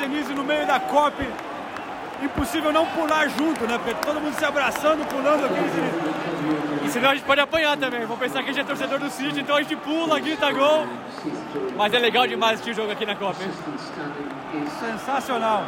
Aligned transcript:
Senise 0.00 0.32
no 0.32 0.42
meio 0.42 0.66
da 0.66 0.80
COP. 0.80 1.28
Impossível 2.22 2.72
não 2.72 2.86
pular 2.86 3.28
junto, 3.28 3.66
né, 3.66 3.78
Pedro? 3.84 4.00
Todo 4.00 4.18
mundo 4.18 4.34
se 4.34 4.44
abraçando, 4.46 5.06
pulando 5.06 5.44
aqui. 5.44 6.86
E 6.86 6.88
senão 6.88 7.10
a 7.10 7.14
gente 7.14 7.24
pode 7.24 7.38
apanhar 7.38 7.76
também. 7.76 8.06
Vou 8.06 8.16
pensar 8.16 8.42
que 8.42 8.48
a 8.48 8.52
gente 8.54 8.62
é 8.62 8.64
torcedor 8.64 8.98
do 8.98 9.10
City, 9.10 9.40
então 9.40 9.56
a 9.56 9.62
gente 9.62 9.76
pula, 9.76 10.18
grita 10.18 10.50
gol. 10.52 10.86
Mas 11.76 11.92
é 11.92 11.98
legal 11.98 12.26
demais 12.26 12.54
assistir 12.54 12.70
o 12.70 12.74
jogo 12.74 12.92
aqui 12.92 13.04
na 13.04 13.14
Copa, 13.14 13.42
hein? 13.42 13.50
Sensacional. 14.80 15.64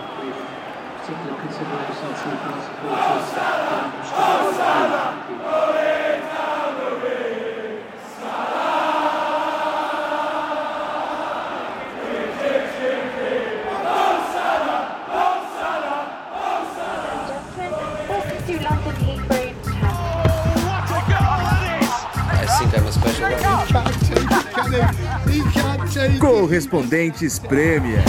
Correspondentes 26.53 27.39
Premier. 27.39 28.05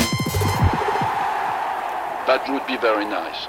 That 2.28 2.44
would 2.50 2.68
be 2.68 2.76
very 2.76 3.06
nice. 3.06 3.48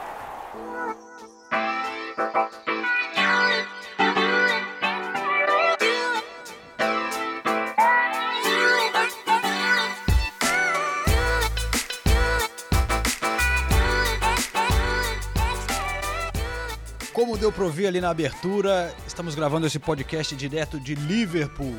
Como 17.12 17.36
deu 17.36 17.50
para 17.50 17.64
ouvir 17.64 17.88
ali 17.88 18.00
na 18.00 18.10
abertura, 18.10 18.94
estamos 19.08 19.34
gravando 19.34 19.66
esse 19.66 19.80
podcast 19.80 20.36
direto 20.36 20.78
de 20.78 20.94
Liverpool. 20.94 21.74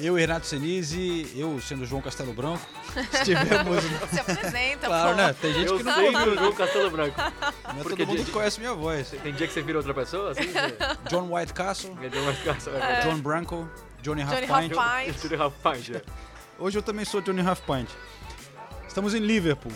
Eu 0.00 0.16
e 0.16 0.20
Renato 0.20 0.46
Senise, 0.46 1.30
eu 1.34 1.60
sendo 1.60 1.84
João 1.84 2.00
Castelo 2.00 2.32
Branco, 2.32 2.64
estivemos. 3.12 3.82
Se 4.10 4.20
apresenta, 4.20 4.86
claro, 4.86 5.10
pô. 5.10 5.16
né? 5.16 5.32
Tem 5.40 5.52
gente 5.52 5.66
Eu 5.66 5.76
que 5.78 5.82
não 5.82 5.94
sei 5.94 6.06
ouve, 6.06 6.24
do 6.24 6.34
João 6.36 6.52
Castelo 6.52 6.90
Branco. 6.90 7.20
É 7.20 7.82
Porque 7.82 8.04
todo 8.04 8.16
mundo 8.16 8.24
que 8.24 8.30
conhece 8.30 8.60
minha 8.60 8.74
voz. 8.74 9.10
Tem 9.22 9.32
dia 9.34 9.46
que 9.46 9.52
você 9.52 9.62
vira 9.62 9.78
outra 9.78 9.92
pessoa, 9.92 10.30
assim? 10.30 10.42
Você... 10.42 10.76
John 11.10 11.34
White 11.34 11.52
Castle, 11.52 11.98
É 12.00 12.08
John 12.08 12.28
White 12.28 12.42
Castle, 12.42 12.76
é. 12.76 13.00
John 13.00 13.18
Branco, 13.18 13.68
Johnny 14.00 14.22
Half 14.22 14.30
Johnny 14.34 14.46
Pint. 14.68 14.78
Half 14.78 15.04
Pint. 15.04 15.16
Estúdio 15.16 15.42
Half 15.42 15.54
Pint, 15.62 15.90
é. 15.96 16.02
Hoje 16.58 16.78
eu 16.78 16.82
também 16.82 17.04
sou 17.04 17.20
Johnny 17.20 17.40
Half 17.40 17.60
Pint. 17.62 17.88
Estamos 18.86 19.14
em 19.14 19.20
Liverpool. 19.20 19.72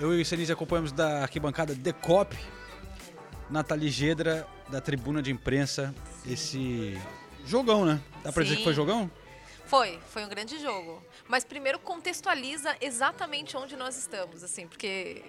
Eu 0.00 0.14
e 0.14 0.20
o 0.20 0.26
Senise 0.26 0.52
acompanhamos 0.52 0.92
da 0.92 1.22
arquibancada 1.22 1.74
The 1.74 1.92
Cop, 1.92 2.36
Nathalie 3.48 3.88
Gedra, 3.90 4.46
da 4.68 4.80
tribuna 4.80 5.22
de 5.22 5.30
imprensa, 5.30 5.94
esse 6.26 6.98
jogão, 7.46 7.84
né? 7.86 8.00
Dá 8.22 8.32
pra 8.32 8.42
dizer 8.42 8.56
que 8.56 8.60
Sim. 8.60 8.64
foi 8.64 8.74
jogão? 8.74 9.10
Foi, 9.66 9.98
foi 10.08 10.24
um 10.24 10.28
grande 10.28 10.58
jogo. 10.60 11.02
Mas 11.28 11.44
primeiro 11.44 11.78
contextualiza 11.78 12.76
exatamente 12.80 13.56
onde 13.56 13.76
nós 13.76 13.96
estamos, 13.96 14.42
assim, 14.44 14.66
porque 14.66 15.22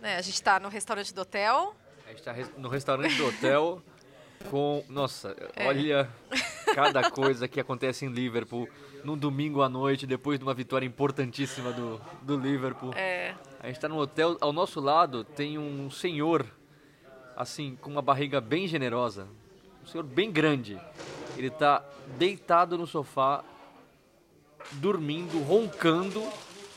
né, 0.00 0.16
a 0.16 0.20
gente 0.22 0.34
está 0.34 0.60
no 0.60 0.68
restaurante 0.68 1.14
do 1.14 1.22
hotel. 1.22 1.74
A 2.06 2.10
gente 2.10 2.22
tá 2.22 2.32
res- 2.32 2.50
no 2.56 2.68
restaurante 2.68 3.14
do 3.16 3.26
hotel 3.26 3.82
com. 4.50 4.84
Nossa, 4.88 5.34
É. 5.56 5.66
olha 5.66 6.10
cada 6.74 7.10
coisa 7.10 7.48
que 7.48 7.58
acontece 7.58 8.04
em 8.04 8.08
Liverpool 8.08 8.68
num 9.04 9.16
domingo 9.16 9.62
à 9.62 9.68
noite, 9.68 10.06
depois 10.06 10.38
de 10.38 10.44
uma 10.44 10.52
vitória 10.54 10.84
importantíssima 10.86 11.72
do, 11.72 12.00
do 12.22 12.36
Liverpool. 12.36 12.92
É, 12.94 13.34
A 13.60 13.68
gente 13.68 13.78
tá 13.80 13.88
no 13.88 13.96
hotel, 13.96 14.36
ao 14.40 14.52
nosso 14.52 14.80
lado 14.80 15.22
tem 15.24 15.56
um 15.56 15.88
senhor, 15.90 16.44
assim, 17.36 17.76
com 17.80 17.90
uma 17.90 18.02
barriga 18.02 18.40
bem 18.40 18.66
generosa. 18.66 19.28
Um 19.82 19.86
senhor 19.86 20.02
bem 20.04 20.30
grande. 20.30 20.78
Ele 21.38 21.50
tá 21.50 21.84
deitado 22.18 22.76
no 22.76 22.86
sofá, 22.86 23.44
dormindo, 24.72 25.38
roncando, 25.44 26.22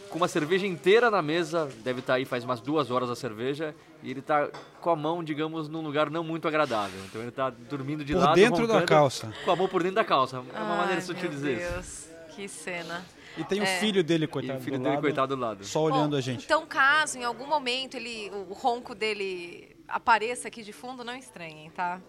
com 0.09 0.17
uma 0.17 0.27
cerveja 0.27 0.67
inteira 0.67 1.09
na 1.09 1.21
mesa. 1.21 1.67
Deve 1.83 1.99
estar 2.01 2.13
aí 2.15 2.25
faz 2.25 2.43
umas 2.43 2.61
duas 2.61 2.91
horas 2.91 3.09
a 3.09 3.15
cerveja. 3.15 3.73
E 4.03 4.11
ele 4.11 4.21
tá 4.21 4.49
com 4.79 4.89
a 4.89 4.95
mão, 4.95 5.23
digamos, 5.23 5.67
num 5.67 5.81
lugar 5.81 6.09
não 6.09 6.23
muito 6.23 6.47
agradável. 6.47 6.99
Então 7.05 7.21
ele 7.21 7.31
tá 7.31 7.49
dormindo 7.49 8.03
de 8.05 8.13
Por 8.13 8.19
lado, 8.19 8.35
dentro 8.35 8.67
da 8.67 8.73
roncando, 8.73 8.87
calça. 8.87 9.33
Com 9.45 9.51
a 9.51 9.55
mão 9.55 9.67
por 9.67 9.81
dentro 9.81 9.95
da 9.95 10.05
calça. 10.05 10.37
É 10.37 10.39
uma 10.39 10.71
Ai, 10.73 10.77
maneira 10.77 11.01
sutil 11.01 11.23
meu 11.23 11.31
de 11.31 11.35
dizer 11.35 11.57
isso. 11.57 11.71
Deus, 11.73 12.35
que 12.35 12.47
cena. 12.47 13.05
E 13.37 13.43
tem 13.45 13.61
o 13.61 13.63
É. 13.63 13.79
filho 13.79 14.03
dele, 14.03 14.25
E 14.25 14.27
coitado. 14.27 14.59
o 14.59 14.61
filho 14.61 14.77
do 14.77 14.83
dele, 14.83 14.95
lado, 14.95 15.01
coitado, 15.03 15.35
do 15.35 15.41
lado. 15.41 15.63
Só 15.65 15.83
olhando 15.83 16.11
Bom, 16.11 16.17
a 16.17 16.21
gente. 16.21 16.43
Então, 16.45 16.65
caso 16.67 17.17
em 17.17 17.23
algum 17.23 17.47
momento 17.47 17.95
ele, 17.95 18.29
o 18.49 18.53
ronco 18.53 18.93
dele 18.93 19.75
apareça 19.87 20.47
aqui 20.49 20.61
de 20.63 20.73
fundo, 20.73 21.03
não 21.03 21.15
estranhem, 21.15 21.69
tá? 21.71 22.01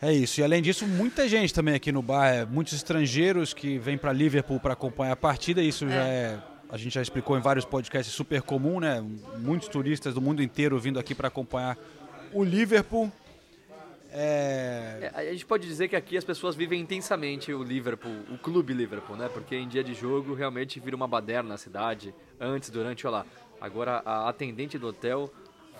É 0.00 0.12
isso. 0.12 0.40
E 0.40 0.44
além 0.44 0.60
disso, 0.60 0.86
muita 0.86 1.28
gente 1.28 1.54
também 1.54 1.74
aqui 1.74 1.90
no 1.90 2.02
bar, 2.02 2.28
é, 2.28 2.44
muitos 2.44 2.74
estrangeiros 2.74 3.54
que 3.54 3.78
vêm 3.78 3.96
para 3.96 4.12
Liverpool 4.12 4.60
para 4.60 4.74
acompanhar 4.74 5.12
a 5.12 5.16
partida. 5.16 5.62
Isso 5.62 5.88
já 5.88 6.06
é, 6.06 6.38
a 6.68 6.76
gente 6.76 6.94
já 6.94 7.02
explicou 7.02 7.38
em 7.38 7.40
vários 7.40 7.64
podcasts, 7.64 8.14
super 8.14 8.42
comum, 8.42 8.80
né? 8.80 9.02
Muitos 9.38 9.68
turistas 9.68 10.12
do 10.14 10.20
mundo 10.20 10.42
inteiro 10.42 10.78
vindo 10.78 10.98
aqui 10.98 11.14
para 11.14 11.28
acompanhar 11.28 11.78
o 12.32 12.44
Liverpool. 12.44 13.10
É, 14.12 15.10
É, 15.14 15.20
a 15.28 15.32
gente 15.32 15.46
pode 15.46 15.66
dizer 15.66 15.88
que 15.88 15.96
aqui 15.96 16.16
as 16.16 16.24
pessoas 16.24 16.54
vivem 16.54 16.80
intensamente 16.80 17.52
o 17.52 17.62
Liverpool, 17.62 18.16
o 18.30 18.38
clube 18.38 18.72
Liverpool, 18.72 19.16
né? 19.16 19.28
Porque 19.32 19.56
em 19.56 19.68
dia 19.68 19.84
de 19.84 19.94
jogo 19.94 20.34
realmente 20.34 20.80
vira 20.80 20.96
uma 20.96 21.08
baderna 21.08 21.50
na 21.50 21.56
cidade, 21.56 22.14
antes, 22.40 22.70
durante, 22.70 23.06
olha 23.06 23.18
lá. 23.18 23.26
Agora 23.60 24.02
a 24.04 24.28
atendente 24.28 24.78
do 24.78 24.88
hotel 24.88 25.32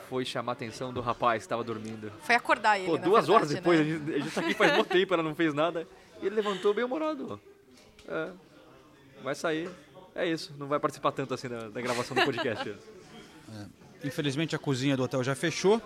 foi 0.09 0.25
chamar 0.25 0.53
a 0.53 0.55
atenção 0.55 0.93
do 0.93 1.00
rapaz 1.00 1.43
que 1.43 1.47
estava 1.47 1.62
dormindo. 1.65 2.12
Foi 2.22 2.34
acordar 2.34 2.78
ele, 2.78 2.87
Pô, 2.87 2.99
duas 2.99 3.28
horas 3.28 3.50
verdade, 3.50 3.77
depois, 3.77 4.05
né? 4.06 4.15
a, 4.15 4.19
gente, 4.19 4.28
a 4.28 4.33
tá 4.33 4.41
aqui 4.41 4.55
faz 4.55 4.72
muito 4.75 4.89
tempo, 4.89 5.15
ela 5.15 5.22
não 5.22 5.34
fez 5.34 5.55
nada. 5.55 5.87
E 6.22 6.27
ele 6.27 6.34
levantou 6.34 6.72
bem 6.72 6.84
humorado. 6.84 7.41
É, 8.09 8.31
vai 9.22 9.34
sair. 9.34 9.69
É 10.15 10.27
isso, 10.27 10.55
não 10.59 10.66
vai 10.66 10.81
participar 10.81 11.12
tanto 11.12 11.34
assim 11.34 11.49
da, 11.49 11.69
da 11.69 11.81
gravação 11.81 12.16
do 12.16 12.25
podcast. 12.25 12.75
infelizmente 14.03 14.55
a 14.55 14.59
cozinha 14.59 14.97
do 14.97 15.03
hotel 15.03 15.22
já 15.22 15.34
fechou. 15.34 15.81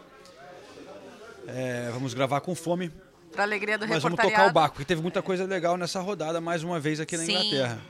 É, 1.47 1.91
vamos 1.93 2.15
gravar 2.15 2.41
com 2.41 2.55
fome, 2.55 2.93
Pra 3.33 3.45
alegria 3.45 3.79
do 3.79 3.87
mas 3.87 4.03
vamos 4.03 4.19
tocar 4.19 4.49
o 4.49 4.53
barco, 4.53 4.75
porque 4.75 4.87
teve 4.87 5.01
muita 5.01 5.23
coisa 5.23 5.45
legal 5.45 5.77
nessa 5.77 6.01
rodada, 6.01 6.41
mais 6.41 6.65
uma 6.65 6.81
vez 6.81 6.99
aqui 6.99 7.17
na 7.17 7.25
Sim. 7.25 7.33
Inglaterra. 7.33 7.81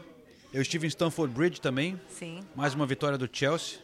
Eu 0.53 0.61
estive 0.61 0.87
em 0.87 0.91
Stamford 0.91 1.33
Bridge 1.33 1.61
também, 1.61 1.99
Sim. 2.11 2.45
mais 2.55 2.75
uma 2.75 2.85
vitória 2.85 3.17
do 3.17 3.29
Chelsea. 3.33 3.79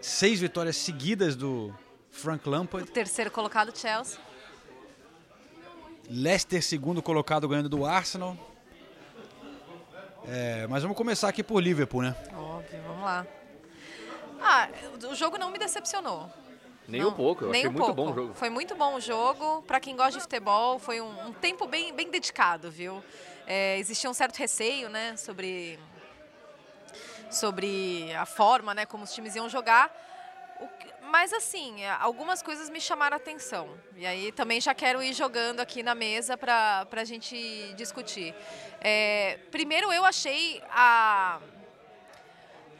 Seis 0.00 0.40
vitórias 0.40 0.76
seguidas 0.76 1.34
do 1.34 1.74
Frank 2.10 2.48
Lampard. 2.48 2.90
Terceiro 2.90 3.30
colocado, 3.30 3.76
Chelsea. 3.76 4.18
Leicester, 6.10 6.62
segundo 6.62 7.02
colocado, 7.02 7.46
ganhando 7.48 7.68
do 7.68 7.84
Arsenal. 7.84 8.36
É, 10.26 10.66
mas 10.66 10.82
vamos 10.82 10.96
começar 10.96 11.28
aqui 11.28 11.42
por 11.42 11.62
Liverpool, 11.62 12.02
né? 12.02 12.14
Óbvio, 12.34 12.82
vamos 12.86 13.02
lá. 13.04 13.26
Ah, 14.40 14.68
o 15.10 15.14
jogo 15.14 15.38
não 15.38 15.50
me 15.50 15.58
decepcionou. 15.58 16.30
Nem 16.86 17.02
Não, 17.02 17.10
um 17.10 17.12
pouco, 17.12 17.44
eu 17.44 17.50
nem 17.50 17.60
achei 17.62 17.68
um 17.68 17.72
muito 17.72 17.84
pouco. 17.84 18.02
bom 18.02 18.10
o 18.12 18.14
jogo. 18.14 18.34
Foi 18.34 18.48
muito 18.48 18.74
bom 18.74 18.94
o 18.94 19.00
jogo. 19.00 19.62
Pra 19.66 19.78
quem 19.78 19.94
gosta 19.94 20.12
de 20.12 20.20
futebol, 20.20 20.78
foi 20.78 21.00
um, 21.00 21.26
um 21.28 21.32
tempo 21.32 21.66
bem, 21.66 21.92
bem 21.94 22.10
dedicado, 22.10 22.70
viu? 22.70 23.04
É, 23.46 23.78
existia 23.78 24.08
um 24.08 24.14
certo 24.14 24.36
receio, 24.36 24.88
né, 24.88 25.16
sobre 25.16 25.78
sobre 27.30 28.10
a 28.14 28.24
forma, 28.24 28.74
né, 28.74 28.86
como 28.86 29.04
os 29.04 29.12
times 29.12 29.34
iam 29.36 29.48
jogar. 29.50 29.94
Que- 30.66 30.92
mas 31.02 31.32
assim, 31.32 31.84
algumas 32.00 32.42
coisas 32.42 32.68
me 32.68 32.80
chamaram 32.80 33.14
a 33.14 33.18
atenção. 33.18 33.78
E 33.96 34.06
aí 34.06 34.32
também 34.32 34.60
já 34.60 34.74
quero 34.74 35.02
ir 35.02 35.12
jogando 35.12 35.60
aqui 35.60 35.82
na 35.82 35.94
mesa 35.94 36.36
para 36.36 36.86
a 36.90 37.04
gente 37.04 37.72
discutir. 37.74 38.34
É, 38.80 39.38
primeiro 39.50 39.92
eu 39.92 40.04
achei 40.04 40.62
a 40.70 41.40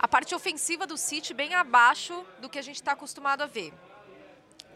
a 0.00 0.06
parte 0.06 0.32
ofensiva 0.32 0.86
do 0.86 0.96
City 0.96 1.34
bem 1.34 1.54
abaixo 1.54 2.24
do 2.38 2.48
que 2.48 2.56
a 2.58 2.62
gente 2.62 2.76
está 2.76 2.92
acostumado 2.92 3.42
a 3.42 3.46
ver. 3.46 3.72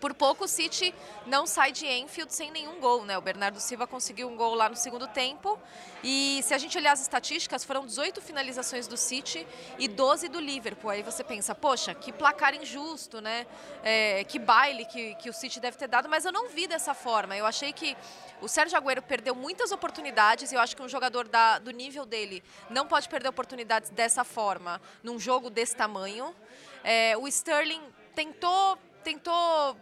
Por 0.02 0.14
pouco 0.14 0.46
o 0.46 0.48
City 0.48 0.92
não 1.26 1.46
sai 1.46 1.70
de 1.70 1.86
Enfield 1.86 2.34
sem 2.34 2.50
nenhum 2.50 2.80
gol, 2.80 3.04
né? 3.04 3.16
O 3.16 3.20
Bernardo 3.20 3.60
Silva 3.60 3.86
conseguiu 3.86 4.28
um 4.28 4.34
gol 4.36 4.52
lá 4.52 4.68
no 4.68 4.74
segundo 4.74 5.06
tempo. 5.06 5.56
E 6.02 6.40
se 6.42 6.52
a 6.52 6.58
gente 6.58 6.76
olhar 6.76 6.90
as 6.90 7.00
estatísticas, 7.00 7.62
foram 7.62 7.86
18 7.86 8.20
finalizações 8.20 8.88
do 8.88 8.96
City 8.96 9.46
e 9.78 9.86
12 9.86 10.26
do 10.28 10.40
Liverpool. 10.40 10.90
Aí 10.90 11.04
você 11.04 11.22
pensa, 11.22 11.54
poxa, 11.54 11.94
que 11.94 12.10
placar 12.10 12.52
injusto, 12.52 13.20
né? 13.20 13.46
É, 13.84 14.24
que 14.24 14.40
baile 14.40 14.84
que, 14.86 15.14
que 15.14 15.30
o 15.30 15.32
City 15.32 15.60
deve 15.60 15.76
ter 15.76 15.86
dado, 15.86 16.08
mas 16.08 16.24
eu 16.24 16.32
não 16.32 16.48
vi 16.48 16.66
dessa 16.66 16.94
forma. 16.94 17.36
Eu 17.36 17.46
achei 17.46 17.72
que 17.72 17.96
o 18.40 18.48
Sérgio 18.48 18.76
Agüero 18.76 19.02
perdeu 19.02 19.36
muitas 19.36 19.70
oportunidades 19.70 20.50
e 20.50 20.56
eu 20.56 20.60
acho 20.60 20.74
que 20.74 20.82
um 20.82 20.88
jogador 20.88 21.28
da- 21.28 21.60
do 21.60 21.70
nível 21.70 22.04
dele 22.04 22.42
não 22.68 22.88
pode 22.88 23.08
perder 23.08 23.28
oportunidades 23.28 23.88
dessa 23.90 24.24
forma 24.24 24.82
num 25.00 25.16
jogo 25.20 25.48
desse 25.48 25.76
tamanho. 25.76 26.34
É, 26.82 27.16
o 27.16 27.28
Sterling 27.28 27.80
tentou, 28.16 28.76
tentou 29.04 29.76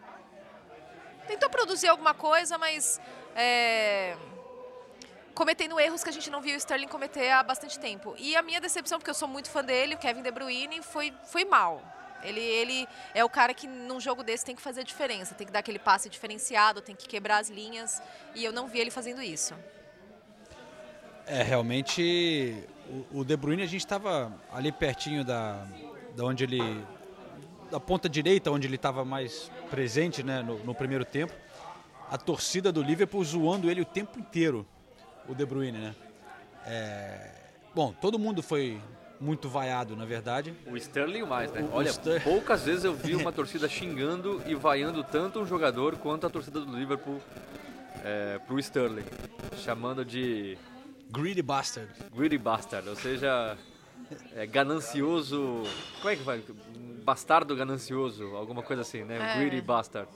tentou 1.31 1.49
produzir 1.49 1.87
alguma 1.89 2.13
coisa, 2.13 2.59
mas 2.59 3.01
é, 3.37 4.17
cometendo 5.33 5.79
erros 5.79 6.03
que 6.03 6.11
a 6.11 6.13
gente 6.13 6.29
não 6.29 6.41
viu 6.41 6.55
o 6.55 6.59
Sterling 6.59 6.89
cometer 6.89 7.31
há 7.31 7.43
bastante 7.43 7.79
tempo. 7.79 8.17
E 8.19 8.35
a 8.35 8.43
minha 8.43 8.61
decepção, 8.61 8.99
porque 8.99 9.11
eu 9.11 9.15
sou 9.15 9.29
muito 9.29 9.49
fã 9.49 9.65
dele, 9.65 9.95
o 9.95 9.99
Kevin 9.99 10.23
De 10.23 10.31
Bruyne, 10.31 10.83
foi, 10.83 11.13
foi 11.25 11.45
mal. 11.45 11.83
Ele, 12.23 12.41
ele 12.41 12.89
é 13.15 13.25
o 13.25 13.31
cara 13.31 13.55
que 13.55 13.67
num 13.67 14.01
jogo 14.01 14.23
desse 14.25 14.45
tem 14.45 14.57
que 14.57 14.61
fazer 14.61 14.81
a 14.81 14.85
diferença, 14.85 15.35
tem 15.35 15.47
que 15.47 15.53
dar 15.53 15.61
aquele 15.61 15.79
passe 15.79 16.09
diferenciado, 16.11 16.83
tem 16.83 16.97
que 16.97 17.09
quebrar 17.09 17.39
as 17.39 17.49
linhas, 17.49 18.03
e 18.35 18.45
eu 18.45 18.53
não 18.53 18.67
vi 18.67 18.81
ele 18.81 18.91
fazendo 18.91 19.23
isso. 19.23 19.55
É, 21.27 21.43
realmente 21.43 22.69
o, 23.13 23.21
o 23.21 23.25
De 23.25 23.37
Bruyne 23.37 23.63
a 23.63 23.67
gente 23.67 23.81
estava 23.81 24.33
ali 24.53 24.73
pertinho 24.73 25.25
da, 25.25 25.65
da 26.17 26.25
onde 26.25 26.45
ele 26.45 26.61
da 27.71 27.79
ponta 27.79 28.09
direita, 28.09 28.51
onde 28.51 28.67
ele 28.67 28.77
estava 28.77 29.05
mais 29.05 29.51
presente 29.71 30.23
né, 30.23 30.43
no, 30.43 30.59
no, 30.59 30.75
primeiro 30.75 31.05
tempo. 31.05 31.33
A 32.11 32.19
torcida 32.19 32.73
do 32.73 32.83
Liverpool 32.83 33.23
zoando 33.25 33.71
ele 33.71 33.81
o 33.81 33.85
tempo 33.85 34.19
inteiro, 34.19 34.67
o 35.29 35.35
De 35.35 35.47
Bruyne, 35.47 35.79
né? 35.79 35.95
É, 36.67 37.31
bom, 37.75 37.93
todo 37.93 38.19
mundo 38.19 38.43
foi 38.43 38.81
muito 39.21 39.49
vaiado, 39.49 39.95
na 39.95 40.05
verdade. 40.05 40.53
O 40.67 40.77
Sterling 40.77 41.23
mais, 41.23 41.53
né? 41.53 41.63
O, 41.71 41.77
Olha, 41.77 41.93
o 41.93 42.21
poucas 42.23 42.65
vezes 42.65 42.85
eu 42.85 42.95
vi 42.95 43.15
uma 43.15 43.31
torcida 43.33 43.69
xingando 43.69 44.43
e 44.47 44.55
vaiando 44.55 45.05
tanto 45.05 45.41
um 45.41 45.47
jogador 45.47 45.97
quanto 45.97 46.27
a 46.27 46.31
torcida 46.31 46.61
do 46.61 46.77
Liverpool 46.77 47.21
é, 48.03 48.41
pro 48.47 48.59
Sterling, 48.59 49.05
chamando 49.59 50.05
de 50.05 50.59
Greedy 51.11 51.43
Bastard. 51.43 51.91
Greedy 52.15 52.39
Bastard, 52.39 52.89
ou 52.89 52.97
seja, 52.97 53.57
é, 54.35 54.47
ganancioso. 54.47 55.65
Como 55.99 56.11
é 56.11 56.17
que 56.17 56.23
vai? 56.23 56.43
Bastardo 57.03 57.57
ganancioso, 57.57 58.37
alguma 58.37 58.63
coisa 58.63 58.83
assim, 58.83 59.05
né? 59.05 59.19
É. 59.19 59.39
Greedy 59.39 59.61
Bastard. 59.61 60.09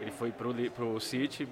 Ele 0.00 0.10
foi 0.10 0.30
pro, 0.30 0.54
pro 0.70 1.00
City, 1.00 1.48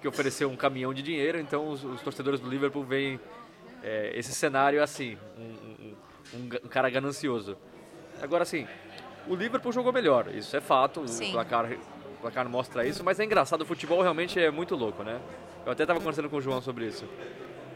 que 0.00 0.08
ofereceu 0.08 0.50
um 0.50 0.56
caminhão 0.56 0.92
de 0.92 1.02
dinheiro, 1.02 1.38
então 1.38 1.68
os, 1.68 1.84
os 1.84 2.00
torcedores 2.02 2.40
do 2.40 2.48
Liverpool 2.48 2.84
veem 2.84 3.20
é, 3.82 4.12
esse 4.14 4.32
cenário 4.32 4.82
assim, 4.82 5.16
um, 5.38 6.36
um, 6.36 6.48
um, 6.64 6.68
cara 6.68 6.90
ganancioso. 6.90 7.56
Agora, 8.20 8.42
assim, 8.42 8.66
o 9.28 9.34
Liverpool 9.34 9.72
jogou 9.72 9.92
melhor, 9.92 10.28
isso 10.34 10.56
é 10.56 10.60
fato, 10.60 11.02
o 11.02 11.32
placar, 11.32 11.70
placar 12.24 12.48
mostra 12.48 12.86
isso, 12.86 13.04
mas 13.04 13.20
é 13.20 13.24
engraçado, 13.24 13.60
o 13.60 13.66
futebol 13.66 14.00
realmente 14.00 14.40
é 14.40 14.50
muito 14.50 14.74
louco, 14.74 15.02
né? 15.02 15.20
Eu 15.66 15.72
até 15.72 15.82
estava 15.82 16.00
conversando 16.00 16.30
com 16.30 16.38
o 16.38 16.40
João 16.40 16.62
sobre 16.62 16.86
isso. 16.86 17.04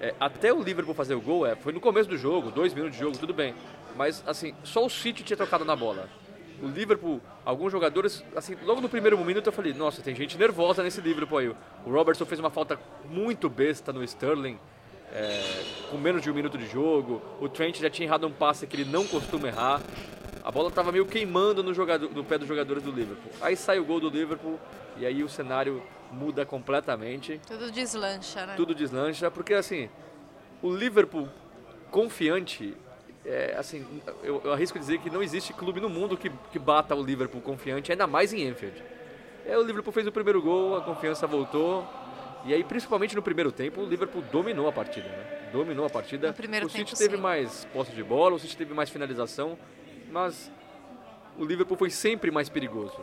É, 0.01 0.15
até 0.19 0.51
o 0.51 0.63
Liverpool 0.63 0.95
fazer 0.95 1.15
o 1.15 1.21
gol, 1.21 1.47
é, 1.47 1.55
foi 1.55 1.71
no 1.71 1.81
começo 1.81 2.09
do 2.09 2.17
jogo, 2.17 2.51
dois 2.51 2.73
minutos 2.73 2.97
de 2.97 3.03
jogo, 3.03 3.19
tudo 3.19 3.35
bem. 3.35 3.55
Mas, 3.95 4.25
assim, 4.27 4.55
só 4.65 4.87
o 4.87 4.89
City 4.89 5.23
tinha 5.23 5.37
tocado 5.37 5.67
na 5.67 5.77
bola. 5.77 6.09
O 6.63 6.67
Liverpool, 6.67 7.21
alguns 7.45 7.71
jogadores, 7.71 8.25
assim, 8.35 8.57
logo 8.65 8.81
no 8.81 8.89
primeiro 8.89 9.19
minuto 9.23 9.47
eu 9.47 9.53
falei, 9.53 9.75
nossa, 9.75 10.01
tem 10.01 10.15
gente 10.15 10.39
nervosa 10.39 10.83
nesse 10.83 11.03
Liverpool 11.03 11.39
aí. 11.39 11.49
O 11.49 11.91
Robertson 11.91 12.25
fez 12.25 12.41
uma 12.41 12.51
falta 12.51 12.81
muito 13.05 13.51
besta 13.51 13.93
no 13.93 14.03
Sterling, 14.03 14.59
é, 15.13 15.65
com 15.91 15.99
menos 15.99 16.23
de 16.23 16.31
um 16.31 16.35
minuto 16.35 16.57
de 16.57 16.67
jogo. 16.67 17.21
O 17.39 17.51
Trent 17.51 17.81
já 17.81 17.91
tinha 17.91 18.09
errado 18.09 18.27
um 18.27 18.33
passe 18.33 18.67
que 18.67 18.77
ele 18.77 18.91
não 18.91 19.07
costuma 19.07 19.49
errar. 19.49 19.83
A 20.49 20.51
bola 20.51 20.71
estava 20.71 20.91
meio 20.91 21.05
queimando 21.05 21.63
no, 21.63 21.75
jogador, 21.75 22.11
no 22.11 22.25
pé 22.25 22.39
dos 22.39 22.49
jogadores 22.49 22.83
do 22.83 22.91
Liverpool. 22.91 23.31
Aí 23.39 23.55
sai 23.55 23.79
o 23.79 23.85
gol 23.85 24.01
do 24.01 24.09
Liverpool 24.09 24.59
e 24.97 25.05
aí 25.05 25.23
o 25.23 25.29
cenário 25.29 25.83
muda 26.11 26.47
completamente. 26.47 27.39
Tudo 27.47 27.71
deslancha, 27.71 28.47
né? 28.47 28.55
Tudo 28.57 28.75
deslancha, 28.75 29.31
porque 29.31 29.53
assim, 29.53 29.91
o 30.63 30.75
Liverpool 30.75 31.29
confiante, 31.91 32.75
é, 33.27 33.57
assim, 33.59 33.87
eu, 34.23 34.41
eu, 34.43 34.51
arrisco 34.55 34.79
dizer 34.79 35.01
que 35.01 35.11
não 35.11 35.23
existe 35.23 35.53
clube 35.53 35.83
no 35.83 35.89
mundo 35.91 36.17
que, 36.17 36.31
que 36.51 36.59
bata 36.59 36.95
o 36.95 37.05
Liverpool 37.05 37.43
confiante, 37.43 37.93
ainda 37.93 38.07
mais 38.07 38.33
em 38.33 38.49
Enfield. 38.49 38.83
É, 39.45 39.59
o 39.59 39.63
Liverpool 39.63 39.93
fez 39.93 40.07
o 40.07 40.13
primeiro 40.13 40.41
gol, 40.41 40.79
a 40.79 40.81
confiança 40.81 41.27
voltou, 41.27 41.87
e 42.47 42.55
aí, 42.55 42.65
principalmente 42.65 43.15
no 43.15 43.21
primeiro 43.21 43.53
tempo, 43.53 43.83
o 43.83 43.87
Liverpool 43.87 44.23
dominou 44.33 44.67
a 44.67 44.73
partida, 44.73 45.09
né? 45.09 45.51
Dominou 45.53 45.85
a 45.85 45.91
partida. 45.91 46.29
No 46.29 46.33
primeiro 46.33 46.67
o 46.67 46.71
City 46.71 46.85
tempo, 46.87 46.97
teve 46.97 47.17
sim. 47.17 47.23
mais 47.23 47.67
posse 47.67 47.93
de 47.93 48.03
bola, 48.03 48.37
o 48.37 48.39
City 48.39 48.57
teve 48.57 48.73
mais 48.73 48.89
finalização, 48.89 49.59
mas 50.11 50.51
o 51.39 51.45
Liverpool 51.45 51.77
foi 51.77 51.91
sempre 51.91 52.31
mais 52.31 52.49
perigoso. 52.49 52.97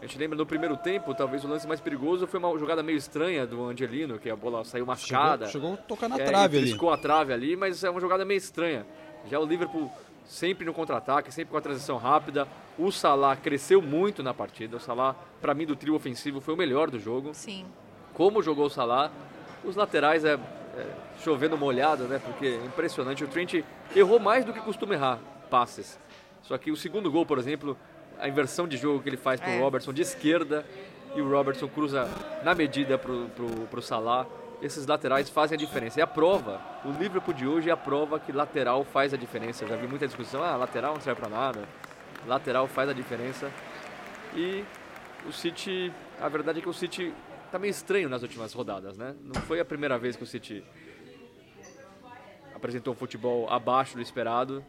A 0.00 0.06
gente 0.06 0.18
lembra 0.18 0.36
no 0.36 0.46
primeiro 0.46 0.76
tempo, 0.76 1.12
talvez 1.14 1.44
o 1.44 1.48
lance 1.48 1.66
mais 1.66 1.80
perigoso 1.80 2.26
foi 2.26 2.38
uma 2.38 2.56
jogada 2.56 2.82
meio 2.82 2.96
estranha 2.96 3.46
do 3.46 3.64
Angelino, 3.64 4.18
que 4.18 4.30
a 4.30 4.36
bola 4.36 4.64
saiu 4.64 4.86
mascada. 4.86 5.46
Chegou, 5.46 5.70
chegou 5.70 5.74
a 5.74 5.76
tocar 5.88 6.08
na 6.08 6.18
é, 6.18 6.24
trave 6.24 6.58
ali. 6.58 6.66
Piscou 6.68 6.92
a 6.92 6.96
trave 6.96 7.32
ali, 7.32 7.56
mas 7.56 7.82
é 7.82 7.90
uma 7.90 8.00
jogada 8.00 8.24
meio 8.24 8.38
estranha. 8.38 8.86
Já 9.28 9.40
o 9.40 9.44
Liverpool 9.44 9.90
sempre 10.24 10.64
no 10.64 10.72
contra-ataque, 10.72 11.32
sempre 11.32 11.50
com 11.50 11.56
a 11.56 11.60
transição 11.60 11.96
rápida. 11.96 12.46
O 12.78 12.92
Salah 12.92 13.34
cresceu 13.34 13.82
muito 13.82 14.22
na 14.22 14.32
partida. 14.32 14.76
O 14.76 14.80
Salah, 14.80 15.16
para 15.40 15.52
mim, 15.52 15.66
do 15.66 15.74
trio 15.74 15.96
ofensivo, 15.96 16.40
foi 16.40 16.54
o 16.54 16.56
melhor 16.56 16.90
do 16.90 17.00
jogo. 17.00 17.30
Sim 17.32 17.66
como 18.18 18.42
jogou 18.42 18.66
o 18.66 18.70
Salah. 18.70 19.12
Os 19.64 19.76
laterais 19.76 20.24
é, 20.24 20.34
é 20.34 20.86
chovendo 21.22 21.56
molhado, 21.56 22.04
né? 22.04 22.20
Porque 22.22 22.46
é 22.46 22.66
impressionante. 22.66 23.22
O 23.22 23.28
Trent 23.28 23.62
errou 23.94 24.18
mais 24.18 24.44
do 24.44 24.52
que 24.52 24.60
costuma 24.60 24.94
errar 24.94 25.20
passes. 25.48 25.98
Só 26.42 26.56
que 26.56 26.70
o 26.70 26.76
segundo 26.76 27.10
gol, 27.10 27.26
por 27.26 27.38
exemplo, 27.38 27.76
a 28.18 28.28
inversão 28.28 28.66
de 28.66 28.76
jogo 28.76 29.02
que 29.02 29.08
ele 29.08 29.16
faz 29.16 29.40
para 29.40 29.50
o 29.50 29.52
é. 29.52 29.60
Robertson 29.60 29.92
de 29.92 30.02
esquerda 30.02 30.64
e 31.14 31.20
o 31.20 31.30
Robertson 31.30 31.68
cruza 31.68 32.08
na 32.44 32.54
medida 32.54 32.98
para 32.98 33.12
o 33.12 33.82
Salah. 33.82 34.26
Esses 34.60 34.86
laterais 34.86 35.30
fazem 35.30 35.54
a 35.54 35.58
diferença. 35.58 36.00
E 36.00 36.02
a 36.02 36.06
prova, 36.06 36.60
o 36.84 36.90
Liverpool 36.90 37.32
de 37.32 37.46
hoje 37.46 37.70
é 37.70 37.72
a 37.72 37.76
prova 37.76 38.18
que 38.18 38.32
lateral 38.32 38.84
faz 38.84 39.14
a 39.14 39.16
diferença. 39.16 39.64
Eu 39.64 39.68
já 39.68 39.76
vi 39.76 39.86
muita 39.86 40.06
discussão, 40.06 40.42
ah, 40.42 40.56
lateral 40.56 40.94
não 40.94 41.00
serve 41.00 41.20
para 41.20 41.30
nada. 41.30 41.60
Lateral 42.26 42.66
faz 42.66 42.88
a 42.88 42.92
diferença. 42.92 43.50
E 44.34 44.64
o 45.26 45.32
City, 45.32 45.92
a 46.20 46.28
verdade 46.28 46.58
é 46.58 46.62
que 46.62 46.68
o 46.68 46.74
City 46.74 47.14
tá 47.52 47.58
meio 47.58 47.70
estranho 47.70 48.08
nas 48.08 48.22
últimas 48.22 48.52
rodadas, 48.52 48.98
né? 48.98 49.14
Não 49.22 49.40
foi 49.42 49.60
a 49.60 49.64
primeira 49.64 49.96
vez 49.96 50.16
que 50.16 50.24
o 50.24 50.26
City 50.26 50.64
apresentou 52.54 52.92
um 52.92 52.96
futebol 52.96 53.48
abaixo 53.48 53.94
do 53.94 54.02
esperado, 54.02 54.64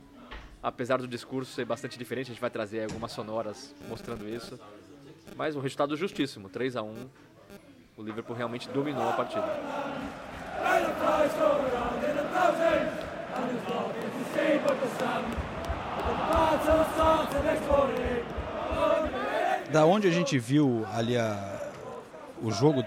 apesar 0.62 0.98
do 0.98 1.08
discurso 1.08 1.54
ser 1.54 1.66
bastante 1.66 1.98
diferente, 1.98 2.28
a 2.28 2.34
gente 2.34 2.42
vai 2.42 2.50
trazer 2.50 2.84
algumas 2.84 3.12
sonoras 3.12 3.74
mostrando 3.88 4.28
isso. 4.28 4.60
Mas 5.36 5.56
um 5.56 5.60
resultado 5.60 5.96
justíssimo, 5.96 6.50
3 6.50 6.76
a 6.76 6.82
1 6.84 7.10
O 7.98 8.04
Liverpool 8.04 8.36
realmente 8.36 8.68
dominou 8.70 9.08
a 9.08 9.14
partida. 9.14 9.46
Da 19.72 19.86
onde 19.86 20.08
a 20.08 20.12
gente 20.12 20.38
viu 20.40 20.86
ali 20.92 21.16
a, 21.16 21.59
o 22.42 22.52
jogo, 22.52 22.84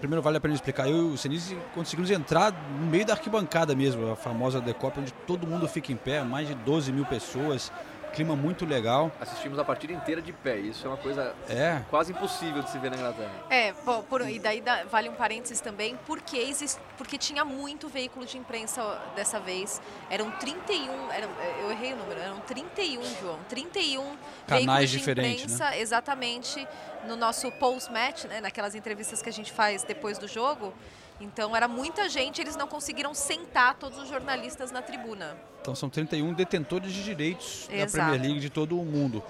primeiro 0.00 0.22
vale 0.22 0.38
a 0.38 0.40
pena 0.40 0.54
explicar, 0.54 0.88
eu 0.88 1.10
e 1.10 1.14
o 1.14 1.18
Senise 1.18 1.56
conseguimos 1.74 2.10
entrar 2.10 2.52
no 2.52 2.86
meio 2.86 3.06
da 3.06 3.12
arquibancada 3.12 3.74
mesmo, 3.74 4.10
a 4.10 4.16
famosa 4.16 4.60
Decopa, 4.60 5.00
onde 5.00 5.12
todo 5.26 5.46
mundo 5.46 5.68
fica 5.68 5.92
em 5.92 5.96
pé, 5.96 6.22
mais 6.22 6.48
de 6.48 6.54
12 6.54 6.92
mil 6.92 7.04
pessoas, 7.04 7.72
clima 8.12 8.36
muito 8.36 8.64
legal. 8.64 9.10
Assistimos 9.20 9.58
a 9.58 9.64
partida 9.64 9.92
inteira 9.92 10.20
de 10.20 10.32
pé, 10.32 10.58
isso 10.58 10.86
é 10.86 10.90
uma 10.90 10.96
coisa 10.96 11.34
é. 11.48 11.82
quase 11.90 12.12
impossível 12.12 12.62
de 12.62 12.70
se 12.70 12.78
ver 12.78 12.90
na 12.90 12.96
Inglaterra. 12.96 13.32
É, 13.50 13.72
bom, 13.84 14.02
por, 14.02 14.28
e 14.28 14.38
daí 14.38 14.60
dá, 14.60 14.84
vale 14.84 15.08
um 15.08 15.14
parênteses 15.14 15.60
também, 15.60 15.98
porque, 16.06 16.36
exist, 16.36 16.78
porque 16.96 17.18
tinha 17.18 17.44
muito 17.44 17.88
veículo 17.88 18.24
de 18.26 18.38
imprensa 18.38 18.82
dessa 19.16 19.40
vez. 19.40 19.80
Eram 20.10 20.30
31, 20.32 21.10
eram, 21.10 21.28
eu 21.62 21.70
errei 21.70 21.94
o 21.94 21.96
número, 21.96 22.20
eram 22.20 22.40
31, 22.40 23.02
João, 23.20 23.38
31 23.48 24.16
Canais 24.46 24.66
veículos 24.66 24.90
de 24.90 24.98
diferentes, 24.98 25.42
imprensa, 25.44 25.70
né? 25.70 25.80
exatamente, 25.80 26.68
no 27.06 27.16
nosso 27.16 27.50
post-match, 27.52 28.24
né, 28.24 28.40
naquelas 28.40 28.74
entrevistas 28.74 29.22
que 29.22 29.28
a 29.28 29.32
gente 29.32 29.50
faz 29.50 29.82
depois 29.82 30.18
do 30.18 30.28
jogo. 30.28 30.72
Então 31.20 31.54
era 31.54 31.68
muita 31.68 32.08
gente, 32.08 32.40
eles 32.40 32.56
não 32.56 32.66
conseguiram 32.66 33.14
sentar 33.14 33.74
todos 33.74 33.98
os 33.98 34.08
jornalistas 34.08 34.70
na 34.70 34.82
tribuna. 34.82 35.36
Então 35.60 35.74
são 35.74 35.88
31 35.88 36.32
detentores 36.32 36.92
de 36.92 37.04
direitos 37.04 37.68
Exato. 37.70 37.96
da 37.96 38.04
Premier 38.04 38.22
League 38.22 38.40
de 38.40 38.50
todo 38.50 38.78
o 38.78 38.84
mundo. 38.84 39.22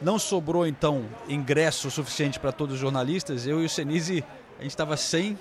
Não 0.00 0.18
sobrou 0.18 0.66
então 0.66 1.04
ingresso 1.28 1.90
suficiente 1.90 2.38
para 2.38 2.52
todos 2.52 2.76
os 2.76 2.80
jornalistas. 2.80 3.46
Eu 3.46 3.60
e 3.60 3.66
o 3.66 3.68
Senise, 3.68 4.24
a 4.58 4.62
gente 4.62 4.70
estava 4.70 4.96
sem 4.96 5.38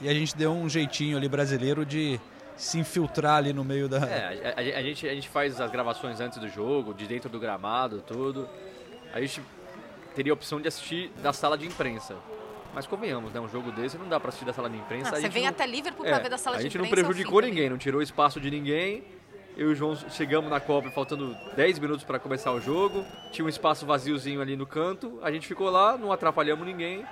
e 0.00 0.08
a 0.08 0.14
gente 0.14 0.36
deu 0.36 0.52
um 0.52 0.68
jeitinho 0.68 1.16
ali 1.16 1.28
brasileiro 1.28 1.84
de 1.84 2.20
se 2.56 2.78
infiltrar 2.78 3.36
ali 3.36 3.52
no 3.52 3.64
meio 3.64 3.88
da. 3.88 3.98
É, 3.98 4.54
a, 4.56 4.60
a, 4.60 4.78
a, 4.78 4.82
gente, 4.82 5.08
a 5.08 5.14
gente 5.14 5.28
faz 5.28 5.60
as 5.60 5.70
gravações 5.70 6.20
antes 6.20 6.38
do 6.38 6.48
jogo, 6.48 6.94
de 6.94 7.06
dentro 7.06 7.28
do 7.28 7.38
gramado, 7.38 8.02
tudo. 8.06 8.48
A 9.12 9.20
gente 9.20 9.42
teria 10.14 10.32
a 10.32 10.34
opção 10.34 10.60
de 10.60 10.68
assistir 10.68 11.10
da 11.22 11.32
sala 11.32 11.56
de 11.56 11.66
imprensa. 11.66 12.16
Mas 12.78 12.86
convenhamos, 12.86 13.32
né? 13.32 13.40
Um 13.40 13.48
jogo 13.48 13.72
desse 13.72 13.98
não 13.98 14.08
dá 14.08 14.20
para 14.20 14.28
assistir 14.28 14.44
da 14.44 14.52
sala 14.52 14.70
de 14.70 14.76
imprensa. 14.76 15.10
Não, 15.10 15.20
você 15.20 15.28
vem 15.28 15.42
não... 15.42 15.50
até 15.50 15.66
Liverpool 15.66 16.06
é, 16.06 16.10
para 16.10 16.22
ver 16.22 16.28
da 16.28 16.38
sala 16.38 16.58
de 16.58 16.68
imprensa. 16.68 16.78
A 16.78 16.84
gente 16.84 16.96
não 16.96 17.04
prejudicou 17.04 17.42
ninguém, 17.42 17.68
não 17.68 17.76
tirou 17.76 18.00
espaço 18.00 18.40
de 18.40 18.48
ninguém. 18.48 19.02
Eu 19.56 19.70
e 19.70 19.72
o 19.72 19.74
João 19.74 19.96
chegamos 19.96 20.48
na 20.48 20.60
Copa 20.60 20.88
faltando 20.92 21.36
10 21.56 21.80
minutos 21.80 22.04
para 22.04 22.20
começar 22.20 22.52
o 22.52 22.60
jogo. 22.60 23.04
Tinha 23.32 23.44
um 23.44 23.48
espaço 23.48 23.84
vaziozinho 23.84 24.40
ali 24.40 24.54
no 24.54 24.64
canto. 24.64 25.18
A 25.24 25.32
gente 25.32 25.48
ficou 25.48 25.68
lá, 25.68 25.98
não 25.98 26.12
atrapalhamos 26.12 26.64
ninguém. 26.64 27.04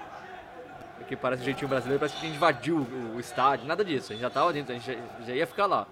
Que 1.08 1.16
parece 1.16 1.42
jeitinho 1.42 1.68
brasileiro, 1.68 1.98
parece 1.98 2.14
que 2.14 2.24
a 2.24 2.28
gente 2.28 2.36
invadiu 2.36 2.86
o, 3.16 3.18
estádio. 3.18 3.66
Nada 3.66 3.84
disso, 3.84 4.12
a 4.12 4.14
gente 4.14 4.22
já 4.22 4.28
estava 4.28 4.52
dentro, 4.52 4.72
a 4.72 4.78
gente 4.78 4.86
já, 4.86 5.24
já 5.26 5.34
ia 5.34 5.48
ficar 5.48 5.66
lá. 5.66 5.88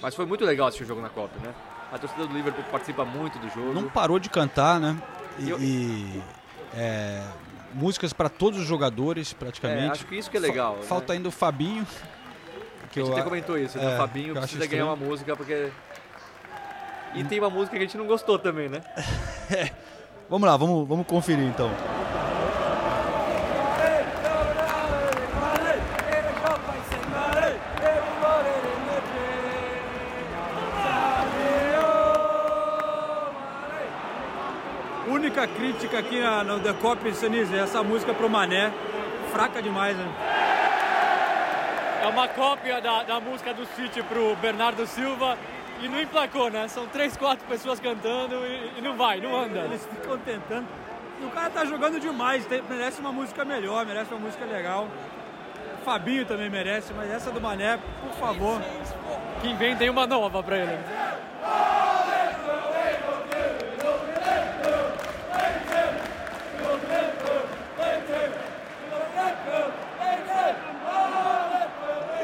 Mas 0.00 0.16
foi 0.16 0.26
muito 0.26 0.44
legal 0.44 0.66
assistir 0.66 0.82
o 0.82 0.88
jogo 0.88 1.00
na 1.00 1.08
Copa, 1.08 1.38
né? 1.38 1.54
A 1.92 1.98
torcida 1.98 2.26
do 2.26 2.34
Liverpool 2.34 2.64
participa 2.68 3.04
muito 3.04 3.38
do 3.38 3.48
jogo. 3.48 3.74
Não 3.74 3.88
parou 3.88 4.18
de 4.18 4.28
cantar, 4.28 4.80
né? 4.80 5.00
E, 5.38 5.50
Eu- 5.50 5.60
e, 5.60 6.20
é, 6.74 7.22
músicas 7.74 8.12
para 8.12 8.28
todos 8.28 8.60
os 8.60 8.66
jogadores, 8.66 9.32
praticamente. 9.32 9.88
É, 9.88 9.90
acho 9.90 10.06
que 10.06 10.16
isso 10.16 10.30
que 10.30 10.36
é 10.36 10.40
legal, 10.40 10.76
né? 10.76 10.82
Falta 10.82 11.12
ainda 11.12 11.28
o 11.28 11.32
Fabinho. 11.32 11.86
Que 12.90 13.00
a 13.00 13.02
gente 13.02 13.12
eu, 13.12 13.16
até 13.16 13.22
comentou 13.22 13.58
isso, 13.58 13.78
né? 13.78 13.92
é, 13.92 13.94
o 13.94 13.98
Fabinho 13.98 14.34
precisa 14.34 14.66
ganhar 14.66 14.86
uma 14.86 14.96
música 14.96 15.36
porque. 15.36 15.70
E 17.14 17.24
tem 17.24 17.38
uma 17.38 17.50
música 17.50 17.76
que 17.76 17.82
a 17.82 17.86
gente 17.86 17.96
não 17.96 18.06
gostou 18.06 18.38
também, 18.38 18.68
né? 18.68 18.82
Vamos 20.30 20.48
lá, 20.48 20.56
vamos, 20.56 20.88
vamos 20.88 21.06
conferir 21.06 21.44
então. 21.44 21.70
Crítica 35.62 36.00
aqui 36.00 36.18
na, 36.20 36.42
no 36.42 36.58
The 36.58 36.72
Cop 36.72 37.14
Senise, 37.14 37.56
essa 37.56 37.84
música 37.84 38.12
pro 38.12 38.28
Mané, 38.28 38.72
fraca 39.30 39.62
demais, 39.62 39.96
né? 39.96 40.06
É 42.02 42.06
uma 42.08 42.26
cópia 42.26 42.80
da, 42.80 43.04
da 43.04 43.20
música 43.20 43.54
do 43.54 43.64
City 43.76 44.02
pro 44.02 44.34
Bernardo 44.42 44.84
Silva 44.88 45.38
e 45.80 45.88
não 45.88 46.00
emplacou, 46.00 46.50
né? 46.50 46.66
São 46.66 46.88
três, 46.88 47.16
quatro 47.16 47.46
pessoas 47.46 47.78
cantando 47.78 48.44
e, 48.44 48.72
e 48.78 48.80
não 48.82 48.96
vai, 48.96 49.20
não 49.20 49.36
anda. 49.38 49.60
Eles 49.60 49.86
ficam 49.86 50.18
tentando. 50.18 50.66
E 51.20 51.24
o 51.26 51.30
cara 51.30 51.48
tá 51.48 51.64
jogando 51.64 52.00
demais, 52.00 52.44
tem- 52.46 52.60
merece 52.68 53.00
uma 53.00 53.12
música 53.12 53.44
melhor, 53.44 53.86
merece 53.86 54.12
uma 54.12 54.18
música 54.18 54.44
legal. 54.44 54.88
O 55.80 55.84
Fabinho 55.84 56.26
também 56.26 56.50
merece, 56.50 56.92
mas 56.92 57.08
essa 57.08 57.30
do 57.30 57.40
Mané, 57.40 57.78
por 58.02 58.14
favor. 58.18 58.60
Que 59.40 59.48
inventem 59.48 59.88
uma 59.88 60.08
nova 60.08 60.42
pra 60.42 60.56
ele. 60.56 60.76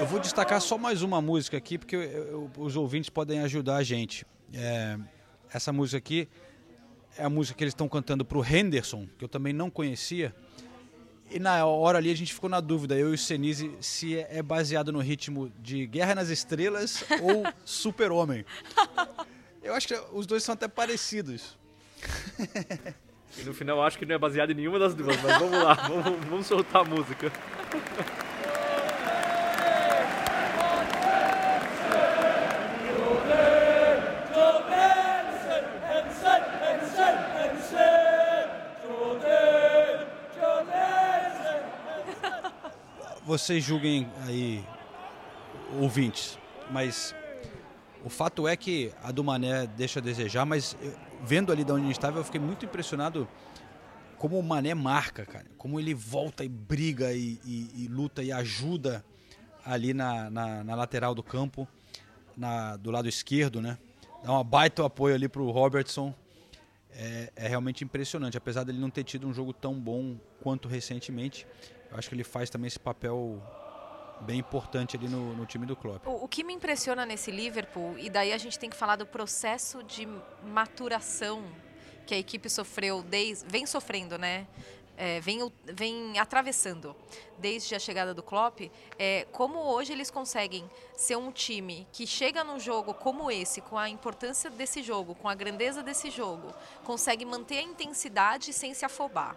Vou 0.09 0.19
destacar 0.21 0.61
só 0.61 0.79
mais 0.79 1.03
uma 1.03 1.21
música 1.21 1.57
aqui, 1.57 1.79
porque 1.79 1.97
eu- 1.97 2.03
eu- 2.03 2.51
os 2.59 2.77
ouvintes 2.77 3.11
podem 3.11 3.41
ajudar 3.41 3.77
a 3.77 3.83
gente. 3.83 4.25
É, 4.53 4.99
essa 5.53 5.73
música 5.73 5.99
aqui 5.99 6.29
é 7.17 7.25
a 7.25 7.31
música 7.31 7.57
que 7.57 7.65
eles 7.65 7.73
estão 7.73 7.89
cantando 7.89 8.25
pro 8.25 8.45
Henderson, 8.45 9.07
que 9.19 9.25
eu 9.25 9.29
também 9.29 9.53
não 9.53 9.71
conhecia. 9.71 10.35
E 11.31 11.39
na 11.39 11.65
hora 11.67 11.99
ali 11.99 12.11
a 12.11 12.17
gente 12.17 12.33
ficou 12.33 12.49
na 12.49 12.61
dúvida, 12.61 12.95
eu 12.97 13.11
e 13.11 13.15
o 13.15 13.19
Senise, 13.19 13.71
se 13.81 14.19
é 14.19 14.43
baseado 14.43 14.91
no 14.91 14.99
ritmo 15.01 15.53
de 15.61 15.87
Guerra 15.87 16.15
nas 16.15 16.31
Estrelas 16.31 17.05
ou 17.23 17.45
Super-Homem. 17.65 18.45
Eu 19.63 19.75
acho 19.75 19.89
que 19.89 19.95
os 20.13 20.27
dois 20.27 20.43
são 20.43 20.55
até 20.55 20.67
parecidos. 20.67 21.59
E 23.37 23.43
no 23.43 23.53
final 23.53 23.77
eu 23.79 23.83
acho 23.83 23.99
que 23.99 24.07
não 24.07 24.15
é 24.15 24.19
baseado 24.19 24.51
em 24.51 24.55
nenhuma 24.55 24.79
das 24.79 24.95
duas, 24.95 25.21
mas 25.23 25.39
vamos 25.39 25.63
lá, 25.63 25.75
vamos, 25.75 26.25
vamos 26.27 26.47
soltar 26.47 26.81
a 26.83 26.85
música. 26.85 27.31
vocês 43.29 43.63
julguem 43.63 44.11
aí, 44.27 44.65
ouvintes, 45.79 46.39
mas 46.71 47.15
o 48.03 48.09
fato 48.09 48.49
é 48.49 48.57
que 48.57 48.91
a 49.03 49.13
do 49.13 49.23
Mané 49.23 49.67
deixa 49.67 50.01
a 50.01 50.03
desejar, 50.03 50.47
mas 50.47 50.75
eu- 50.81 50.95
vendo 51.23 51.53
ali 51.53 51.63
de 51.63 51.71
onde 51.71 51.91
estava, 51.91 52.19
eu 52.21 52.25
fiquei 52.25 52.41
muito 52.41 52.65
impressionado 52.65 53.29
como 54.17 54.39
o 54.39 54.43
Mané 54.43 54.73
marca, 54.75 55.27
cara. 55.27 55.45
Como 55.59 55.79
ele 55.79 55.93
volta 55.93 56.43
e 56.43 56.49
briga 56.49 57.13
e, 57.13 57.39
e- 57.45 57.71
e 57.85 57.87
luta 57.89 58.23
e 58.23 58.33
ajuda 58.33 59.05
ali 59.63 59.93
na, 59.93 60.31
na- 60.31 60.65
na 60.65 60.75
lateral 60.75 61.15
do 61.15 61.23
campo, 61.23 61.69
na- 62.35 62.77
do 62.79 62.91
lado 62.91 63.11
esquerdo, 63.11 63.61
né? 63.61 63.77
Dá 64.25 64.33
uma 64.33 64.43
baita 64.43 64.87
apoio 64.87 65.15
ali 65.15 65.29
pro 65.29 65.51
Robertson. 65.51 66.15
É, 66.93 67.31
é 67.37 67.47
realmente 67.47 67.85
impressionante, 67.85 68.39
apesar 68.39 68.65
dele 68.65 68.79
não 68.79 68.89
ter 68.91 69.05
tido 69.05 69.29
um 69.29 69.35
jogo 69.35 69.53
tão 69.53 69.75
bom 69.79 70.17
quanto 70.43 70.67
recentemente. 70.67 71.47
Acho 71.93 72.09
que 72.09 72.15
ele 72.15 72.25
faz 72.25 72.51
também 72.51 72.69
esse 72.69 72.79
papel 72.79 73.43
bem 74.21 74.39
importante 74.39 74.97
ali 74.97 75.09
no, 75.09 75.35
no 75.35 75.47
time 75.47 75.67
do 75.67 75.77
Klopp. 75.77 76.07
O, 76.07 76.25
o 76.25 76.29
que 76.29 76.43
me 76.43 76.53
impressiona 76.53 77.07
nesse 77.07 77.31
Liverpool, 77.31 77.99
e 77.99 78.11
daí 78.11 78.33
a 78.33 78.39
gente 78.39 78.59
tem 78.59 78.69
que 78.69 78.77
falar 78.77 78.97
do 78.97 79.07
processo 79.07 79.83
de 79.83 80.09
maturação 80.45 81.45
que 82.07 82.15
a 82.15 82.19
equipe 82.19 82.49
sofreu, 82.49 83.03
desde, 83.03 83.47
vem 83.47 83.67
sofrendo, 83.67 84.19
né? 84.19 84.47
É, 85.01 85.21
vem, 85.21 85.53
vem 85.65 86.19
atravessando 86.19 86.97
desde 87.39 87.73
a 87.73 87.79
chegada 87.79 88.13
do 88.13 88.21
Klopp, 88.21 88.63
é, 88.99 89.29
como 89.31 89.61
hoje 89.61 89.93
eles 89.93 90.11
conseguem 90.11 90.69
ser 90.97 91.17
um 91.17 91.31
time 91.31 91.87
que 91.93 92.05
chega 92.05 92.43
num 92.43 92.59
jogo 92.59 92.93
como 92.93 93.31
esse, 93.31 93.61
com 93.61 93.79
a 93.79 93.89
importância 93.89 94.51
desse 94.51 94.83
jogo, 94.83 95.15
com 95.15 95.29
a 95.29 95.37
grandeza 95.37 95.85
desse 95.85 96.11
jogo, 96.11 96.53
consegue 96.83 97.25
manter 97.25 97.59
a 97.59 97.63
intensidade 97.63 98.53
sem 98.53 98.75
se 98.75 98.85
afobar. 98.85 99.37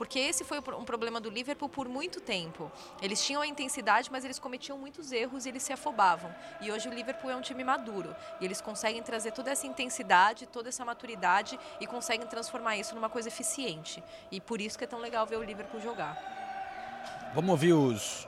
Porque 0.00 0.18
esse 0.18 0.44
foi 0.44 0.58
um 0.78 0.82
problema 0.82 1.20
do 1.20 1.28
Liverpool 1.28 1.68
por 1.68 1.86
muito 1.86 2.22
tempo. 2.22 2.72
Eles 3.02 3.22
tinham 3.22 3.42
a 3.42 3.46
intensidade, 3.46 4.10
mas 4.10 4.24
eles 4.24 4.38
cometiam 4.38 4.78
muitos 4.78 5.12
erros 5.12 5.44
e 5.44 5.50
eles 5.50 5.62
se 5.62 5.74
afobavam. 5.74 6.34
E 6.62 6.72
hoje 6.72 6.88
o 6.88 6.90
Liverpool 6.90 7.30
é 7.30 7.36
um 7.36 7.42
time 7.42 7.62
maduro. 7.62 8.16
E 8.40 8.46
eles 8.46 8.62
conseguem 8.62 9.02
trazer 9.02 9.32
toda 9.32 9.50
essa 9.50 9.66
intensidade, 9.66 10.46
toda 10.46 10.70
essa 10.70 10.86
maturidade 10.86 11.60
e 11.78 11.86
conseguem 11.86 12.26
transformar 12.26 12.78
isso 12.78 12.94
numa 12.94 13.10
coisa 13.10 13.28
eficiente. 13.28 14.02
E 14.32 14.40
por 14.40 14.58
isso 14.58 14.78
que 14.78 14.84
é 14.84 14.86
tão 14.86 15.00
legal 15.00 15.26
ver 15.26 15.36
o 15.36 15.42
Liverpool 15.42 15.82
jogar. 15.82 16.16
Vamos 17.34 17.50
ouvir 17.50 17.74
os. 17.74 18.26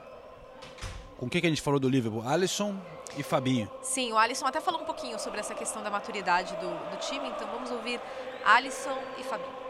Com 1.17 1.25
o 1.25 1.29
que, 1.29 1.41
que 1.41 1.47
a 1.47 1.49
gente 1.49 1.63
falou 1.63 1.79
do 1.79 1.89
Liverpool? 1.89 2.21
Alisson 2.21 2.79
e 3.17 3.23
Fabinho. 3.23 3.67
Sim, 3.81 4.13
o 4.13 4.17
Alisson 4.19 4.45
até 4.45 4.61
falou 4.61 4.79
um 4.79 4.85
pouquinho 4.85 5.17
sobre 5.17 5.39
essa 5.39 5.55
questão 5.55 5.81
da 5.81 5.89
maturidade 5.89 6.55
do, 6.57 6.91
do 6.91 6.97
time, 6.97 7.27
então 7.29 7.47
vamos 7.47 7.71
ouvir 7.71 7.99
Alisson 8.45 8.95
e 9.17 9.23
Fabinho. 9.23 9.62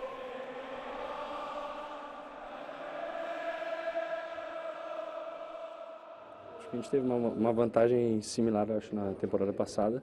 A 6.73 6.75
gente 6.75 6.89
teve 6.89 7.05
uma, 7.05 7.15
uma 7.15 7.53
vantagem 7.53 8.19
similar, 8.21 8.69
acho, 8.71 8.95
na 8.95 9.13
temporada 9.13 9.53
passada. 9.53 10.01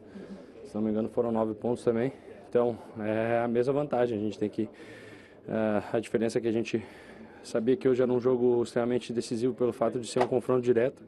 Se 0.65 0.75
não 0.75 0.83
me 0.83 0.91
engano, 0.91 1.09
foram 1.09 1.33
nove 1.33 1.53
pontos 1.55 1.83
também. 1.83 2.13
Então, 2.49 2.79
é 3.01 3.41
a 3.45 3.49
mesma 3.49 3.73
vantagem. 3.73 4.17
A 4.17 4.21
gente 4.21 4.39
tem 4.39 4.49
que. 4.49 4.69
eh, 5.49 5.83
a 5.93 5.99
diferença 5.99 6.39
é 6.39 6.41
que 6.41 6.47
a 6.47 6.53
gente 6.53 6.85
sabia 7.43 7.77
que 7.77 7.89
hoje 7.89 8.03
era 8.03 8.13
um 8.13 8.21
jogo 8.21 8.63
extremamente 8.63 9.13
decisivo 9.13 9.53
pelo 9.53 9.73
fato 9.73 9.99
de 9.99 10.07
ser 10.07 10.23
um 10.23 10.29
confronto 10.29 10.63
direto. 10.63 11.03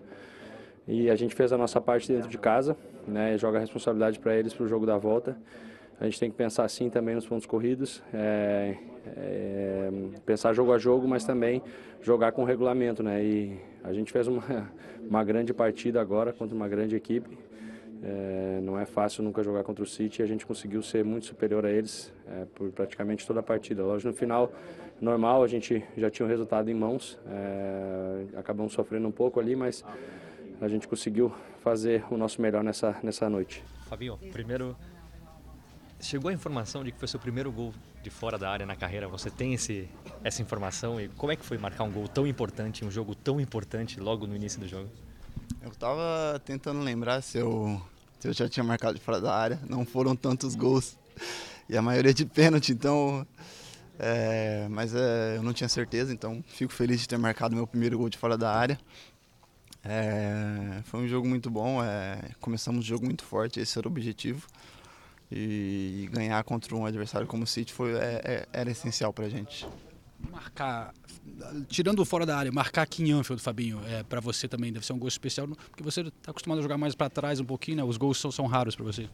E 0.86 1.08
a 1.08 1.14
gente 1.14 1.32
fez 1.32 1.52
a 1.52 1.58
nossa 1.58 1.80
parte 1.80 2.12
dentro 2.12 2.28
de 2.28 2.38
casa, 2.38 2.76
né? 3.06 3.38
Joga 3.38 3.58
a 3.58 3.60
responsabilidade 3.60 4.18
para 4.18 4.34
eles 4.34 4.52
para 4.52 4.64
o 4.64 4.68
jogo 4.68 4.84
da 4.84 4.98
volta. 4.98 5.36
A 6.00 6.04
gente 6.06 6.18
tem 6.18 6.28
que 6.28 6.36
pensar 6.36 6.64
assim 6.64 6.90
também 6.90 7.14
nos 7.14 7.24
pontos 7.24 7.46
corridos, 7.46 8.02
é, 8.12 8.74
é, 9.16 9.90
pensar 10.26 10.52
jogo 10.52 10.72
a 10.72 10.78
jogo, 10.78 11.06
mas 11.06 11.24
também 11.24 11.62
jogar 12.00 12.32
com 12.32 12.42
regulamento, 12.42 13.04
né? 13.04 13.22
E 13.22 13.71
a 13.84 13.92
gente 13.92 14.12
fez 14.12 14.26
uma, 14.28 14.42
uma 15.08 15.24
grande 15.24 15.52
partida 15.52 16.00
agora 16.00 16.32
contra 16.32 16.54
uma 16.54 16.68
grande 16.68 16.96
equipe. 16.96 17.38
É, 18.04 18.60
não 18.62 18.78
é 18.78 18.84
fácil 18.84 19.22
nunca 19.22 19.44
jogar 19.44 19.62
contra 19.62 19.84
o 19.84 19.86
City 19.86 20.20
e 20.20 20.24
a 20.24 20.26
gente 20.26 20.44
conseguiu 20.44 20.82
ser 20.82 21.04
muito 21.04 21.26
superior 21.26 21.64
a 21.64 21.70
eles 21.70 22.12
é, 22.26 22.46
por 22.52 22.70
praticamente 22.72 23.24
toda 23.24 23.40
a 23.40 23.42
partida. 23.42 23.84
Lógico, 23.84 24.08
no 24.08 24.14
final, 24.14 24.52
normal, 25.00 25.44
a 25.44 25.46
gente 25.46 25.84
já 25.96 26.10
tinha 26.10 26.26
o 26.26 26.28
resultado 26.28 26.68
em 26.68 26.74
mãos, 26.74 27.16
é, 27.28 28.24
acabamos 28.36 28.72
sofrendo 28.72 29.06
um 29.06 29.12
pouco 29.12 29.38
ali, 29.38 29.54
mas 29.54 29.84
a 30.60 30.66
gente 30.66 30.88
conseguiu 30.88 31.32
fazer 31.60 32.04
o 32.10 32.16
nosso 32.16 32.42
melhor 32.42 32.64
nessa, 32.64 32.96
nessa 33.04 33.30
noite. 33.30 33.62
Fabinho, 33.88 34.18
primeiro, 34.32 34.76
chegou 36.02 36.30
a 36.30 36.34
informação 36.34 36.84
de 36.84 36.90
que 36.90 36.98
foi 36.98 37.08
seu 37.08 37.20
primeiro 37.20 37.50
gol 37.50 37.72
de 38.02 38.10
fora 38.10 38.36
da 38.36 38.50
área 38.50 38.66
na 38.66 38.74
carreira. 38.74 39.08
Você 39.08 39.30
tem 39.30 39.54
esse, 39.54 39.88
essa 40.22 40.42
informação 40.42 41.00
e 41.00 41.08
como 41.08 41.32
é 41.32 41.36
que 41.36 41.44
foi 41.44 41.56
marcar 41.56 41.84
um 41.84 41.92
gol 41.92 42.08
tão 42.08 42.26
importante, 42.26 42.84
um 42.84 42.90
jogo 42.90 43.14
tão 43.14 43.40
importante 43.40 44.00
logo 44.00 44.26
no 44.26 44.34
início 44.34 44.60
do 44.60 44.68
jogo? 44.68 44.90
Eu 45.62 45.70
tava 45.70 46.40
tentando 46.44 46.80
lembrar 46.80 47.22
se 47.22 47.38
eu, 47.38 47.80
se 48.18 48.28
eu 48.28 48.32
já 48.32 48.48
tinha 48.48 48.64
marcado 48.64 48.98
de 48.98 49.00
fora 49.00 49.20
da 49.20 49.32
área. 49.34 49.60
Não 49.68 49.86
foram 49.86 50.16
tantos 50.16 50.56
gols. 50.56 50.98
E 51.68 51.76
a 51.76 51.80
maioria 51.80 52.12
de 52.12 52.26
pênalti, 52.26 52.72
então. 52.72 53.24
é, 53.98 54.66
mas 54.68 54.94
é, 54.94 55.36
eu 55.36 55.42
não 55.42 55.52
tinha 55.52 55.68
certeza, 55.68 56.12
então 56.12 56.42
fico 56.48 56.72
feliz 56.72 57.00
de 57.00 57.08
ter 57.08 57.16
marcado 57.16 57.54
meu 57.54 57.66
primeiro 57.66 57.96
gol 57.96 58.10
de 58.10 58.18
fora 58.18 58.36
da 58.36 58.52
área. 58.52 58.78
É, 59.84 60.80
foi 60.84 61.00
um 61.00 61.08
jogo 61.08 61.28
muito 61.28 61.48
bom. 61.48 61.82
é, 61.82 62.30
começamos 62.40 62.84
um 62.84 62.88
jogo 62.88 63.04
muito 63.04 63.24
forte, 63.24 63.60
esse 63.60 63.78
era 63.78 63.86
o 63.86 63.90
objetivo. 63.90 64.48
E 65.34 66.08
ganhar 66.12 66.42
contra 66.44 66.74
um 66.76 66.84
adversário 66.84 67.26
como 67.26 67.44
o 67.44 67.46
City 67.46 67.72
foi, 67.72 67.92
é- 67.94 68.20
é- 68.24 68.46
era 68.52 68.70
essencial 68.70 69.12
pra 69.12 69.28
gente. 69.28 69.66
marcar, 70.30 70.94
tirando 71.68 72.04
fora 72.04 72.24
da 72.24 72.36
área, 72.36 72.52
marcar 72.52 72.82
aqui 72.82 73.02
em 73.02 73.10
Anfield, 73.10 73.42
Fabinho, 73.42 73.80
é, 73.88 74.04
para 74.04 74.20
você 74.20 74.46
também 74.46 74.72
deve 74.72 74.86
ser 74.86 74.92
um 74.92 74.98
gosto 74.98 75.14
especial, 75.16 75.48
porque 75.48 75.82
você 75.82 76.02
está 76.02 76.30
acostumado 76.30 76.60
a 76.60 76.62
jogar 76.62 76.78
mais 76.78 76.94
para 76.94 77.10
trás 77.10 77.40
um 77.40 77.44
pouquinho, 77.44 77.78
né? 77.78 77.82
Os 77.82 77.96
gols 77.96 78.20
são, 78.20 78.30
são 78.30 78.46
raros 78.46 78.76
para 78.76 78.84
você. 78.84 79.08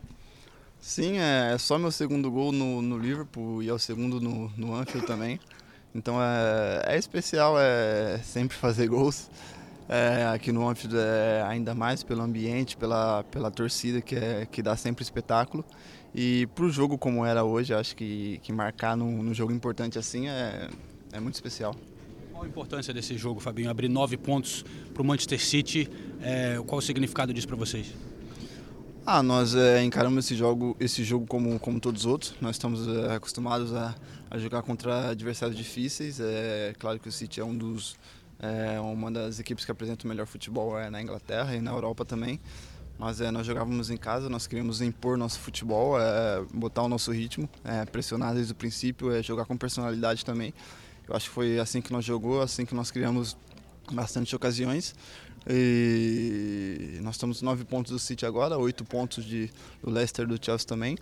Sim, 0.80 1.16
é 1.18 1.56
só 1.58 1.78
meu 1.78 1.90
segundo 1.90 2.30
gol 2.30 2.52
no, 2.52 2.82
no 2.82 2.98
Liverpool 2.98 3.62
e 3.62 3.68
é 3.68 3.72
o 3.72 3.78
segundo 3.78 4.20
no, 4.20 4.50
no 4.56 4.74
Anfield 4.74 5.06
também. 5.06 5.40
Então 5.94 6.22
é, 6.22 6.94
é 6.94 6.98
especial 6.98 7.56
é 7.58 8.18
sempre 8.22 8.54
fazer 8.56 8.86
gols. 8.88 9.30
É, 9.88 10.26
aqui 10.26 10.52
no 10.52 10.68
Anfield 10.68 10.94
é 10.98 11.42
ainda 11.48 11.74
mais 11.74 12.02
pelo 12.02 12.20
ambiente, 12.20 12.76
pela, 12.76 13.24
pela 13.24 13.50
torcida 13.50 14.02
que, 14.02 14.14
é, 14.14 14.44
que 14.44 14.62
dá 14.62 14.76
sempre 14.76 15.02
espetáculo. 15.02 15.64
E 16.14 16.46
para 16.54 16.64
o 16.64 16.70
jogo 16.70 16.96
como 16.96 17.24
era 17.24 17.44
hoje, 17.44 17.74
acho 17.74 17.94
que, 17.94 18.40
que 18.42 18.52
marcar 18.52 18.96
num, 18.96 19.22
num 19.22 19.34
jogo 19.34 19.52
importante 19.52 19.98
assim 19.98 20.28
é, 20.28 20.68
é 21.12 21.20
muito 21.20 21.34
especial. 21.34 21.74
Qual 22.32 22.44
a 22.44 22.46
importância 22.46 22.94
desse 22.94 23.16
jogo, 23.16 23.40
Fabinho? 23.40 23.70
Abrir 23.70 23.88
nove 23.88 24.16
pontos 24.16 24.64
para 24.94 25.02
o 25.02 25.04
Manchester 25.04 25.40
City, 25.40 25.88
é, 26.22 26.60
qual 26.66 26.78
o 26.78 26.82
significado 26.82 27.32
disso 27.34 27.46
para 27.46 27.56
vocês? 27.56 27.92
Ah, 29.04 29.22
nós 29.22 29.54
é, 29.54 29.82
encaramos 29.82 30.24
esse 30.24 30.36
jogo, 30.36 30.76
esse 30.78 31.02
jogo 31.02 31.26
como, 31.26 31.58
como 31.58 31.80
todos 31.80 32.02
os 32.02 32.06
outros. 32.06 32.34
Nós 32.40 32.56
estamos 32.56 32.86
é, 32.86 33.14
acostumados 33.14 33.74
a, 33.74 33.94
a 34.30 34.38
jogar 34.38 34.62
contra 34.62 35.08
adversários 35.10 35.56
difíceis. 35.56 36.20
É 36.20 36.74
claro 36.78 36.98
que 36.98 37.08
o 37.08 37.12
City 37.12 37.40
é 37.40 37.44
um 37.44 37.56
dos 37.56 37.96
é 38.40 38.78
uma 38.78 39.10
das 39.10 39.40
equipes 39.40 39.64
que 39.64 39.70
apresenta 39.70 40.04
o 40.04 40.08
melhor 40.08 40.26
futebol 40.26 40.78
é 40.78 40.88
na 40.88 41.02
Inglaterra 41.02 41.56
e 41.56 41.60
na 41.60 41.72
Europa 41.72 42.04
também. 42.04 42.38
Mas 42.98 43.20
é, 43.20 43.30
nós 43.30 43.46
jogávamos 43.46 43.90
em 43.90 43.96
casa, 43.96 44.28
nós 44.28 44.46
queríamos 44.46 44.82
impor 44.82 45.16
nosso 45.16 45.38
futebol, 45.38 46.00
é, 46.00 46.42
botar 46.52 46.82
o 46.82 46.88
nosso 46.88 47.12
ritmo, 47.12 47.48
é, 47.64 47.84
pressionar 47.84 48.34
desde 48.34 48.52
o 48.52 48.56
princípio, 48.56 49.12
é, 49.12 49.22
jogar 49.22 49.44
com 49.44 49.56
personalidade 49.56 50.24
também. 50.24 50.52
Eu 51.08 51.14
acho 51.14 51.28
que 51.28 51.34
foi 51.34 51.58
assim 51.60 51.80
que 51.80 51.92
nós 51.92 52.04
jogou, 52.04 52.42
assim 52.42 52.66
que 52.66 52.74
nós 52.74 52.90
criamos 52.90 53.36
bastante 53.92 54.34
ocasiões. 54.34 54.94
E 55.48 56.98
nós 57.00 57.14
estamos 57.14 57.40
nove 57.40 57.64
pontos 57.64 57.92
do 57.92 57.98
City 57.98 58.26
agora, 58.26 58.58
oito 58.58 58.84
pontos 58.84 59.24
de, 59.24 59.50
do 59.82 59.90
Leicester 59.90 60.26
do 60.26 60.36
Chelsea 60.44 60.66
também. 60.66 60.98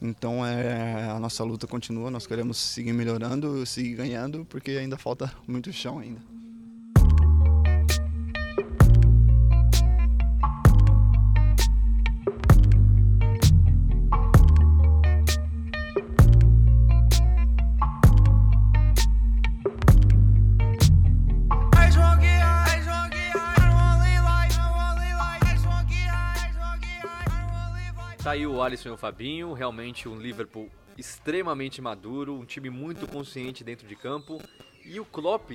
Então 0.00 0.46
é, 0.46 1.10
a 1.10 1.18
nossa 1.18 1.42
luta 1.42 1.66
continua, 1.66 2.10
nós 2.10 2.26
queremos 2.26 2.58
seguir 2.58 2.92
melhorando, 2.92 3.66
seguir 3.66 3.96
ganhando, 3.96 4.44
porque 4.44 4.72
ainda 4.72 4.96
falta 4.96 5.32
muito 5.46 5.72
chão 5.72 5.98
ainda. 5.98 6.20
Aí 28.34 28.46
o 28.48 28.60
Alisson 28.60 28.88
e 28.88 28.92
o 28.92 28.96
Fabinho, 28.96 29.52
realmente 29.52 30.08
um 30.08 30.16
Liverpool 30.16 30.68
extremamente 30.98 31.80
maduro, 31.80 32.34
um 32.34 32.44
time 32.44 32.68
muito 32.68 33.06
consciente 33.06 33.62
dentro 33.62 33.86
de 33.86 33.94
campo 33.94 34.40
e 34.84 34.98
o 34.98 35.04
Klopp 35.04 35.52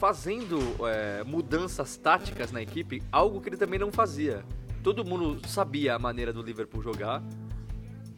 fazendo 0.00 0.58
é, 0.84 1.22
mudanças 1.22 1.96
táticas 1.96 2.50
na 2.50 2.60
equipe, 2.60 3.00
algo 3.12 3.40
que 3.40 3.48
ele 3.48 3.56
também 3.56 3.78
não 3.78 3.92
fazia. 3.92 4.44
Todo 4.82 5.04
mundo 5.04 5.40
sabia 5.48 5.94
a 5.94 5.98
maneira 5.98 6.32
do 6.32 6.42
Liverpool 6.42 6.82
jogar. 6.82 7.22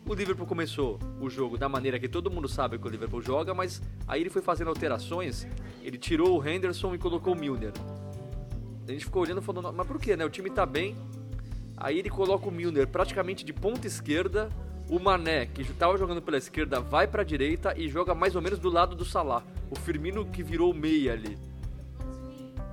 O 0.06 0.14
Liverpool 0.14 0.46
começou 0.46 0.98
o 1.20 1.28
jogo 1.28 1.58
da 1.58 1.68
maneira 1.68 2.00
que 2.00 2.08
todo 2.08 2.30
mundo 2.30 2.48
sabe 2.48 2.78
que 2.78 2.86
o 2.86 2.90
Liverpool 2.90 3.20
joga, 3.20 3.52
mas 3.52 3.82
aí 4.08 4.22
ele 4.22 4.30
foi 4.30 4.40
fazendo 4.40 4.68
alterações. 4.68 5.46
Ele 5.82 5.98
tirou 5.98 6.40
o 6.40 6.48
Henderson 6.48 6.94
e 6.94 6.98
colocou 6.98 7.34
o 7.34 7.36
Milner. 7.38 7.72
A 8.88 8.92
gente 8.92 9.04
ficou 9.04 9.22
olhando 9.22 9.42
e 9.42 9.44
falando, 9.44 9.70
mas 9.74 9.86
por 9.86 10.00
que, 10.00 10.16
né? 10.16 10.24
O 10.24 10.30
time 10.30 10.48
tá 10.48 10.64
bem, 10.64 10.96
Aí 11.80 11.98
ele 11.98 12.10
coloca 12.10 12.46
o 12.46 12.52
Milner 12.52 12.86
praticamente 12.86 13.42
de 13.42 13.54
ponta 13.54 13.86
esquerda. 13.86 14.50
O 14.88 14.98
Mané, 14.98 15.46
que 15.46 15.62
estava 15.62 15.96
jogando 15.96 16.20
pela 16.20 16.36
esquerda, 16.36 16.78
vai 16.78 17.06
para 17.06 17.22
a 17.22 17.24
direita 17.24 17.72
e 17.76 17.88
joga 17.88 18.14
mais 18.14 18.36
ou 18.36 18.42
menos 18.42 18.58
do 18.58 18.68
lado 18.68 18.94
do 18.94 19.04
Salah. 19.04 19.42
O 19.70 19.76
Firmino 19.76 20.26
que 20.26 20.42
virou 20.42 20.74
meia 20.74 21.14
ali. 21.14 21.38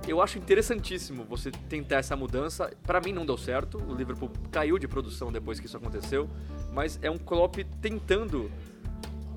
Eu 0.06 0.20
acho 0.20 0.38
interessantíssimo 0.38 1.24
você 1.24 1.50
tentar 1.50 1.96
essa 1.96 2.16
mudança. 2.16 2.70
Para 2.82 3.00
mim 3.00 3.12
não 3.12 3.24
deu 3.24 3.36
certo. 3.36 3.78
O 3.78 3.94
Liverpool 3.94 4.30
caiu 4.50 4.78
de 4.78 4.86
produção 4.86 5.32
depois 5.32 5.58
que 5.58 5.66
isso 5.66 5.76
aconteceu. 5.76 6.28
Mas 6.72 6.98
é 7.00 7.10
um 7.10 7.18
Klopp 7.18 7.56
tentando. 7.80 8.50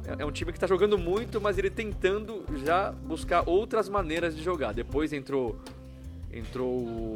É, 0.05 0.23
é 0.23 0.25
um 0.25 0.31
time 0.31 0.51
que 0.51 0.57
está 0.57 0.67
jogando 0.67 0.97
muito, 0.97 1.39
mas 1.39 1.57
ele 1.57 1.69
tentando 1.69 2.43
já 2.65 2.91
buscar 2.91 3.47
outras 3.47 3.87
maneiras 3.87 4.35
de 4.35 4.41
jogar. 4.43 4.73
Depois 4.73 5.13
entrou 5.13 5.59
entrou 6.33 7.15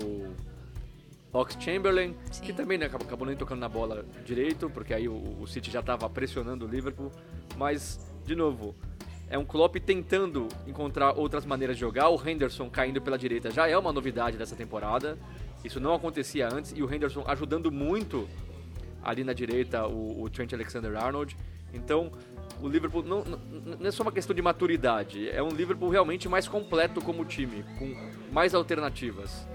Ox 1.35 1.57
Chamberlain, 1.59 2.15
Sim. 2.31 2.43
que 2.43 2.53
também 2.53 2.77
né, 2.77 2.85
acabou, 2.85 3.07
acabou 3.07 3.27
nem 3.27 3.35
tocando 3.35 3.59
na 3.59 3.69
bola 3.69 4.05
direito, 4.25 4.69
porque 4.69 4.93
aí 4.93 5.07
o, 5.07 5.41
o 5.41 5.47
City 5.47 5.69
já 5.69 5.81
estava 5.81 6.09
pressionando 6.09 6.65
o 6.65 6.67
Liverpool. 6.67 7.11
Mas, 7.57 7.99
de 8.23 8.35
novo, 8.35 8.75
é 9.29 9.37
um 9.37 9.45
Klopp 9.45 9.75
tentando 9.77 10.47
encontrar 10.67 11.13
outras 11.13 11.45
maneiras 11.45 11.75
de 11.75 11.81
jogar. 11.81 12.09
O 12.09 12.27
Henderson 12.27 12.69
caindo 12.69 13.01
pela 13.01 13.17
direita 13.17 13.51
já 13.51 13.67
é 13.67 13.77
uma 13.77 13.91
novidade 13.91 14.37
dessa 14.37 14.55
temporada. 14.55 15.17
Isso 15.63 15.79
não 15.79 15.93
acontecia 15.93 16.47
antes. 16.51 16.73
E 16.75 16.81
o 16.81 16.93
Henderson 16.93 17.23
ajudando 17.27 17.71
muito 17.71 18.27
ali 19.03 19.23
na 19.23 19.33
direita 19.33 19.85
o, 19.87 20.23
o 20.23 20.29
Trent 20.29 20.53
Alexander-Arnold. 20.53 21.35
Então, 21.73 22.11
o 22.61 22.67
Liverpool 22.67 23.03
não, 23.03 23.23
não, 23.23 23.39
não, 23.79 23.87
é 23.87 23.91
só 23.91 24.03
uma 24.03 24.11
questão 24.11 24.35
de 24.35 24.41
maturidade. 24.41 25.29
É 25.29 25.43
um 25.43 25.49
Liverpool 25.49 25.89
realmente 25.89 26.29
mais 26.29 26.47
completo 26.47 27.01
como 27.01 27.25
time, 27.25 27.63
com 27.77 27.93
mais 28.31 28.55
alternativas. 28.55 29.45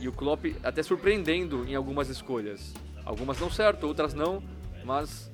E 0.00 0.08
o 0.08 0.12
Klopp 0.12 0.46
até 0.64 0.82
surpreendendo 0.82 1.64
em 1.68 1.74
algumas 1.74 2.08
escolhas. 2.08 2.72
Algumas 3.04 3.38
não 3.38 3.50
certo, 3.50 3.86
outras 3.86 4.14
não, 4.14 4.42
mas 4.84 5.29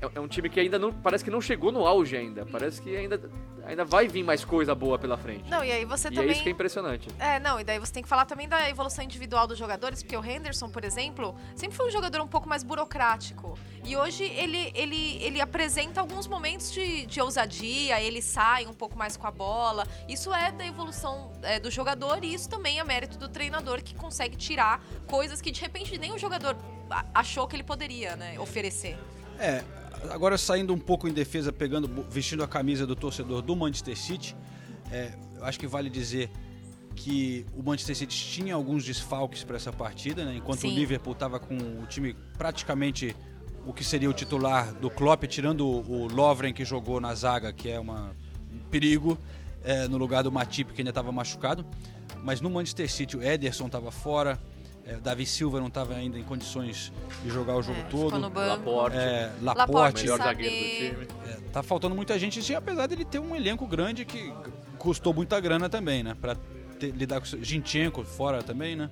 é, 0.00 0.10
é 0.14 0.20
um 0.20 0.28
time 0.28 0.48
que 0.48 0.60
ainda 0.60 0.78
não 0.78 0.92
parece 0.92 1.24
que 1.24 1.30
não 1.30 1.40
chegou 1.40 1.72
no 1.72 1.86
auge 1.86 2.16
ainda. 2.16 2.46
Parece 2.46 2.80
que 2.80 2.96
ainda 2.96 3.20
ainda 3.66 3.84
vai 3.84 4.06
vir 4.06 4.22
mais 4.22 4.44
coisa 4.44 4.74
boa 4.74 4.98
pela 4.98 5.16
frente. 5.16 5.48
Não, 5.50 5.64
e 5.64 5.72
aí 5.72 5.84
você 5.84 6.08
e 6.08 6.10
também. 6.10 6.30
é 6.30 6.32
isso 6.32 6.42
que 6.42 6.48
é 6.48 6.52
impressionante. 6.52 7.08
É, 7.18 7.40
não, 7.40 7.58
e 7.58 7.64
daí 7.64 7.78
você 7.78 7.92
tem 7.92 8.02
que 8.02 8.08
falar 8.08 8.26
também 8.26 8.48
da 8.48 8.68
evolução 8.68 9.04
individual 9.04 9.46
dos 9.46 9.58
jogadores, 9.58 10.02
porque 10.02 10.16
o 10.16 10.24
Henderson, 10.24 10.68
por 10.68 10.84
exemplo, 10.84 11.34
sempre 11.54 11.76
foi 11.76 11.86
um 11.86 11.90
jogador 11.90 12.20
um 12.20 12.28
pouco 12.28 12.48
mais 12.48 12.62
burocrático. 12.62 13.58
E 13.84 13.96
hoje 13.96 14.24
ele, 14.24 14.72
ele, 14.74 15.22
ele 15.22 15.40
apresenta 15.40 16.00
alguns 16.00 16.26
momentos 16.26 16.72
de, 16.72 17.06
de 17.06 17.20
ousadia, 17.20 18.00
ele 18.00 18.22
sai 18.22 18.66
um 18.66 18.72
pouco 18.72 18.96
mais 18.96 19.16
com 19.16 19.26
a 19.26 19.30
bola. 19.30 19.86
Isso 20.08 20.32
é 20.32 20.50
da 20.52 20.66
evolução 20.66 21.32
é, 21.42 21.60
do 21.60 21.70
jogador 21.70 22.22
e 22.24 22.32
isso 22.32 22.48
também 22.48 22.80
é 22.80 22.84
mérito 22.84 23.18
do 23.18 23.28
treinador 23.28 23.82
que 23.82 23.94
consegue 23.94 24.36
tirar 24.36 24.82
coisas 25.06 25.40
que 25.40 25.50
de 25.50 25.60
repente 25.60 25.98
nem 25.98 26.12
o 26.12 26.18
jogador 26.18 26.56
achou 27.14 27.46
que 27.46 27.56
ele 27.56 27.62
poderia 27.62 28.16
né, 28.16 28.38
oferecer. 28.38 28.96
É, 29.38 29.62
agora 30.10 30.36
saindo 30.38 30.72
um 30.72 30.78
pouco 30.78 31.08
em 31.08 31.12
defesa, 31.12 31.52
pegando, 31.52 31.88
vestindo 32.08 32.42
a 32.42 32.48
camisa 32.48 32.86
do 32.86 32.94
torcedor 32.96 33.42
do 33.42 33.54
Manchester 33.54 33.96
City, 33.96 34.36
é, 34.90 35.12
eu 35.36 35.44
acho 35.44 35.58
que 35.58 35.66
vale 35.66 35.90
dizer 35.90 36.30
que 36.94 37.44
o 37.56 37.62
Manchester 37.62 37.96
City 37.96 38.16
tinha 38.16 38.54
alguns 38.54 38.84
desfalques 38.84 39.42
para 39.42 39.56
essa 39.56 39.72
partida, 39.72 40.24
né? 40.24 40.36
enquanto 40.36 40.60
Sim. 40.60 40.68
o 40.68 40.70
Liverpool 40.70 41.12
estava 41.12 41.40
com 41.40 41.56
o 41.56 41.86
time 41.86 42.14
praticamente 42.38 43.14
o 43.66 43.72
que 43.72 43.82
seria 43.82 44.08
o 44.08 44.12
titular 44.12 44.72
do 44.74 44.90
Klopp, 44.90 45.24
tirando 45.24 45.66
o 45.66 46.06
Lovren 46.06 46.52
que 46.52 46.64
jogou 46.64 47.00
na 47.00 47.14
zaga, 47.14 47.52
que 47.52 47.70
é 47.70 47.80
uma, 47.80 48.14
um 48.52 48.58
perigo, 48.70 49.18
é, 49.64 49.88
no 49.88 49.96
lugar 49.96 50.22
do 50.22 50.30
Matip 50.30 50.72
que 50.72 50.82
ainda 50.82 50.90
estava 50.90 51.10
machucado. 51.10 51.64
Mas 52.22 52.40
no 52.40 52.50
Manchester 52.50 52.90
City 52.90 53.16
o 53.16 53.22
Ederson 53.22 53.66
estava 53.66 53.90
fora, 53.90 54.38
é, 54.86 54.96
Davi 54.96 55.24
Silva 55.24 55.60
não 55.60 55.68
estava 55.68 55.94
ainda 55.94 56.18
em 56.18 56.22
condições 56.22 56.92
de 57.22 57.30
jogar 57.30 57.56
o 57.56 57.62
jogo 57.62 57.80
é, 57.80 57.84
todo. 57.84 58.18
No 58.18 58.28
banco. 58.28 58.48
Laporte. 58.48 58.96
É, 58.96 59.32
Laporte, 59.40 59.72
Laporte 59.72 60.02
melhor 60.02 60.18
zagueiro 60.18 61.00
do 61.00 61.06
time. 61.06 61.08
É, 61.26 61.36
tá 61.52 61.62
faltando 61.62 61.94
muita 61.94 62.18
gente, 62.18 62.52
e 62.52 62.54
apesar 62.54 62.86
dele 62.86 63.04
ter 63.04 63.18
um 63.18 63.34
elenco 63.34 63.66
grande 63.66 64.04
que 64.04 64.32
custou 64.78 65.14
muita 65.14 65.40
grana 65.40 65.68
também, 65.70 66.02
né? 66.02 66.14
Para 66.20 66.36
lidar 66.80 67.20
com 67.20 67.36
o 67.36 67.42
Ginchenko 67.42 68.04
fora 68.04 68.42
também, 68.42 68.76
né? 68.76 68.90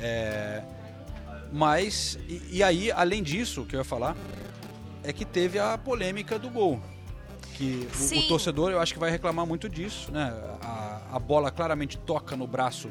É, 0.00 0.62
mas, 1.52 2.18
e, 2.28 2.56
e, 2.56 2.62
aí, 2.62 2.90
além 2.90 3.22
disso, 3.22 3.62
o 3.62 3.66
que 3.66 3.76
eu 3.76 3.80
ia 3.80 3.84
falar, 3.84 4.16
é 5.04 5.12
que 5.12 5.24
teve 5.24 5.58
a 5.58 5.78
polêmica 5.78 6.38
do 6.38 6.50
gol. 6.50 6.80
Que 7.54 7.88
o, 8.12 8.18
o, 8.18 8.28
torcedor, 8.28 8.72
eu 8.72 8.80
acho 8.80 8.92
que 8.92 8.98
vai 8.98 9.10
reclamar 9.10 9.46
muito 9.46 9.68
disso, 9.68 10.10
né? 10.10 10.34
A, 10.60 11.00
a 11.12 11.18
bola 11.18 11.50
claramente 11.50 11.96
toca 11.96 12.36
no 12.36 12.46
braço 12.46 12.90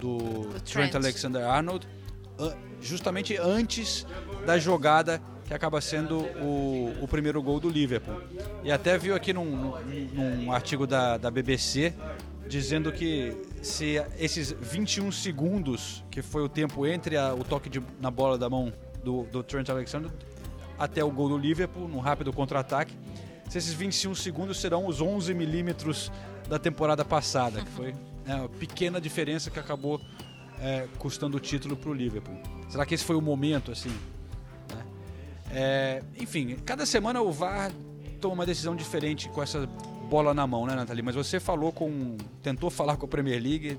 do, 0.00 0.18
do 0.18 0.60
Trent. 0.60 0.90
Trent 0.90 0.94
Alexander-Arnold, 0.94 1.86
justamente 2.80 3.36
antes 3.36 4.06
da 4.44 4.58
jogada 4.58 5.20
que 5.46 5.52
acaba 5.52 5.80
sendo 5.80 6.20
o, 6.40 6.94
o, 7.02 7.08
primeiro 7.08 7.42
gol 7.42 7.60
do 7.60 7.68
Liverpool. 7.68 8.22
E 8.62 8.72
até 8.72 8.96
viu 8.96 9.14
aqui 9.14 9.32
num, 9.32 9.74
num 10.12 10.52
artigo 10.52 10.86
da, 10.86 11.18
da 11.18 11.30
BBC 11.30 11.92
dizendo 12.46 12.92
que 12.92 13.36
se 13.62 14.02
esses 14.18 14.52
21 14.52 15.10
segundos, 15.12 16.04
que 16.10 16.22
foi 16.22 16.42
o 16.42 16.48
tempo 16.48 16.86
entre 16.86 17.16
a, 17.16 17.34
o 17.34 17.44
toque 17.44 17.68
de, 17.68 17.82
na 18.00 18.10
bola 18.10 18.36
da 18.38 18.48
mão 18.48 18.72
do, 19.02 19.24
do 19.24 19.42
Trent 19.42 19.68
Alexander 19.68 20.10
até 20.78 21.04
o 21.04 21.10
gol 21.10 21.28
do 21.28 21.38
Liverpool, 21.38 21.88
num 21.88 22.00
rápido 22.00 22.32
contra-ataque, 22.32 22.96
se 23.48 23.58
esses 23.58 23.72
21 23.72 24.14
segundos 24.14 24.60
serão 24.60 24.86
os 24.86 25.00
11 25.00 25.32
milímetros 25.34 26.10
da 26.48 26.58
temporada 26.58 27.04
passada, 27.04 27.60
que 27.60 27.70
foi 27.70 27.94
né, 28.24 28.48
pequena 28.58 29.00
diferença 29.00 29.50
que 29.50 29.58
acabou 29.58 30.00
é, 30.60 30.86
custando 30.98 31.36
o 31.36 31.40
título 31.40 31.76
para 31.76 31.90
o 31.90 31.92
Liverpool. 31.92 32.36
Será 32.68 32.86
que 32.86 32.94
esse 32.94 33.04
foi 33.04 33.16
o 33.16 33.20
momento, 33.20 33.70
assim? 33.70 33.90
né? 34.70 34.84
É, 35.50 36.02
enfim, 36.18 36.56
cada 36.64 36.86
semana 36.86 37.20
o 37.20 37.32
VAR 37.32 37.70
toma 38.20 38.34
uma 38.34 38.46
decisão 38.46 38.74
diferente 38.74 39.28
com 39.28 39.42
essa 39.42 39.66
bola 40.04 40.32
na 40.32 40.46
mão, 40.46 40.66
né, 40.66 40.74
Nathalie? 40.74 41.02
Mas 41.02 41.14
você 41.14 41.38
falou 41.40 41.72
com. 41.72 42.16
tentou 42.42 42.70
falar 42.70 42.96
com 42.96 43.06
a 43.06 43.08
Premier 43.08 43.42
League. 43.42 43.78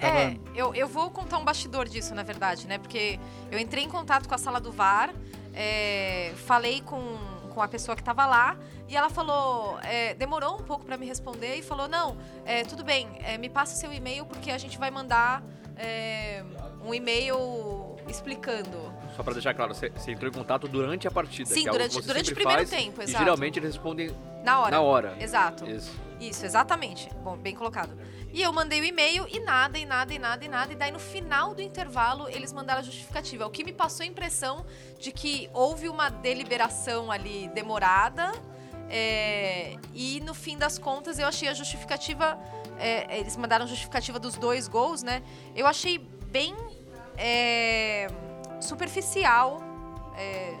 Tava... 0.00 0.18
É, 0.18 0.36
eu, 0.54 0.74
eu 0.74 0.86
vou 0.86 1.10
contar 1.10 1.38
um 1.38 1.44
bastidor 1.44 1.88
disso, 1.88 2.14
na 2.14 2.22
verdade, 2.22 2.66
né? 2.66 2.78
Porque 2.78 3.18
eu 3.50 3.58
entrei 3.58 3.84
em 3.84 3.88
contato 3.88 4.28
com 4.28 4.34
a 4.34 4.38
sala 4.38 4.60
do 4.60 4.70
VAR, 4.70 5.12
é, 5.54 6.32
falei 6.46 6.80
com, 6.82 7.00
com 7.48 7.62
a 7.62 7.68
pessoa 7.68 7.94
que 7.96 8.02
estava 8.02 8.26
lá 8.26 8.56
e 8.88 8.96
ela 8.96 9.10
falou, 9.10 9.78
é, 9.82 10.14
demorou 10.14 10.54
um 10.56 10.62
pouco 10.62 10.84
para 10.84 10.96
me 10.96 11.06
responder 11.06 11.56
e 11.56 11.62
falou, 11.62 11.88
não, 11.88 12.16
é, 12.44 12.62
tudo 12.64 12.84
bem, 12.84 13.08
é, 13.22 13.36
me 13.38 13.48
passa 13.48 13.74
seu 13.76 13.92
e-mail 13.92 14.24
porque 14.26 14.50
a 14.50 14.58
gente 14.58 14.78
vai 14.78 14.90
mandar 14.90 15.42
é, 15.76 16.44
um 16.84 16.92
e-mail 16.94 17.96
explicando. 18.08 18.92
Só 19.16 19.22
pra 19.22 19.32
deixar 19.32 19.54
claro, 19.54 19.74
você, 19.74 19.90
você 19.90 20.12
entrou 20.12 20.30
em 20.30 20.34
contato 20.34 20.66
durante 20.68 21.06
a 21.06 21.10
partida. 21.10 21.48
Sim, 21.50 21.68
é 21.68 21.70
durante- 21.70 22.00
durante 22.02 22.32
o 22.32 22.34
primeiro 22.34 22.66
faz, 22.66 22.70
tempo, 22.70 23.00
E 23.00 23.04
exato. 23.04 23.18
geralmente 23.24 23.58
eles 23.58 23.74
respondem 23.74 24.10
Na 24.44 24.60
hora. 24.60 24.70
Na 24.70 24.80
hora. 24.80 25.16
Exato. 25.20 25.68
Isso. 25.68 25.92
Isso, 26.20 26.44
exatamente. 26.44 27.08
Bom, 27.22 27.36
bem 27.36 27.54
colocado. 27.54 27.96
E 28.32 28.42
eu 28.42 28.52
mandei 28.52 28.80
o 28.80 28.84
e-mail 28.84 29.26
e 29.28 29.40
nada, 29.40 29.78
e 29.78 29.86
nada, 29.86 30.12
e 30.12 30.18
nada, 30.18 30.44
e 30.44 30.48
nada. 30.48 30.72
E 30.72 30.76
daí 30.76 30.90
no 30.90 30.98
final 30.98 31.54
do 31.54 31.62
intervalo 31.62 32.28
eles 32.28 32.52
mandaram 32.52 32.80
a 32.80 32.82
justificativa. 32.82 33.46
O 33.46 33.50
que 33.50 33.64
me 33.64 33.72
passou 33.72 34.04
a 34.04 34.06
impressão 34.06 34.66
de 34.98 35.10
que 35.12 35.48
houve 35.52 35.88
uma 35.88 36.08
deliberação 36.10 37.10
ali 37.10 37.48
demorada. 37.54 38.32
é, 38.90 39.76
e 39.92 40.20
no 40.20 40.32
fim 40.34 40.56
das 40.56 40.78
contas 40.78 41.18
eu 41.18 41.26
achei 41.26 41.48
a 41.48 41.54
justificativa. 41.54 42.38
é, 42.78 43.18
eles 43.18 43.36
mandaram 43.36 43.64
a 43.64 43.68
justificativa 43.68 44.18
dos 44.18 44.36
dois 44.36 44.68
gols, 44.68 45.02
né? 45.02 45.22
Eu 45.54 45.66
achei 45.66 45.98
bem 45.98 46.54
é, 47.16 48.06
superficial. 48.60 49.60
é, 50.16 50.54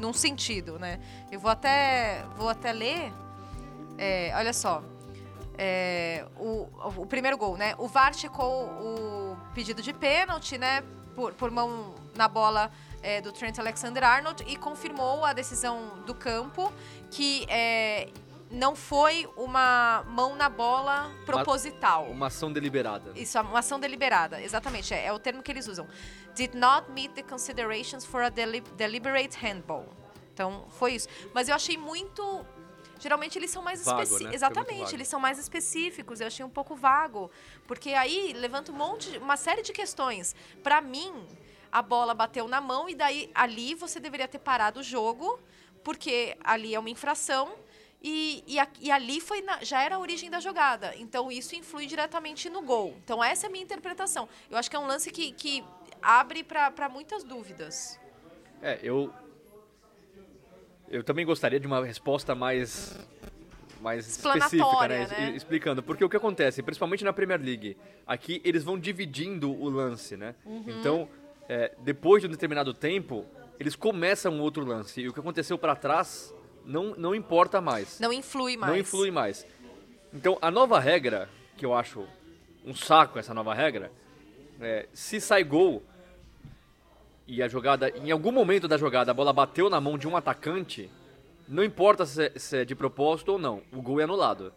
num 0.00 0.12
sentido, 0.12 0.78
né? 0.78 0.98
Eu 1.30 1.38
vou 1.38 1.50
até, 1.50 2.24
vou 2.36 2.48
até 2.48 2.72
ler. 2.72 3.12
É, 3.98 4.32
olha 4.34 4.52
só. 4.52 4.82
É, 5.62 6.24
o, 6.38 6.66
o 7.02 7.06
primeiro 7.06 7.36
gol, 7.36 7.54
né? 7.54 7.74
O 7.76 7.86
VAR 7.86 8.14
checou 8.14 8.64
o 8.64 9.36
pedido 9.54 9.82
de 9.82 9.92
pênalti, 9.92 10.56
né? 10.56 10.82
Por, 11.14 11.34
por 11.34 11.50
mão 11.50 11.94
na 12.16 12.26
bola 12.26 12.70
é, 13.02 13.20
do 13.20 13.30
Trent 13.30 13.58
Alexander-Arnold 13.58 14.42
e 14.46 14.56
confirmou 14.56 15.22
a 15.22 15.34
decisão 15.34 15.98
do 16.06 16.14
campo 16.14 16.72
que 17.10 17.44
é, 17.50 18.08
não 18.50 18.74
foi 18.74 19.28
uma 19.36 20.02
mão 20.08 20.34
na 20.34 20.48
bola 20.48 21.10
proposital. 21.26 22.06
Uma 22.06 22.28
ação 22.28 22.50
deliberada. 22.50 23.12
Isso, 23.14 23.38
uma 23.38 23.58
ação 23.58 23.78
deliberada, 23.78 24.40
exatamente. 24.40 24.94
É, 24.94 25.04
é 25.06 25.12
o 25.12 25.18
termo 25.18 25.42
que 25.42 25.50
eles 25.52 25.68
usam. 25.68 25.86
Did 26.34 26.54
not 26.54 26.90
meet 26.90 27.12
the 27.12 27.22
considerations 27.22 28.06
for 28.06 28.22
a 28.22 28.30
deli- 28.30 28.62
deliberate 28.78 29.36
handball. 29.36 29.84
Então, 30.32 30.64
foi 30.70 30.94
isso. 30.94 31.06
Mas 31.34 31.50
eu 31.50 31.54
achei 31.54 31.76
muito. 31.76 32.46
Geralmente 33.00 33.38
eles 33.38 33.50
são 33.50 33.62
mais 33.62 33.80
específicos. 33.80 34.20
né? 34.30 34.34
Exatamente, 34.34 34.70
eles 34.94 35.08
são 35.08 35.18
mais 35.20 35.38
específicos. 35.38 36.20
Eu 36.20 36.26
achei 36.26 36.44
um 36.44 36.50
pouco 36.50 36.76
vago. 36.76 37.30
Porque 37.66 37.90
aí 37.90 38.32
levanta 38.34 38.70
um 38.70 38.74
monte, 38.76 39.16
uma 39.18 39.36
série 39.36 39.62
de 39.62 39.72
questões. 39.72 40.34
Pra 40.62 40.80
mim, 40.80 41.26
a 41.72 41.80
bola 41.82 42.14
bateu 42.14 42.46
na 42.46 42.60
mão 42.60 42.88
e 42.88 42.94
daí 42.94 43.30
ali 43.34 43.74
você 43.74 43.98
deveria 43.98 44.28
ter 44.28 44.38
parado 44.38 44.80
o 44.80 44.82
jogo, 44.82 45.40
porque 45.82 46.36
ali 46.44 46.74
é 46.74 46.78
uma 46.78 46.90
infração. 46.90 47.54
E, 48.02 48.42
e, 48.46 48.58
a- 48.58 48.66
e 48.80 48.90
ali 48.90 49.20
foi 49.20 49.42
na- 49.42 49.62
já 49.62 49.82
era 49.82 49.96
a 49.96 49.98
origem 49.98 50.30
da 50.30 50.40
jogada. 50.40 50.94
Então 50.96 51.30
isso 51.30 51.54
influi 51.54 51.84
diretamente 51.86 52.48
no 52.48 52.62
gol. 52.62 52.94
Então 53.04 53.22
essa 53.22 53.46
é 53.46 53.48
a 53.48 53.50
minha 53.50 53.62
interpretação. 53.62 54.26
Eu 54.50 54.56
acho 54.56 54.70
que 54.70 54.76
é 54.76 54.78
um 54.78 54.86
lance 54.86 55.10
que, 55.10 55.32
que 55.32 55.62
abre 56.00 56.42
para 56.42 56.88
muitas 56.88 57.22
dúvidas. 57.22 58.00
É, 58.62 58.78
eu. 58.82 59.12
Eu 60.90 61.04
também 61.04 61.24
gostaria 61.24 61.60
de 61.60 61.66
uma 61.66 61.84
resposta 61.84 62.34
mais. 62.34 62.98
mais 63.80 64.08
específica, 64.08 64.88
né? 64.88 65.06
né? 65.06 65.32
Explicando. 65.36 65.82
Porque 65.82 66.04
o 66.04 66.08
que 66.08 66.16
acontece, 66.16 66.62
principalmente 66.62 67.04
na 67.04 67.12
Premier 67.12 67.40
League, 67.40 67.76
aqui 68.06 68.40
eles 68.44 68.64
vão 68.64 68.78
dividindo 68.78 69.52
o 69.52 69.68
lance, 69.70 70.16
né? 70.16 70.34
Uhum. 70.44 70.64
Então, 70.66 71.08
é, 71.48 71.72
depois 71.78 72.22
de 72.22 72.26
um 72.26 72.30
determinado 72.30 72.74
tempo, 72.74 73.24
eles 73.58 73.76
começam 73.76 74.40
outro 74.40 74.64
lance. 74.64 75.00
E 75.00 75.08
o 75.08 75.12
que 75.12 75.20
aconteceu 75.20 75.56
pra 75.56 75.76
trás 75.76 76.34
não, 76.64 76.94
não 76.96 77.14
importa 77.14 77.60
mais. 77.60 78.00
Não 78.00 78.12
influi 78.12 78.56
mais. 78.56 78.72
Não 78.72 78.78
influi 78.78 79.10
mais. 79.10 79.46
Então, 80.12 80.38
a 80.42 80.50
nova 80.50 80.80
regra, 80.80 81.28
que 81.56 81.64
eu 81.64 81.72
acho 81.72 82.04
um 82.64 82.74
saco 82.74 83.18
essa 83.18 83.32
nova 83.32 83.54
regra, 83.54 83.92
é, 84.60 84.88
se 84.92 85.20
sai 85.20 85.44
gol 85.44 85.82
e 87.36 87.42
a 87.42 87.48
jogada, 87.48 87.88
em 87.90 88.10
algum 88.10 88.32
momento 88.32 88.66
da 88.66 88.76
jogada, 88.76 89.10
a 89.10 89.14
bola 89.14 89.32
bateu 89.32 89.70
na 89.70 89.80
mão 89.80 89.96
de 89.96 90.08
um 90.08 90.16
atacante, 90.16 90.90
não 91.48 91.62
importa 91.62 92.04
se 92.04 92.24
é, 92.26 92.32
se 92.36 92.56
é 92.58 92.64
de 92.64 92.74
propósito 92.74 93.32
ou 93.32 93.38
não, 93.38 93.62
o 93.72 93.80
gol 93.80 94.00
é 94.00 94.04
anulado. 94.04 94.52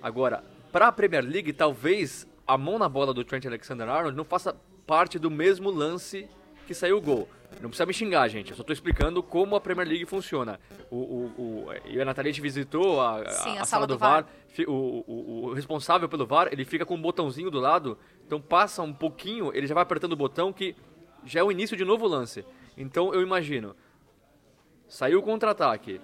Agora, 0.00 0.44
para 0.70 0.88
a 0.88 0.92
Premier 0.92 1.24
League, 1.24 1.52
talvez 1.52 2.26
a 2.46 2.56
mão 2.58 2.78
na 2.78 2.88
bola 2.88 3.12
do 3.12 3.24
Trent 3.24 3.44
Alexander-Arnold 3.46 4.16
não 4.16 4.24
faça 4.24 4.54
parte 4.86 5.18
do 5.18 5.30
mesmo 5.30 5.70
lance 5.70 6.28
que 6.66 6.74
saiu 6.74 6.98
o 6.98 7.00
gol. 7.00 7.28
Não 7.60 7.68
precisa 7.68 7.86
me 7.86 7.92
xingar, 7.92 8.26
gente. 8.28 8.50
Eu 8.50 8.56
só 8.56 8.62
estou 8.62 8.72
explicando 8.72 9.22
como 9.22 9.54
a 9.54 9.60
Premier 9.60 9.86
League 9.86 10.06
funciona. 10.06 10.58
O, 10.90 10.96
o, 10.96 11.24
o, 11.38 11.66
e 11.86 12.00
a 12.00 12.22
gente 12.24 12.40
visitou 12.40 13.00
a, 13.00 13.20
a- 13.20 13.30
Sim, 13.30 13.50
a 13.50 13.52
a 13.52 13.54
sala 13.56 13.66
sala 13.66 13.86
do 13.86 13.94
do 13.94 13.98
VAR. 13.98 14.24
VAR. 14.24 14.66
O, 14.68 15.04
o, 15.06 15.44
o 15.48 15.52
responsável 15.52 16.08
pelo 16.08 16.26
VAR, 16.26 16.48
ele 16.50 16.64
fica 16.64 16.86
com 16.86 16.94
um 16.94 17.00
botãozinho 17.02 17.50
do 17.50 17.60
lado. 17.60 17.98
Então 18.26 18.40
passa 18.40 18.82
um 18.82 18.92
pouquinho, 18.92 19.50
ele 19.54 19.66
já 19.66 19.74
vai 19.74 19.82
apertando 19.82 20.12
o 20.12 20.16
botão 20.16 20.52
que 20.52 20.74
já 21.24 21.40
é 21.40 21.42
o 21.42 21.50
início 21.52 21.76
de 21.76 21.84
novo 21.84 22.06
lance. 22.06 22.44
Então 22.76 23.12
eu 23.14 23.20
imagino, 23.22 23.74
saiu 24.88 25.18
o 25.18 25.22
contra-ataque, 25.22 26.00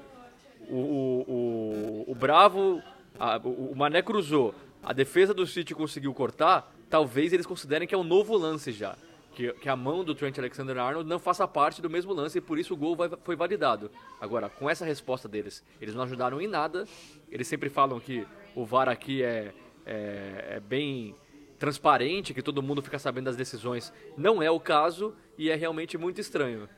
o, 0.68 0.76
o, 0.76 2.04
o, 2.09 2.12
o 2.12 2.14
Bravo, 2.14 2.83
a- 3.18 3.40
o, 3.42 3.72
o 3.72 3.76
Mané 3.76 4.02
cruzou, 4.02 4.54
a 4.83 4.92
defesa 4.92 5.33
do 5.35 5.46
City 5.46 5.74
conseguiu 5.74 6.12
cortar, 6.14 6.72
talvez 6.90 7.33
eles 7.33 7.46
considerem 7.46 7.87
que 7.87 7.94
é 7.94 7.98
um 7.98 8.04
novo 8.04 8.37
lance 8.37 8.72
já. 8.72 8.96
Que, 9.35 9.52
que 9.52 9.68
a 9.68 9.76
mão 9.76 10.02
do 10.02 10.16
Trent 10.16 10.37
Alexander-Arnold 10.37 11.09
não 11.09 11.18
faça 11.20 11.46
parte 11.46 11.81
do 11.81 11.88
mesmo 11.88 12.12
lance 12.12 12.38
e 12.38 12.40
por 12.40 12.59
isso 12.59 12.74
o 12.74 12.76
gol 12.76 12.96
vai- 12.96 13.09
foi 13.22 13.37
validado. 13.37 13.88
Agora, 14.20 14.48
com 14.48 14.68
essa 14.68 14.85
resposta 14.85 15.28
deles, 15.28 15.64
eles 15.81 15.94
não 15.94 16.02
ajudaram 16.02 16.40
em 16.40 16.48
nada. 16.48 16.87
Eles 17.31 17.46
sempre 17.46 17.68
falam 17.70 18.00
que 18.00 18.26
o 18.57 18.64
VAR 18.64 18.88
aqui 18.88 19.22
é, 19.22 19.54
é, 19.87 20.54
é 20.57 20.61
bem 20.61 21.14
transparente, 21.59 22.33
que 22.33 22.42
todo 22.42 22.62
mundo 22.62 22.81
fica 22.83 22.99
sabendo 22.99 23.25
das 23.27 23.37
decisões. 23.37 23.92
Não 24.16 24.42
é 24.42 24.51
o 24.51 24.61
caso 24.61 25.14
e 25.37 25.51
é 25.51 25.55
realmente 25.55 25.99
muito 25.99 26.21
estranho. 26.21 26.68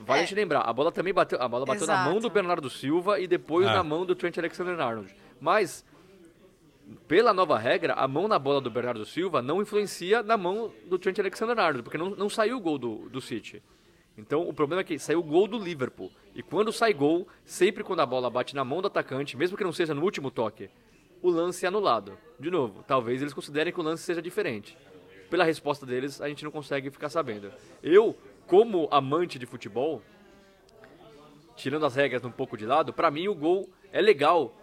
Vale 0.00 0.20
É. 0.20 0.22
a 0.22 0.26
gente 0.26 0.34
lembrar, 0.34 0.60
a 0.62 0.72
bola 0.72 0.90
também 0.90 1.14
bateu, 1.14 1.40
a 1.40 1.46
bola 1.48 1.64
bateu 1.64 1.86
na 1.86 2.04
mão 2.04 2.14
do 2.14 2.18
Exato. 2.18 2.34
Bernardo 2.34 2.68
Silva 2.70 3.20
e 3.20 3.26
depois 3.28 3.66
É. 3.66 3.72
na 3.72 3.84
mão 3.84 4.04
do 4.04 4.14
Trent 4.14 4.36
Alexander-Arnold. 4.38 5.14
Mas 5.40 5.84
pela 7.06 7.32
nova 7.32 7.58
regra, 7.58 7.94
a 7.94 8.08
mão 8.08 8.26
na 8.26 8.38
bola 8.38 8.60
do 8.60 8.70
Bernardo 8.70 9.04
Silva 9.04 9.42
não 9.42 9.60
influencia 9.62 10.22
na 10.22 10.36
mão 10.36 10.72
do 10.86 10.98
Trent 10.98 11.18
Alexander-Arnold, 11.18 11.82
porque 11.82 11.98
não, 11.98 12.10
não 12.10 12.28
saiu 12.28 12.56
o 12.56 12.60
gol 12.60 12.78
do, 12.78 13.08
do 13.08 13.20
City. 13.20 13.62
Então 14.16 14.48
o 14.48 14.52
problema 14.52 14.80
é 14.80 14.84
que 14.84 14.98
saiu 14.98 15.20
o 15.20 15.22
gol 15.22 15.46
do 15.46 15.58
Liverpool. 15.58 16.10
E 16.34 16.42
quando 16.42 16.72
sai 16.72 16.92
gol, 16.92 17.28
sempre 17.44 17.84
quando 17.84 18.00
a 18.00 18.06
bola 18.06 18.28
bate 18.30 18.54
na 18.54 18.64
mão 18.64 18.80
do 18.80 18.88
atacante, 18.88 19.36
mesmo 19.36 19.56
que 19.56 19.62
não 19.64 19.72
seja 19.72 19.94
no 19.94 20.02
último 20.02 20.30
toque, 20.30 20.70
o 21.22 21.30
lance 21.30 21.64
é 21.64 21.68
anulado. 21.68 22.16
De 22.38 22.50
novo, 22.50 22.84
talvez 22.86 23.20
eles 23.20 23.34
considerem 23.34 23.72
que 23.72 23.80
o 23.80 23.82
lance 23.82 24.02
seja 24.02 24.22
diferente. 24.22 24.76
Pela 25.30 25.44
resposta 25.44 25.84
deles, 25.84 26.20
a 26.20 26.28
gente 26.28 26.44
não 26.44 26.50
consegue 26.50 26.90
ficar 26.90 27.08
sabendo. 27.10 27.52
Eu, 27.82 28.16
como 28.46 28.88
amante 28.90 29.38
de 29.38 29.44
futebol, 29.46 30.02
tirando 31.56 31.84
as 31.84 31.94
regras 31.96 32.24
um 32.24 32.30
pouco 32.30 32.56
de 32.56 32.64
lado, 32.64 32.92
pra 32.92 33.10
mim 33.10 33.28
o 33.28 33.34
gol 33.34 33.68
é 33.92 34.00
legal. 34.00 34.54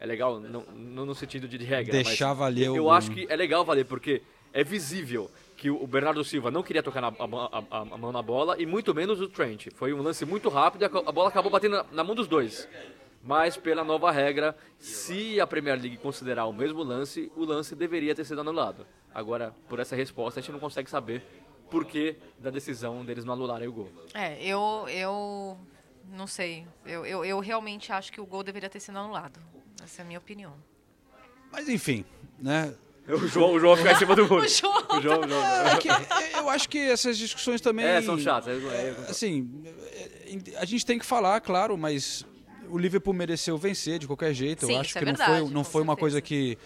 É 0.00 0.06
legal, 0.06 0.38
não, 0.40 0.62
não 0.62 1.04
no 1.06 1.14
sentido 1.14 1.46
de 1.48 1.56
regra. 1.58 1.92
Deixar 1.92 2.32
valer 2.32 2.66
eu 2.66 2.72
o 2.72 2.76
Eu 2.76 2.90
acho 2.90 3.10
que 3.10 3.26
é 3.28 3.36
legal 3.36 3.64
valer, 3.64 3.84
porque 3.84 4.22
é 4.52 4.62
visível 4.62 5.30
que 5.56 5.70
o 5.70 5.86
Bernardo 5.88 6.22
Silva 6.24 6.50
não 6.52 6.62
queria 6.62 6.82
tocar 6.84 7.00
na- 7.00 7.12
a, 7.18 7.26
mão- 7.26 7.48
a- 7.52 7.64
a- 7.80 7.84
mão 7.84 8.12
na 8.12 8.22
bola 8.22 8.56
e 8.60 8.64
muito 8.64 8.94
menos 8.94 9.20
o 9.20 9.28
Trent. 9.28 9.68
Foi 9.74 9.92
um 9.92 10.00
lance 10.00 10.24
muito 10.24 10.48
rápido 10.48 10.82
e 10.82 10.84
a 10.84 11.12
bola 11.12 11.28
acabou 11.28 11.50
batendo 11.50 11.76
na, 11.78 11.84
na 11.92 12.04
mão 12.04 12.14
dos 12.14 12.28
dois. 12.28 12.68
Mas 13.22 13.56
pela 13.56 13.84
nova 13.84 14.10
regra, 14.10 14.56
se 14.78 15.40
a 15.40 15.46
Premier 15.46 15.78
League 15.80 15.96
considerar 15.98 16.46
o 16.46 16.52
mesmo 16.52 16.82
lance, 16.82 17.30
o 17.36 17.44
lance 17.44 17.74
deveria 17.74 18.14
ter 18.14 18.24
sido 18.24 18.40
anulado. 18.40 18.86
Agora, 19.14 19.54
por 19.68 19.80
essa 19.80 19.96
resposta, 19.96 20.38
a 20.38 20.42
gente 20.42 20.52
não 20.52 20.60
consegue 20.60 20.88
saber 20.88 21.22
por 21.70 21.84
que 21.84 22.16
da 22.38 22.48
decisão 22.50 23.04
deles 23.04 23.24
não 23.24 23.34
anularem 23.34 23.68
o 23.68 23.72
gol. 23.72 23.92
É, 24.14 24.42
eu, 24.42 24.86
eu 24.88 25.58
não 26.12 26.26
sei. 26.26 26.66
Eu, 26.86 27.04
eu, 27.04 27.24
eu 27.24 27.38
realmente 27.40 27.92
acho 27.92 28.12
que 28.12 28.20
o 28.20 28.24
gol 28.26 28.42
deveria 28.42 28.70
ter 28.70 28.80
sido 28.80 28.98
anulado. 28.98 29.40
Essa 29.82 30.00
é 30.00 30.04
a 30.04 30.06
minha 30.06 30.18
opinião. 30.18 30.54
Mas 31.52 31.68
enfim, 31.68 32.04
né? 32.38 32.74
O 33.08 33.26
João, 33.26 33.54
o 33.54 33.58
João 33.58 33.74
fica 33.74 33.92
em 33.92 33.96
cima 33.96 34.14
do 34.14 34.24
muro. 34.28 34.44
O 34.44 34.46
João 34.48 34.76
O 34.90 35.00
João, 35.00 35.20
o 35.22 35.28
João. 35.28 35.42
É 35.66 35.76
que 35.78 35.88
eu 36.36 36.50
acho 36.50 36.68
que 36.68 36.78
essas 36.78 37.16
discussões 37.16 37.58
também. 37.58 37.86
É, 37.86 38.02
são 38.02 38.18
chatas. 38.18 38.62
é- 38.62 38.88
é- 38.90 39.10
Assim, 39.10 39.50
a 40.58 40.64
gente 40.66 40.84
tem 40.84 40.98
que 40.98 41.06
falar, 41.06 41.40
claro, 41.40 41.74
mas 41.78 42.26
o 42.70 42.78
Liverpool 42.78 43.14
mereceu 43.14 43.56
vencer 43.58 43.98
de 43.98 44.06
qualquer 44.06 44.32
jeito. 44.32 44.66
Sim, 44.66 44.74
eu 44.74 44.80
acho 44.80 44.92
que 44.92 44.98
é 44.98 45.00
não 45.02 45.06
verdade, 45.12 45.40
foi, 45.40 45.50
não 45.50 45.64
foi 45.64 45.82
uma 45.82 45.92
certeza. 45.92 46.00
coisa 46.00 46.20
que 46.20 46.58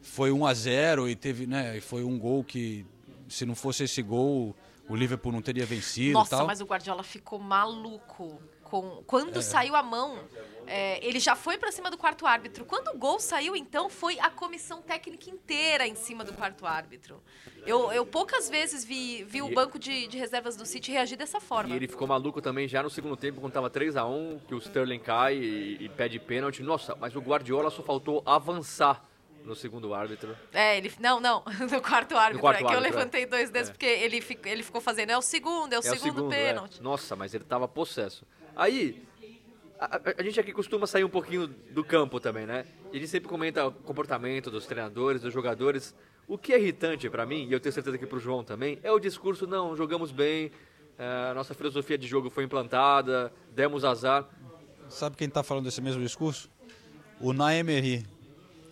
foi 0.00 0.30
1 0.30 0.46
a 0.46 0.54
0 0.54 1.08
e 1.08 1.16
teve, 1.16 1.46
né, 1.46 1.76
e 1.76 1.80
foi 1.80 2.04
um 2.04 2.18
gol 2.18 2.44
que 2.44 2.86
se 3.28 3.44
não 3.44 3.54
fosse 3.54 3.84
esse 3.84 4.02
gol, 4.02 4.54
o 4.88 4.94
Liverpool 4.94 5.32
não 5.32 5.42
teria 5.42 5.66
vencido 5.66 6.12
Nossa, 6.12 6.44
mas 6.44 6.60
o 6.60 6.64
Guardiola 6.64 7.02
ficou 7.02 7.38
maluco. 7.38 8.40
Com... 8.70 9.02
Quando 9.06 9.38
É. 9.38 9.42
saiu 9.42 9.76
a 9.76 9.82
mão, 9.82 10.18
é, 10.66 11.04
ele 11.06 11.20
já 11.20 11.36
foi 11.36 11.56
pra 11.56 11.70
cima 11.70 11.90
do 11.90 11.96
quarto 11.96 12.26
árbitro. 12.26 12.64
Quando 12.64 12.88
o 12.88 12.98
gol 12.98 13.20
saiu, 13.20 13.54
então, 13.54 13.88
foi 13.88 14.18
a 14.18 14.28
comissão 14.28 14.82
técnica 14.82 15.30
inteira 15.30 15.86
em 15.86 15.94
cima 15.94 16.24
do 16.24 16.32
quarto 16.32 16.66
árbitro. 16.66 17.22
Eu, 17.64 17.92
eu 17.92 18.04
poucas 18.04 18.48
vezes 18.48 18.84
vi, 18.84 19.24
vi 19.24 19.42
o 19.42 19.52
banco 19.52 19.78
de, 19.78 20.06
de 20.08 20.18
reservas 20.18 20.56
do 20.56 20.66
City 20.66 20.90
reagir 20.92 21.16
dessa 21.16 21.40
forma. 21.40 21.72
E 21.72 21.76
ele 21.76 21.88
ficou 21.88 22.06
maluco 22.06 22.40
também 22.40 22.66
já 22.66 22.82
no 22.82 22.90
segundo 22.90 23.16
tempo, 23.16 23.40
quando 23.40 23.52
tava 23.52 23.70
3x1, 23.70 24.40
que 24.46 24.54
o 24.54 24.58
Sterling 24.58 24.98
cai 24.98 25.36
e, 25.36 25.84
e 25.84 25.88
pede 25.88 26.18
pênalti. 26.18 26.62
Nossa, 26.62 26.96
mas 26.96 27.14
o 27.14 27.20
Guardiola 27.20 27.70
só 27.70 27.82
faltou 27.82 28.22
avançar 28.26 29.04
no 29.44 29.54
segundo 29.54 29.94
árbitro. 29.94 30.36
É, 30.52 30.76
ele. 30.76 30.92
Não, 30.98 31.20
não, 31.20 31.44
no 31.70 31.80
quarto 31.80 32.16
árbitro. 32.16 32.40
quarto 32.40 32.56
é 32.56 32.58
que 32.58 32.64
eu 32.64 32.68
árbitro, 32.78 32.86
é. 32.86 32.98
levantei 32.98 33.26
dois 33.26 33.48
dedos 33.50 33.68
É. 33.68 33.72
porque 33.72 33.86
ele, 33.86 34.22
ele 34.44 34.62
ficou 34.64 34.80
fazendo. 34.80 35.10
É 35.10 35.16
o 35.16 35.22
segundo, 35.22 35.72
é 35.72 35.78
o 35.78 35.82
segundo, 35.82 36.32
é. 36.32 36.36
pênalti. 36.48 36.82
Nossa, 36.82 37.14
mas 37.14 37.32
ele 37.32 37.44
tava 37.44 37.68
possesso. 37.68 38.26
Aí, 38.56 39.06
a, 39.78 40.00
a- 40.18 40.22
gente 40.22 40.40
aqui 40.40 40.52
costuma 40.52 40.86
sair 40.86 41.04
um 41.04 41.08
pouquinho 41.10 41.46
do 41.46 41.84
campo 41.84 42.18
também, 42.18 42.46
né? 42.46 42.64
E 42.92 42.96
a 42.96 43.00
gente 43.00 43.10
sempre 43.10 43.28
comenta 43.28 43.66
o 43.66 43.72
comportamento 43.72 44.50
dos 44.50 44.64
treinadores, 44.66 45.20
dos 45.20 45.32
jogadores. 45.32 45.94
O 46.26 46.38
que 46.38 46.52
é 46.54 46.58
irritante 46.58 47.08
pra 47.10 47.26
mim, 47.26 47.46
e 47.46 47.52
eu 47.52 47.60
tenho 47.60 47.72
certeza 47.72 47.98
que 47.98 48.06
pro 48.06 48.18
João 48.18 48.42
também, 48.42 48.78
é 48.82 48.90
o 48.90 48.98
discurso, 48.98 49.46
não, 49.46 49.76
jogamos 49.76 50.10
bem, 50.10 50.50
eh, 50.98 51.32
nossa 51.34 51.54
filosofia 51.54 51.96
de 51.96 52.06
jogo 52.08 52.30
foi 52.30 52.42
implantada, 52.42 53.32
demos 53.54 53.84
azar. 53.84 54.26
Sabe 54.88 55.16
quem 55.16 55.28
tá 55.28 55.42
falando 55.44 55.64
desse 55.66 55.80
mesmo 55.80 56.02
discurso? 56.02 56.50
O 57.20 57.32
Naemery. 57.32 58.04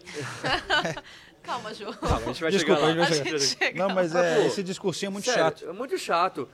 Calma, 1.44 1.74
João. 1.74 1.92
Calma, 1.92 2.16
a 2.16 2.20
gente 2.26 2.40
vai 2.42 2.50
Desculpa, 2.50 2.80
chegar 2.80 2.94
lá. 2.96 3.04
a 3.04 3.10
gente 3.10 3.30
vai 3.30 3.38
chegar. 3.38 3.88
Não, 3.88 3.94
mas 3.94 4.14
é, 4.14 4.46
esse 4.46 4.62
discursinho 4.62 5.08
é 5.08 5.12
muito 5.12 5.26
sério, 5.26 5.42
chato. 5.42 5.68
É 5.68 5.72
muito 5.72 5.98
chato. 5.98 6.48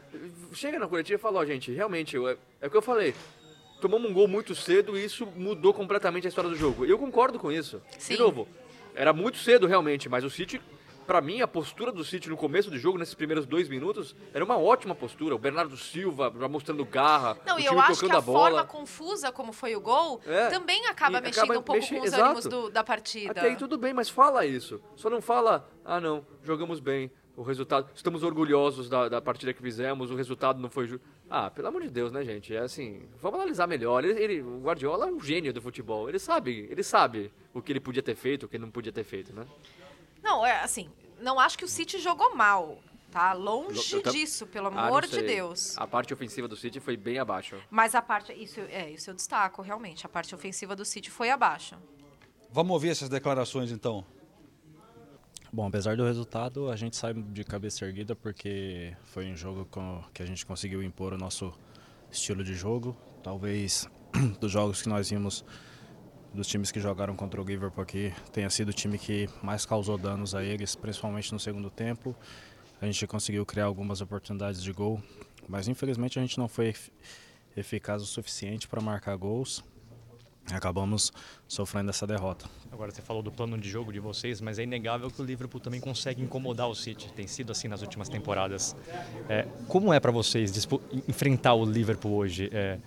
Chega 0.52 0.78
na 0.78 0.88
coletiva 0.88 1.16
e 1.16 1.22
fala, 1.22 1.38
ó, 1.40 1.44
gente, 1.44 1.70
realmente, 1.70 2.16
é, 2.16 2.36
é 2.60 2.66
o 2.66 2.70
que 2.70 2.76
eu 2.76 2.82
falei. 2.82 3.14
Tomamos 3.80 4.10
um 4.10 4.12
gol 4.12 4.26
muito 4.28 4.54
cedo 4.54 4.98
e 4.98 5.04
isso 5.04 5.26
mudou 5.36 5.72
completamente 5.72 6.26
a 6.26 6.28
história 6.28 6.50
do 6.50 6.56
jogo. 6.56 6.84
Eu 6.84 6.98
concordo 6.98 7.38
com 7.38 7.50
isso. 7.52 7.80
Sim. 7.98 8.14
De 8.14 8.20
novo, 8.20 8.48
era 8.94 9.12
muito 9.12 9.38
cedo 9.38 9.66
realmente, 9.66 10.08
mas 10.08 10.24
o 10.24 10.28
City, 10.30 10.60
pra 11.06 11.20
mim, 11.20 11.40
a 11.40 11.48
postura 11.48 11.90
do 11.92 12.04
City 12.04 12.28
no 12.28 12.36
começo 12.36 12.70
do 12.70 12.78
jogo, 12.78 12.98
nesses 12.98 13.14
primeiros 13.14 13.46
dois 13.46 13.68
minutos, 13.68 14.14
era 14.32 14.44
uma 14.44 14.56
ótima 14.58 14.94
postura. 14.94 15.34
O 15.34 15.38
Bernardo 15.38 15.76
Silva 15.76 16.32
já 16.38 16.48
mostrando 16.48 16.84
garra, 16.84 17.36
Não, 17.46 17.58
e 17.58 17.64
eu 17.66 17.78
acho 17.80 18.04
que 18.06 18.10
a, 18.12 18.18
a 18.18 18.22
forma 18.22 18.64
confusa 18.64 19.32
como 19.32 19.52
foi 19.52 19.74
o 19.76 19.80
gol 19.80 20.20
É, 20.26 20.48
também 20.48 20.86
acaba 20.86 21.18
acaba 21.18 21.20
mexendo 21.20 21.50
um 21.58 21.62
pouco 21.62 21.72
mexe- 21.72 21.94
com 21.94 22.00
os 22.02 22.06
exato. 22.06 22.22
ânimos 22.24 22.44
do- 22.46 22.70
da 22.70 22.84
partida. 22.84 23.30
Até 23.32 23.40
aí 23.48 23.56
tudo 23.56 23.76
bem, 23.78 23.92
mas 23.94 24.08
fala 24.08 24.44
isso. 24.46 24.80
Só 24.96 25.08
não 25.10 25.20
fala, 25.20 25.68
ah 25.84 26.00
não, 26.00 26.24
jogamos 26.44 26.78
bem, 26.78 27.10
o 27.36 27.42
resultado, 27.42 27.88
estamos 27.94 28.22
orgulhosos 28.22 28.88
da, 28.88 29.08
da 29.08 29.20
partida 29.20 29.52
que 29.54 29.62
fizemos, 29.62 30.10
o 30.10 30.14
resultado 30.14 30.60
não 30.60 30.68
foi 30.68 30.86
justo. 30.86 31.04
Ah, 31.28 31.48
pelo 31.48 31.68
amor 31.68 31.80
de 31.82 31.88
Deus, 31.88 32.10
né, 32.12 32.22
gente? 32.24 32.54
É 32.54 32.58
assim, 32.58 33.08
vamos 33.20 33.38
analisar 33.38 33.66
melhor. 33.66 34.04
Ele, 34.04 34.20
ele- 34.22 34.42
o 34.42 34.60
Guardiola 34.60 35.08
é 35.08 35.10
um 35.12 35.20
gênio 35.20 35.52
do 35.52 35.62
futebol. 35.62 36.08
Ele 36.08 36.18
sabe, 36.18 36.66
ele 36.70 36.82
sabe 36.82 37.32
o 37.54 37.62
que 37.62 37.72
ele 37.72 37.78
podia 37.80 38.02
ter 38.02 38.14
feito, 38.16 38.44
o 38.44 38.48
que 38.48 38.56
ele 38.56 38.64
não 38.64 38.70
podia 38.70 38.92
ter 38.92 39.04
feito, 39.04 39.32
né? 39.34 39.46
Não, 40.22 40.44
é 40.44 40.62
assim, 40.62 40.90
não 41.20 41.38
acho 41.40 41.56
que 41.58 41.64
o 41.64 41.68
City 41.68 41.98
jogou 41.98 42.34
mal, 42.34 42.78
tá? 43.10 43.32
Longe 43.32 43.94
Eu 43.96 44.02
disso, 44.12 44.46
pelo 44.46 44.68
Ah, 44.68 44.86
amor 44.86 45.02
de 45.06 45.14
sei. 45.16 45.26
Deus. 45.26 45.76
A 45.78 45.86
parte 45.86 46.12
ofensiva 46.12 46.46
do 46.48 46.56
City 46.56 46.78
foi 46.80 46.96
bem 46.96 47.18
abaixo. 47.18 47.56
Mas 47.70 47.94
a 47.94 48.02
parte, 48.02 48.32
isso, 48.32 48.60
é, 48.60 48.90
isso 48.90 49.10
eu 49.10 49.14
destaco, 49.14 49.62
realmente. 49.62 50.04
A 50.06 50.08
parte 50.08 50.34
ofensiva 50.34 50.74
do 50.76 50.84
City 50.84 51.10
foi 51.10 51.30
abaixo. 51.30 51.76
Vamos 52.52 52.72
ouvir 52.72 52.90
essas 52.90 53.08
declarações 53.08 53.70
então. 53.70 54.04
Bom, 55.52 55.66
apesar 55.66 55.96
do 55.96 56.04
resultado, 56.04 56.70
a 56.70 56.76
gente 56.76 56.96
sai 56.96 57.12
de 57.12 57.42
cabeça 57.44 57.84
erguida 57.84 58.14
porque 58.14 58.96
foi 59.04 59.26
um 59.26 59.36
jogo 59.36 59.64
com- 59.66 60.02
que 60.14 60.22
a 60.22 60.26
gente 60.26 60.46
conseguiu 60.46 60.80
impor 60.82 61.12
o 61.12 61.18
nosso 61.18 61.52
estilo 62.10 62.44
de 62.44 62.54
jogo. 62.54 62.96
Talvez 63.22 63.88
dos 64.40 64.50
jogos 64.52 64.80
que 64.82 64.88
nós 64.88 65.10
vimos, 65.10 65.44
dos 66.32 66.46
times 66.46 66.70
que 66.70 66.80
jogaram 66.80 67.14
contra 67.16 67.40
o 67.40 67.44
Liverpool 67.44 67.82
aqui, 67.82 68.12
tenha 68.32 68.48
sido 68.50 68.68
o 68.68 68.72
time 68.72 68.98
que 68.98 69.28
mais 69.42 69.66
causou 69.66 69.98
danos 69.98 70.34
a 70.34 70.42
eles, 70.44 70.74
principalmente 70.76 71.32
no 71.32 71.40
segundo 71.40 71.70
tempo. 71.70 72.14
A 72.80 72.86
gente 72.86 73.06
conseguiu 73.06 73.44
criar 73.44 73.64
algumas 73.66 74.00
oportunidades 74.00 74.62
de 74.62 74.72
gol, 74.72 75.02
mas 75.48 75.68
infelizmente 75.68 76.18
a 76.18 76.22
gente 76.22 76.38
não 76.38 76.48
foi 76.48 76.68
ef- 76.68 76.90
eficaz 77.56 78.00
o 78.02 78.06
suficiente 78.06 78.68
para 78.68 78.80
marcar 78.80 79.16
gols. 79.16 79.62
Acabamos 80.50 81.12
sofrendo 81.46 81.90
essa 81.90 82.06
derrota. 82.06 82.46
Agora 82.72 82.90
você 82.90 83.02
falou 83.02 83.22
do 83.22 83.30
plano 83.30 83.56
de 83.58 83.68
jogo 83.68 83.92
de 83.92 84.00
vocês, 84.00 84.40
mas 84.40 84.58
é 84.58 84.62
inegável 84.64 85.08
que 85.10 85.20
o 85.20 85.24
Liverpool 85.24 85.60
também 85.60 85.80
consegue 85.80 86.22
incomodar 86.22 86.68
o 86.68 86.74
City. 86.74 87.12
Tem 87.12 87.26
sido 87.26 87.52
assim 87.52 87.68
nas 87.68 87.82
últimas 87.82 88.08
temporadas. 88.08 88.74
É, 89.28 89.46
como 89.68 89.92
é 89.92 90.00
para 90.00 90.10
vocês 90.10 90.66
enfrentar 91.06 91.54
o 91.54 91.64
Liverpool 91.64 92.14
hoje? 92.16 92.48
É, 92.52 92.78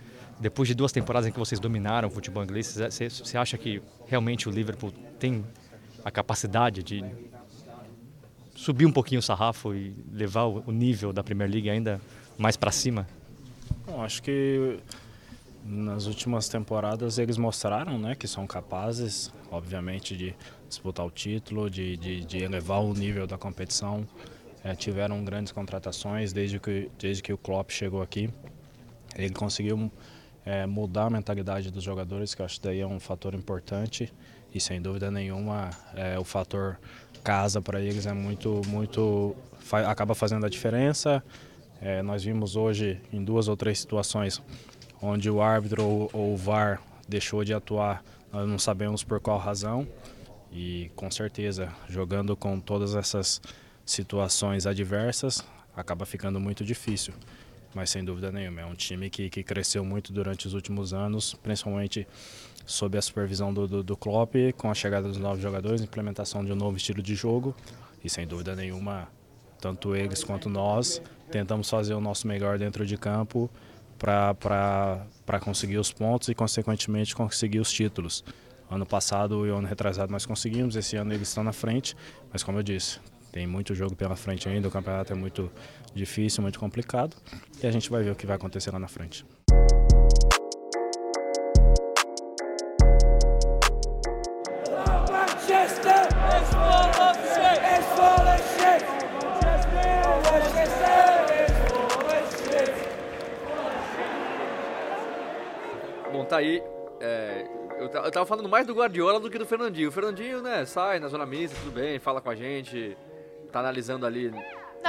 depois 0.44 0.68
de 0.68 0.76
duas 0.76 0.92
temporadas 0.92 1.28
em 1.28 1.32
que 1.32 1.40
vocês 1.40 1.58
dominaram 1.58 2.10
o 2.10 2.12
futebol 2.12 2.44
inglês, 2.44 2.78
você, 2.78 3.38
acha 3.38 3.58
que 3.58 3.82
realmente 4.08 4.50
o 4.50 4.52
Liverpool 4.52 4.92
tem 5.18 5.44
a 6.04 6.12
capacidade 6.12 6.84
de 6.84 7.02
subir 8.54 8.86
um 8.86 8.92
pouquinho 8.92 9.20
o 9.20 9.22
sarrafo 9.24 9.74
e 9.74 9.96
levar 10.12 10.44
o 10.44 10.62
o 10.68 10.72
nível 10.72 11.14
da 11.14 11.24
Premier 11.24 11.50
League 11.50 11.70
ainda 11.70 12.02
mais 12.38 12.58
para 12.58 12.72
cima? 12.72 13.08
Bom, 13.86 14.04
acho 14.04 14.22
que 14.22 14.80
nas 15.64 16.08
últimas 16.08 16.50
temporadas 16.50 17.18
eles 17.18 17.38
mostraram 17.38 17.98
né, 17.98 18.14
que 18.14 18.28
são 18.28 18.46
capazes, 18.46 19.32
obviamente, 19.50 20.18
de 20.18 20.36
disputar 20.68 21.06
o 21.06 21.12
título, 21.12 21.70
de, 21.70 21.96
de, 21.96 22.26
de 22.26 22.44
elevar 22.44 22.82
o 22.82 22.94
nível 22.94 23.26
da 23.26 23.38
competição. 23.38 24.06
É, 24.62 24.76
tiveram 24.76 25.24
grandes 25.24 25.54
contratações 25.54 26.34
desde 26.34 26.60
que, 26.60 26.90
desde 27.00 27.24
que 27.24 27.32
o 27.32 27.38
Klopp 27.38 27.72
chegou 27.72 28.02
aqui. 28.02 28.30
Ele 29.16 29.34
conseguiu 29.34 29.92
é, 30.46 30.66
mudar 30.66 31.06
a 31.06 31.10
mentalidade 31.10 31.72
dos 31.72 31.84
jogadores, 31.84 32.34
que 32.34 32.42
eu 32.42 32.46
acho 32.46 32.60
que 32.60 32.68
daí 32.68 32.80
é 32.82 32.88
um 32.88 33.00
fator 33.00 33.34
importante. 33.34 34.14
E 34.54 34.60
sem 34.60 34.82
dúvida 34.82 35.10
nenhuma, 35.10 35.72
é, 35.96 36.20
o 36.20 36.24
fator 36.24 36.80
casa 37.24 37.62
para 37.62 37.82
eles 37.82 38.06
é 38.06 38.14
muito, 38.14 38.62
muito 38.68 39.36
fa- 39.60 39.90
acaba 39.90 40.14
fazendo 40.14 40.46
a 40.46 40.50
diferença. 40.50 41.24
É, 41.82 42.02
nós 42.02 42.24
vimos 42.24 42.56
hoje 42.56 43.00
em 43.12 43.24
duas 43.24 43.48
ou 43.48 43.58
três 43.58 43.80
situações 43.80 44.42
onde 45.02 45.30
o 45.30 45.42
árbitro 45.42 45.84
ou, 45.84 46.10
ou 46.14 46.34
o 46.34 46.38
VAR 46.38 46.82
deixou 47.08 47.44
de 47.44 47.54
atuar, 47.54 48.04
nós 48.32 48.48
não 48.48 48.58
sabemos 48.60 49.04
por 49.04 49.20
qual 49.20 49.38
razão. 49.38 49.88
E 50.52 50.92
com 50.96 51.10
certeza, 51.10 51.74
jogando 51.90 52.36
com 52.38 52.60
todas 52.60 52.96
essas 52.96 53.42
situações 53.86 54.66
adversas, 54.68 55.44
acaba 55.76 56.06
ficando 56.06 56.40
muito 56.40 56.64
difícil. 56.64 57.14
Mas 57.74 57.90
sem 57.90 58.04
dúvida 58.04 58.32
nenhuma, 58.32 58.62
é 58.62 58.66
um 58.66 58.76
time 58.76 59.10
que, 59.10 59.30
que 59.30 59.44
cresceu 59.44 59.84
muito 59.84 60.14
durante 60.14 60.48
os 60.48 60.54
últimos 60.54 60.94
anos, 60.94 61.34
principalmente 61.34 62.08
sob 62.66 62.98
a 62.98 63.02
supervisão 63.02 63.54
do, 63.54 63.68
do, 63.68 63.84
do 63.84 63.98
Klopp, 63.98 64.36
com 64.58 64.70
a 64.70 64.74
chegada 64.74 65.08
dos 65.08 65.18
novos 65.18 65.42
jogadores, 65.42 65.82
implementação 65.82 66.46
de 66.46 66.52
um 66.52 66.56
novo 66.56 66.78
estilo 66.78 67.02
de 67.02 67.16
jogo. 67.16 67.56
E 68.04 68.10
sem 68.10 68.28
dúvida 68.28 68.56
nenhuma, 68.56 69.08
tanto 69.60 69.96
eles 69.96 70.24
quanto 70.24 70.50
nós 70.50 71.02
tentamos 71.32 71.70
fazer 71.70 71.94
o 71.94 72.02
nosso 72.02 72.28
melhor 72.28 72.60
dentro 72.60 72.86
de 72.86 72.98
campo 72.98 73.50
para 73.98 75.40
conseguir 75.42 75.78
os 75.78 75.92
pontos 75.92 76.28
e, 76.28 76.36
consequentemente, 76.36 77.16
conseguir 77.16 77.60
os 77.60 77.72
títulos. 77.72 78.24
Ano 78.70 78.86
passado 78.86 79.46
e 79.48 79.50
ano 79.50 79.68
retrasado 79.68 80.12
nós 80.12 80.26
conseguimos, 80.26 80.76
esse 80.76 80.96
ano 80.96 81.14
eles 81.14 81.28
estão 81.28 81.44
na 81.44 81.54
frente, 81.54 81.96
mas 82.32 82.44
como 82.44 82.60
eu 82.60 82.64
disse, 82.64 83.00
tem 83.34 83.48
muito 83.48 83.74
jogo 83.74 83.96
pela 83.96 84.16
frente 84.16 84.48
ainda, 84.48 84.68
o 84.68 84.72
campeonato 84.72 85.12
é 85.12 85.16
muito 85.16 85.52
difícil, 85.92 86.44
muito 86.44 86.60
complicado 86.60 87.18
e 87.62 87.66
a 87.66 87.72
gente 87.72 87.90
vai 87.90 88.04
ver 88.04 88.12
o 88.12 88.16
que 88.16 88.28
vai 88.28 88.36
acontecer 88.36 88.72
lá 88.72 88.78
na 88.78 88.88
frente. 88.88 89.26
Bom, 106.12 106.24
tá 106.26 106.38
aí. 106.38 106.62
é, 107.02 107.48
eu, 107.80 107.86
eu 107.88 108.12
tava 108.12 108.26
falando 108.28 108.48
mais 108.48 108.68
do 108.68 108.76
Guardiola 108.76 109.20
do 109.20 109.32
que 109.32 109.40
do 109.40 109.46
Fernandinho. 109.48 109.90
O 109.90 109.92
Fernandinho, 109.92 110.44
né, 110.44 110.64
sai 110.66 111.00
na 111.00 111.08
zona 111.08 111.26
mista, 111.26 111.58
tudo 111.64 111.72
bem, 111.72 111.98
fala 111.98 112.22
com 112.22 112.30
a 112.30 112.36
gente, 112.36 112.96
tá 113.54 113.60
analisando 113.60 114.06
ali. 114.06 114.32
Não, 114.32 114.42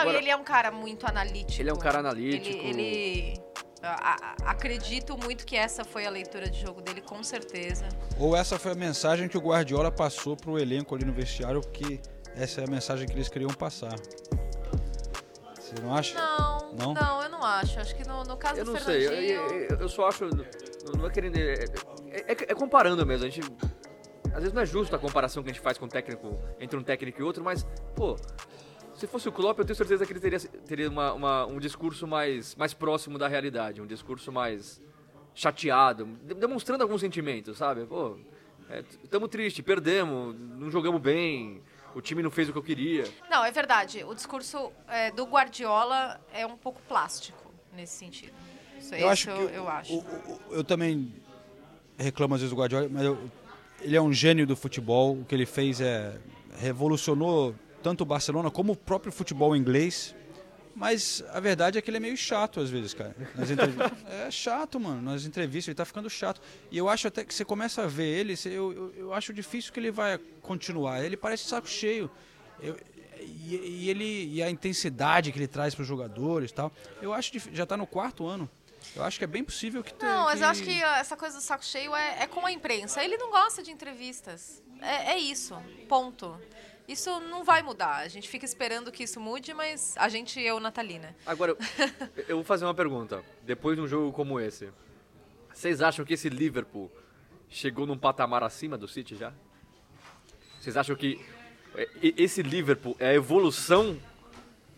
Agora- 0.03 0.19
ele 0.19 0.31
é 0.31 0.37
um 0.37 0.43
cara 0.43 0.73
muito 0.73 1.07
analítico. 1.07 1.61
Ele 1.63 1.71
é 1.71 1.73
um 1.73 1.79
cara 1.79 1.99
analítico. 2.01 2.57
Ele, 2.67 2.83
ele- 2.83 3.41
a- 3.83 4.17
a- 4.47 4.51
acredito 4.51 5.17
muito 5.23 5.45
que 5.47 5.55
essa 5.55 5.85
foi 5.85 6.07
a 6.07 6.11
leitura 6.11 6.49
de 6.51 6.61
jogo 6.61 6.81
dele, 6.81 7.01
com 7.03 7.23
certeza. 7.23 7.87
Ou 8.19 8.35
essa 8.35 8.59
foi 8.59 8.73
a 8.73 8.75
mensagem 8.75 9.29
que 9.29 9.37
o 9.37 9.41
Guardiola 9.41 9.93
passou 9.93 10.35
pro 10.37 10.59
elenco 10.59 10.95
ali 10.95 11.05
no 11.05 11.13
vestiário, 11.13 11.61
porque 11.61 12.01
essa 12.35 12.63
é 12.63 12.65
a 12.65 12.67
mensagem 12.71 13.07
que 13.07 13.13
eles 13.13 13.29
queriam 13.29 13.51
passar. 13.53 13.95
Você 15.61 15.75
não 15.83 15.95
acha? 15.95 16.15
Não, 16.19 16.73
Não? 16.79 16.95
não, 16.95 17.23
eu 17.23 17.29
não 17.29 17.43
acho. 17.45 17.79
Acho 17.79 17.95
que 17.95 18.07
no, 18.09 18.25
no 18.25 18.37
caso 18.37 18.61
Eu 18.61 18.65
do 18.65 18.73
não 18.73 18.81
sei, 18.81 19.07
eu, 19.07 19.13
eu- 19.13 19.79
eu 19.81 19.89
só 19.89 20.09
acho. 20.09 20.25
Não 20.97 21.07
é 21.07 21.11
querendo. 21.11 21.37
é- 21.37 21.65
É, 22.11 22.33
é- 22.33 22.37
é 22.49 22.55
comparando 22.55 23.05
mesmo, 23.07 23.27
a 23.27 23.29
gente. 23.31 23.41
Às 24.35 24.41
vezes 24.41 24.53
não 24.53 24.63
é 24.63 24.67
justo 24.67 24.95
a 24.97 24.99
comparação 24.99 25.43
que 25.43 25.51
a 25.51 25.53
gente 25.53 25.63
faz 25.63 25.79
com 25.79 25.87
o 25.87 25.89
técnico, 25.89 26.37
entre 26.59 26.77
um 26.79 26.83
técnico 26.83 27.21
e 27.21 27.25
outro, 27.25 27.43
mas, 27.45 27.65
pô, 27.95 28.17
se 28.95 29.07
fosse 29.07 29.29
o 29.29 29.33
Klopp, 29.33 29.59
eu 29.61 29.65
tenho 29.65 29.77
certeza 29.77 30.05
que 30.05 30.13
ele 30.13 30.21
teria, 30.21 30.39
teria 30.41 30.91
uma- 30.91 31.13
uma- 31.13 31.47
um 31.47 31.59
discurso 31.59 32.07
mais, 32.07 32.55
mais 32.57 32.75
próximo 32.75 33.17
da 33.19 33.29
realidade, 33.29 33.81
um 33.81 33.87
discurso 33.87 34.33
mais 34.33 34.83
chateado, 35.35 36.07
de- 36.25 36.35
demonstrando 36.35 36.83
alguns 36.83 37.01
sentimentos, 37.01 37.57
sabe? 37.59 37.87
Pô, 37.87 38.17
estamos 39.03 39.29
tristes, 39.29 39.65
perdemos, 39.65 40.35
não 40.39 40.71
jogamos 40.71 41.01
bem, 41.01 41.63
o 41.95 42.01
time 42.01 42.23
não 42.23 42.31
fez 42.31 42.49
o 42.49 42.53
que 42.53 42.59
eu 42.59 42.63
queria. 42.63 43.05
Não, 43.31 43.45
é 43.45 43.51
verdade. 43.53 44.03
O 44.05 44.15
discurso 44.15 44.73
é, 44.89 45.11
do 45.13 45.25
Guardiola 45.25 46.21
é 46.33 46.45
um 46.47 46.57
pouco 46.57 46.81
plástico 46.89 47.53
nesse 47.73 47.95
sentido. 47.97 48.33
Isso, 48.79 48.95
Eu 48.95 48.99
isso 48.99 49.09
acho 49.09 49.25
que 49.27 49.31
eu, 49.43 49.49
eu 49.51 49.69
acho. 49.69 50.05
Eu 50.51 50.65
também 50.65 51.15
reclamo 51.97 52.35
às 52.35 52.41
vezes 52.41 52.55
do 52.55 52.59
Guardiola, 52.61 52.89
mas 52.91 53.05
eu- 53.05 53.19
ele 53.85 53.97
é 53.97 54.01
um 54.03 54.13
gênio 54.13 54.47
do 54.47 54.57
futebol. 54.57 55.19
O 55.21 55.25
que 55.25 55.35
ele 55.35 55.47
fez 55.47 55.81
é 55.81 56.17
revolucionou 56.59 57.55
tanto 57.83 58.01
o 58.03 58.05
Barcelona 58.05 58.51
como 58.51 58.73
o 58.73 58.77
próprio 58.77 59.13
futebol 59.13 59.55
inglês. 59.55 60.15
Mas 60.77 61.23
a 61.33 61.39
verdade 61.39 61.79
é 61.79 61.81
que 61.83 61.89
ele 61.89 61.99
é 61.99 62.01
meio 62.01 62.17
chato 62.17 62.59
às 62.59 62.69
vezes, 62.69 62.93
cara. 62.95 63.15
É 64.27 64.29
chato, 64.31 64.81
mano. 64.81 65.01
Nas 65.03 65.25
entrevistas 65.25 65.69
ele 65.69 65.77
tá 65.77 65.85
ficando 65.85 66.11
chato. 66.11 66.41
E 66.71 66.77
eu 66.77 66.89
acho 66.89 67.07
até 67.07 67.25
que 67.25 67.33
você 67.33 67.45
começa 67.45 67.83
a 67.83 67.87
ver 67.87 68.07
ele, 68.09 68.37
você- 68.37 68.49
eu, 68.49 68.73
eu, 68.73 68.93
eu 68.97 69.15
acho 69.15 69.33
difícil 69.33 69.73
que 69.73 69.79
ele 69.79 69.93
vai 69.93 70.19
continuar. 70.43 71.05
Ele 71.05 71.17
parece 71.17 71.45
saco 71.45 71.69
cheio. 71.69 72.11
Eu- 72.61 72.77
e, 73.21 73.55
e 73.85 73.91
ele 73.91 74.29
e 74.35 74.43
a 74.43 74.51
intensidade 74.51 75.31
que 75.31 75.39
ele 75.39 75.47
traz 75.47 75.75
para 75.75 75.83
os 75.83 75.89
jogadores, 75.89 76.51
e 76.51 76.55
tal. 76.55 76.73
Eu 77.01 77.13
acho 77.13 77.31
já 77.53 77.65
tá 77.65 77.77
no 77.77 77.87
quarto 77.87 78.27
ano. 78.27 78.51
Eu 78.95 79.03
acho 79.05 79.19
que 79.19 79.25
é 79.25 79.27
bem 79.27 79.43
possível 79.45 79.83
que 79.83 79.93
tenha. 79.95 80.13
Não, 80.13 80.25
mas 80.25 80.41
eu 80.41 80.49
acho 80.49 80.63
que 80.63 80.83
essa 80.83 81.17
coisa 81.17 81.37
do 81.37 81.43
saco 81.43 81.65
cheio 81.65 81.95
é, 81.95 82.23
é 82.23 82.27
com 82.27 82.45
a 82.45 82.53
imprensa. 82.53 83.03
Ele 83.03 83.17
não 83.17 83.31
gosta 83.31 83.63
de 83.63 83.71
entrevistas. 83.71 84.63
É, 84.81 85.13
é 85.13 85.19
isso. 85.19 85.57
Ponto. 85.89 86.41
Isso 86.87 87.19
não 87.21 87.43
vai 87.43 87.63
mudar. 87.63 87.97
A 87.97 88.09
gente 88.09 88.29
fica 88.29 88.45
esperando 88.45 88.93
que 88.93 89.03
isso 89.05 89.19
mude, 89.19 89.55
mas 89.55 89.95
a 89.97 90.09
gente, 90.09 90.39
eu, 90.41 90.61
Natalina. 90.61 91.17
Agora, 91.25 91.53
eu, 91.53 91.59
eu 92.29 92.37
vou 92.37 92.45
fazer 92.45 92.65
uma 92.67 92.75
pergunta. 92.75 93.25
Depois 93.43 93.77
de 93.77 93.83
um 93.83 93.89
jogo 93.89 94.13
como 94.13 94.39
esse, 94.39 94.71
vocês 95.53 95.81
acham 95.81 96.05
que 96.05 96.15
esse 96.15 96.29
Liverpool 96.29 96.91
chegou 97.49 97.87
num 97.87 97.97
patamar 97.97 98.43
acima 98.43 98.77
do 98.77 98.87
City 98.87 99.17
já? 99.17 99.33
Vocês 100.61 100.77
acham 100.77 100.95
que 100.95 101.25
é, 101.75 101.89
e- 102.03 102.15
esse 102.19 102.43
Liverpool 102.43 102.97
é 102.99 103.09
a 103.09 103.15
evolução 103.15 103.99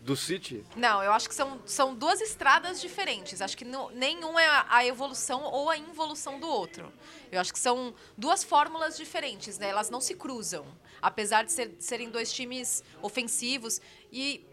do 0.07 0.15
City? 0.15 0.63
Não, 0.75 1.03
eu 1.03 1.11
acho 1.11 1.27
que 1.27 1.35
são, 1.35 1.59
são 1.65 1.93
duas 1.93 2.21
estradas 2.21 2.79
diferentes. 2.79 3.41
Acho 3.41 3.57
que 3.57 3.65
não- 3.65 3.89
nenhum 3.89 4.39
é 4.39 4.47
a, 4.47 4.65
a 4.69 4.85
evolução 4.85 5.43
ou 5.43 5.69
a 5.69 5.77
involução 5.77 6.39
do 6.39 6.47
outro. 6.47 6.91
Eu 7.29 7.41
acho 7.41 7.51
que 7.51 7.59
são 7.59 7.93
duas 8.17 8.41
fórmulas 8.41 8.95
diferentes, 8.95 9.57
né? 9.59 9.67
Elas 9.67 9.89
não 9.89 9.99
se 9.99 10.15
cruzam. 10.15 10.65
Apesar 11.01 11.43
de 11.43 11.51
ser- 11.51 11.75
serem 11.79 12.09
dois 12.09 12.31
times 12.31 12.83
ofensivos. 13.01 13.81
E 14.11 14.45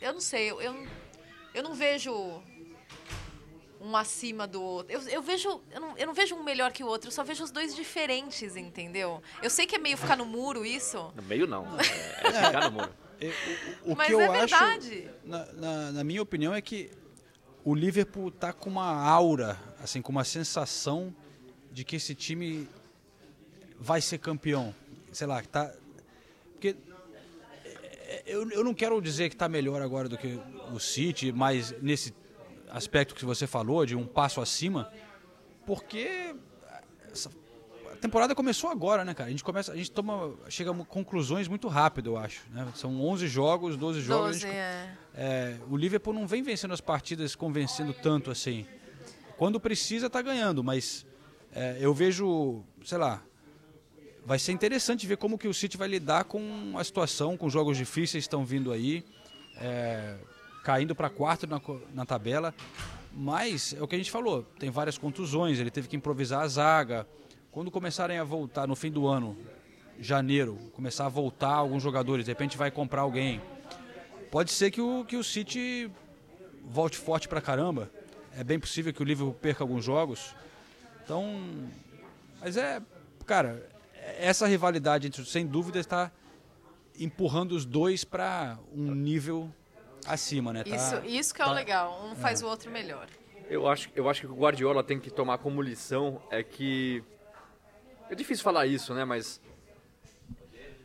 eu 0.00 0.14
não 0.14 0.20
sei, 0.20 0.50
eu, 0.50 0.62
eu, 0.62 0.88
eu 1.52 1.62
não 1.62 1.74
vejo 1.74 2.42
um 3.80 3.94
acima 3.96 4.46
do 4.46 4.62
outro. 4.62 4.90
Eu, 4.90 5.02
eu 5.08 5.20
vejo. 5.22 5.60
Eu 5.70 5.80
não, 5.82 5.98
eu 5.98 6.06
não 6.06 6.14
vejo 6.14 6.34
um 6.34 6.42
melhor 6.42 6.72
que 6.72 6.82
o 6.82 6.86
outro, 6.86 7.08
eu 7.08 7.12
só 7.12 7.22
vejo 7.22 7.44
os 7.44 7.50
dois 7.50 7.76
diferentes, 7.76 8.56
entendeu? 8.56 9.22
Eu 9.42 9.50
sei 9.50 9.66
que 9.66 9.76
é 9.76 9.78
meio 9.78 9.98
ficar 9.98 10.16
no 10.16 10.24
muro 10.24 10.64
isso. 10.64 11.12
No 11.14 11.22
meio 11.22 11.46
não. 11.46 11.66
É, 11.78 12.28
é 12.28 12.46
ficar 12.46 12.70
no 12.70 12.72
muro. 12.72 13.03
O 13.84 13.94
Mas 13.94 14.06
que 14.06 14.12
eu 14.12 14.20
é 14.20 14.26
acho, 14.28 14.38
verdade. 14.58 15.10
na, 15.24 15.52
na- 15.52 15.92
na 15.92 16.04
minha 16.04 16.20
opinião, 16.22 16.54
é 16.54 16.60
que 16.60 16.90
o 17.64 17.74
Liverpool 17.74 18.30
tá 18.30 18.52
com 18.52 18.68
uma 18.70 18.86
aura, 18.86 19.58
assim, 19.82 20.02
com 20.02 20.12
uma 20.12 20.24
sensação 20.24 21.14
de 21.72 21.84
que 21.84 21.96
esse 21.96 22.14
time 22.14 22.68
vai 23.78 24.00
ser 24.00 24.18
campeão. 24.18 24.74
Sei 25.12 25.26
lá, 25.26 25.40
que 25.42 25.48
tá. 25.48 25.72
Porque 26.52 26.76
é, 27.64 28.22
eu, 28.26 28.48
eu 28.50 28.64
não 28.64 28.74
quero 28.74 29.00
dizer 29.00 29.28
que 29.30 29.36
tá 29.36 29.48
melhor 29.48 29.80
agora 29.82 30.08
do 30.08 30.18
que 30.18 30.38
o 30.72 30.78
City, 30.78 31.32
mas 31.32 31.72
nesse 31.80 32.14
aspecto 32.70 33.14
que 33.14 33.24
você 33.24 33.46
falou, 33.46 33.86
de 33.86 33.94
um 33.94 34.06
passo 34.06 34.40
acima, 34.40 34.92
porque 35.66 36.34
temporada 38.04 38.34
começou 38.34 38.68
agora, 38.70 39.04
né, 39.04 39.14
cara? 39.14 39.28
A 39.28 39.30
gente 39.30 39.42
começa, 39.42 39.72
a 39.72 39.76
gente 39.76 39.90
toma, 39.90 40.34
chega 40.48 40.70
a 40.70 40.84
conclusões 40.84 41.48
muito 41.48 41.68
rápido, 41.68 42.10
eu 42.10 42.16
acho. 42.18 42.42
né? 42.50 42.66
São 42.74 43.00
11 43.00 43.26
jogos, 43.26 43.76
12 43.76 44.00
jogos. 44.02 44.22
a 44.24 44.28
12, 44.28 44.40
gente- 44.40 44.52
é. 44.54 44.94
é, 45.14 45.56
o 45.70 45.76
Liverpool 45.76 46.12
não 46.12 46.26
vem 46.26 46.42
vencendo 46.42 46.74
as 46.74 46.80
partidas 46.80 47.34
convencendo 47.34 47.92
tanto 47.94 48.30
assim. 48.30 48.66
Quando 49.38 49.58
precisa, 49.58 50.08
tá 50.10 50.20
ganhando, 50.22 50.62
mas 50.62 51.04
é, 51.52 51.78
eu 51.80 51.92
vejo, 51.94 52.62
sei 52.84 52.98
lá, 52.98 53.22
vai 54.24 54.38
ser 54.38 54.52
interessante 54.52 55.06
ver 55.06 55.16
como 55.16 55.36
que 55.38 55.48
o 55.48 55.54
City 55.54 55.76
vai 55.76 55.88
lidar 55.88 56.24
com 56.24 56.74
a 56.78 56.84
situação, 56.84 57.36
com 57.36 57.48
jogos 57.48 57.76
difíceis 57.76 58.24
que 58.24 58.26
estão 58.28 58.44
vindo 58.44 58.70
aí, 58.70 59.02
é, 59.56 60.16
caindo 60.62 60.94
para 60.94 61.08
quarto 61.10 61.46
na, 61.46 61.60
na 61.92 62.04
tabela. 62.06 62.54
Mas 63.12 63.74
é 63.78 63.82
o 63.82 63.88
que 63.88 63.94
a 63.94 63.98
gente 63.98 64.10
falou, 64.10 64.42
tem 64.58 64.70
várias 64.70 64.98
contusões, 64.98 65.58
ele 65.58 65.70
teve 65.70 65.88
que 65.88 65.96
improvisar 65.96 66.42
a 66.42 66.48
zaga. 66.48 67.06
Quando 67.54 67.70
começarem 67.70 68.18
a 68.18 68.24
voltar 68.24 68.66
no 68.66 68.74
fim 68.74 68.90
do 68.90 69.06
ano, 69.06 69.38
janeiro, 70.00 70.56
começar 70.72 71.06
a 71.06 71.08
voltar 71.08 71.52
alguns 71.54 71.84
jogadores, 71.84 72.24
de 72.24 72.32
repente 72.32 72.58
vai 72.58 72.68
comprar 72.68 73.02
alguém. 73.02 73.40
Pode 74.28 74.50
ser 74.50 74.72
que 74.72 74.80
o, 74.80 75.04
que 75.04 75.16
o 75.16 75.22
City 75.22 75.88
volte 76.64 76.98
forte 76.98 77.28
pra 77.28 77.40
caramba. 77.40 77.88
É 78.36 78.42
bem 78.42 78.58
possível 78.58 78.92
que 78.92 79.00
o 79.00 79.04
Liverpool 79.04 79.34
perca 79.34 79.62
alguns 79.62 79.84
jogos. 79.84 80.34
Então, 81.04 81.40
mas 82.40 82.56
é, 82.56 82.82
cara, 83.24 83.64
essa 84.18 84.48
rivalidade 84.48 85.06
entre 85.06 85.24
sem 85.24 85.46
dúvida 85.46 85.78
está 85.78 86.10
empurrando 86.98 87.52
os 87.52 87.64
dois 87.64 88.02
para 88.02 88.58
um 88.74 88.92
nível 88.92 89.48
acima, 90.04 90.52
né? 90.52 90.64
Tá- 90.64 90.74
Isso, 90.74 91.04
isso 91.06 91.32
que 91.32 91.40
é 91.40 91.44
o 91.44 91.50
tá- 91.50 91.54
legal. 91.54 92.04
Um 92.04 92.16
faz 92.16 92.42
é. 92.42 92.44
o 92.44 92.48
outro 92.48 92.68
melhor. 92.68 93.06
Eu 93.48 93.68
acho, 93.68 93.90
eu 93.94 94.08
acho 94.08 94.22
que 94.22 94.26
o 94.26 94.34
Guardiola 94.34 94.82
tem 94.82 94.98
que 94.98 95.08
tomar 95.08 95.38
como 95.38 95.62
lição 95.62 96.20
é 96.32 96.42
que. 96.42 97.04
É 98.08 98.14
difícil 98.14 98.44
falar 98.44 98.66
isso, 98.66 98.94
né? 98.94 99.04
Mas. 99.04 99.40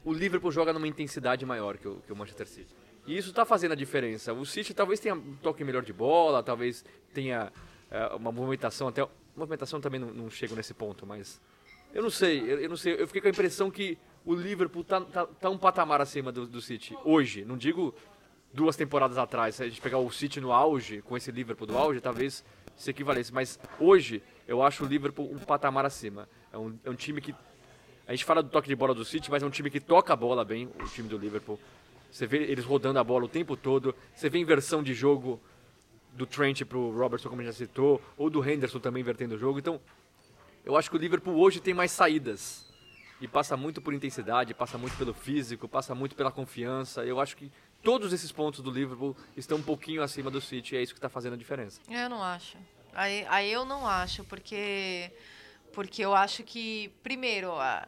O 0.03 0.13
Liverpool 0.13 0.51
joga 0.51 0.71
numa 0.71 0.87
intensidade 0.87 1.45
maior 1.45 1.77
que 1.77 1.87
o, 1.87 1.95
que 2.05 2.11
o 2.11 2.15
Manchester 2.15 2.47
City. 2.47 2.73
E 3.05 3.17
isso 3.17 3.29
está 3.29 3.43
fazendo 3.45 3.73
a 3.73 3.75
diferença. 3.75 4.33
O 4.33 4.45
City 4.45 4.73
talvez 4.73 4.99
tenha 4.99 5.15
um 5.15 5.35
toque 5.41 5.63
melhor 5.63 5.83
de 5.83 5.91
bola, 5.91 6.41
talvez 6.41 6.85
tenha 7.13 7.51
é, 7.91 8.07
uma 8.15 8.31
movimentação 8.31 8.87
até. 8.87 9.05
Movimentação 9.35 9.81
também 9.81 9.99
não, 9.99 10.13
não 10.13 10.29
chego 10.29 10.55
nesse 10.55 10.73
ponto, 10.73 11.05
mas. 11.05 11.41
Eu 11.93 12.03
não 12.03 12.09
sei, 12.09 12.39
eu, 12.41 12.59
eu 12.59 12.69
não 12.69 12.77
sei. 12.77 12.93
Eu 12.99 13.07
fiquei 13.07 13.21
com 13.21 13.27
a 13.27 13.31
impressão 13.31 13.69
que 13.69 13.97
o 14.25 14.33
Liverpool 14.33 14.83
tá, 14.83 15.01
tá, 15.01 15.25
tá 15.25 15.49
um 15.49 15.57
patamar 15.57 16.01
acima 16.01 16.31
do, 16.31 16.45
do 16.45 16.61
City. 16.61 16.95
Hoje, 17.03 17.43
não 17.43 17.57
digo 17.57 17.93
duas 18.53 18.75
temporadas 18.75 19.17
atrás, 19.17 19.55
se 19.55 19.63
a 19.63 19.67
gente 19.67 19.81
pegar 19.81 19.97
o 19.99 20.11
City 20.11 20.39
no 20.39 20.51
auge, 20.51 21.01
com 21.01 21.15
esse 21.15 21.31
Liverpool 21.31 21.67
do 21.67 21.77
auge, 21.77 21.99
talvez 21.99 22.43
se 22.75 22.89
equivalesse. 22.89 23.33
Mas 23.33 23.59
hoje, 23.79 24.23
eu 24.47 24.63
acho 24.63 24.85
o 24.85 24.87
Liverpool 24.87 25.31
um 25.31 25.39
patamar 25.39 25.85
acima. 25.85 26.27
É 26.51 26.57
um, 26.57 26.77
é 26.83 26.89
um 26.89 26.95
time 26.95 27.21
que. 27.21 27.33
A 28.07 28.11
gente 28.11 28.25
fala 28.25 28.41
do 28.41 28.49
toque 28.49 28.67
de 28.67 28.75
bola 28.75 28.93
do 28.93 29.05
City, 29.05 29.29
mas 29.29 29.43
é 29.43 29.45
um 29.45 29.51
time 29.51 29.69
que 29.69 29.79
toca 29.79 30.13
a 30.13 30.15
bola 30.15 30.43
bem, 30.43 30.67
o 30.79 30.85
time 30.85 31.07
do 31.07 31.17
Liverpool. 31.17 31.59
Você 32.11 32.25
vê 32.25 32.37
eles 32.43 32.65
rodando 32.65 32.97
a 32.97 33.03
bola 33.03 33.25
o 33.25 33.29
tempo 33.29 33.55
todo. 33.55 33.95
Você 34.15 34.29
vê 34.29 34.39
inversão 34.39 34.81
de 34.81 34.93
jogo 34.93 35.39
do 36.13 36.25
Trent 36.25 36.63
pro 36.63 36.91
Robertson, 36.91 37.29
como 37.29 37.43
já 37.43 37.53
citou, 37.53 38.01
ou 38.17 38.29
do 38.29 38.47
Henderson 38.47 38.79
também 38.79 39.01
invertendo 39.01 39.35
o 39.35 39.37
jogo. 39.37 39.59
Então, 39.59 39.79
eu 40.65 40.75
acho 40.75 40.89
que 40.89 40.95
o 40.95 40.99
Liverpool 40.99 41.37
hoje 41.37 41.59
tem 41.59 41.73
mais 41.73 41.91
saídas. 41.91 42.67
E 43.21 43.27
passa 43.27 43.57
muito 43.57 43.81
por 43.81 43.93
intensidade, 43.93 44.53
passa 44.53 44.77
muito 44.77 44.97
pelo 44.97 45.13
físico, 45.13 45.67
passa 45.67 45.93
muito 45.93 46.15
pela 46.15 46.31
confiança. 46.31 47.03
Eu 47.03 47.19
acho 47.19 47.35
que 47.35 47.51
todos 47.83 48.13
esses 48.13 48.31
pontos 48.31 48.61
do 48.61 48.71
Liverpool 48.71 49.15
estão 49.35 49.57
um 49.57 49.61
pouquinho 49.61 50.01
acima 50.01 50.31
do 50.31 50.39
City 50.39 50.75
e 50.75 50.77
é 50.77 50.81
isso 50.81 50.93
que 50.93 50.99
está 50.99 51.09
fazendo 51.09 51.33
a 51.33 51.37
diferença. 51.37 51.81
Eu 51.89 52.09
não 52.09 52.23
acho. 52.23 52.57
Aí, 52.93 53.25
aí 53.29 53.51
eu 53.51 53.65
não 53.65 53.85
acho, 53.85 54.23
porque, 54.23 55.11
porque 55.73 56.03
eu 56.03 56.13
acho 56.15 56.43
que, 56.43 56.89
primeiro, 57.03 57.51
a- 57.53 57.87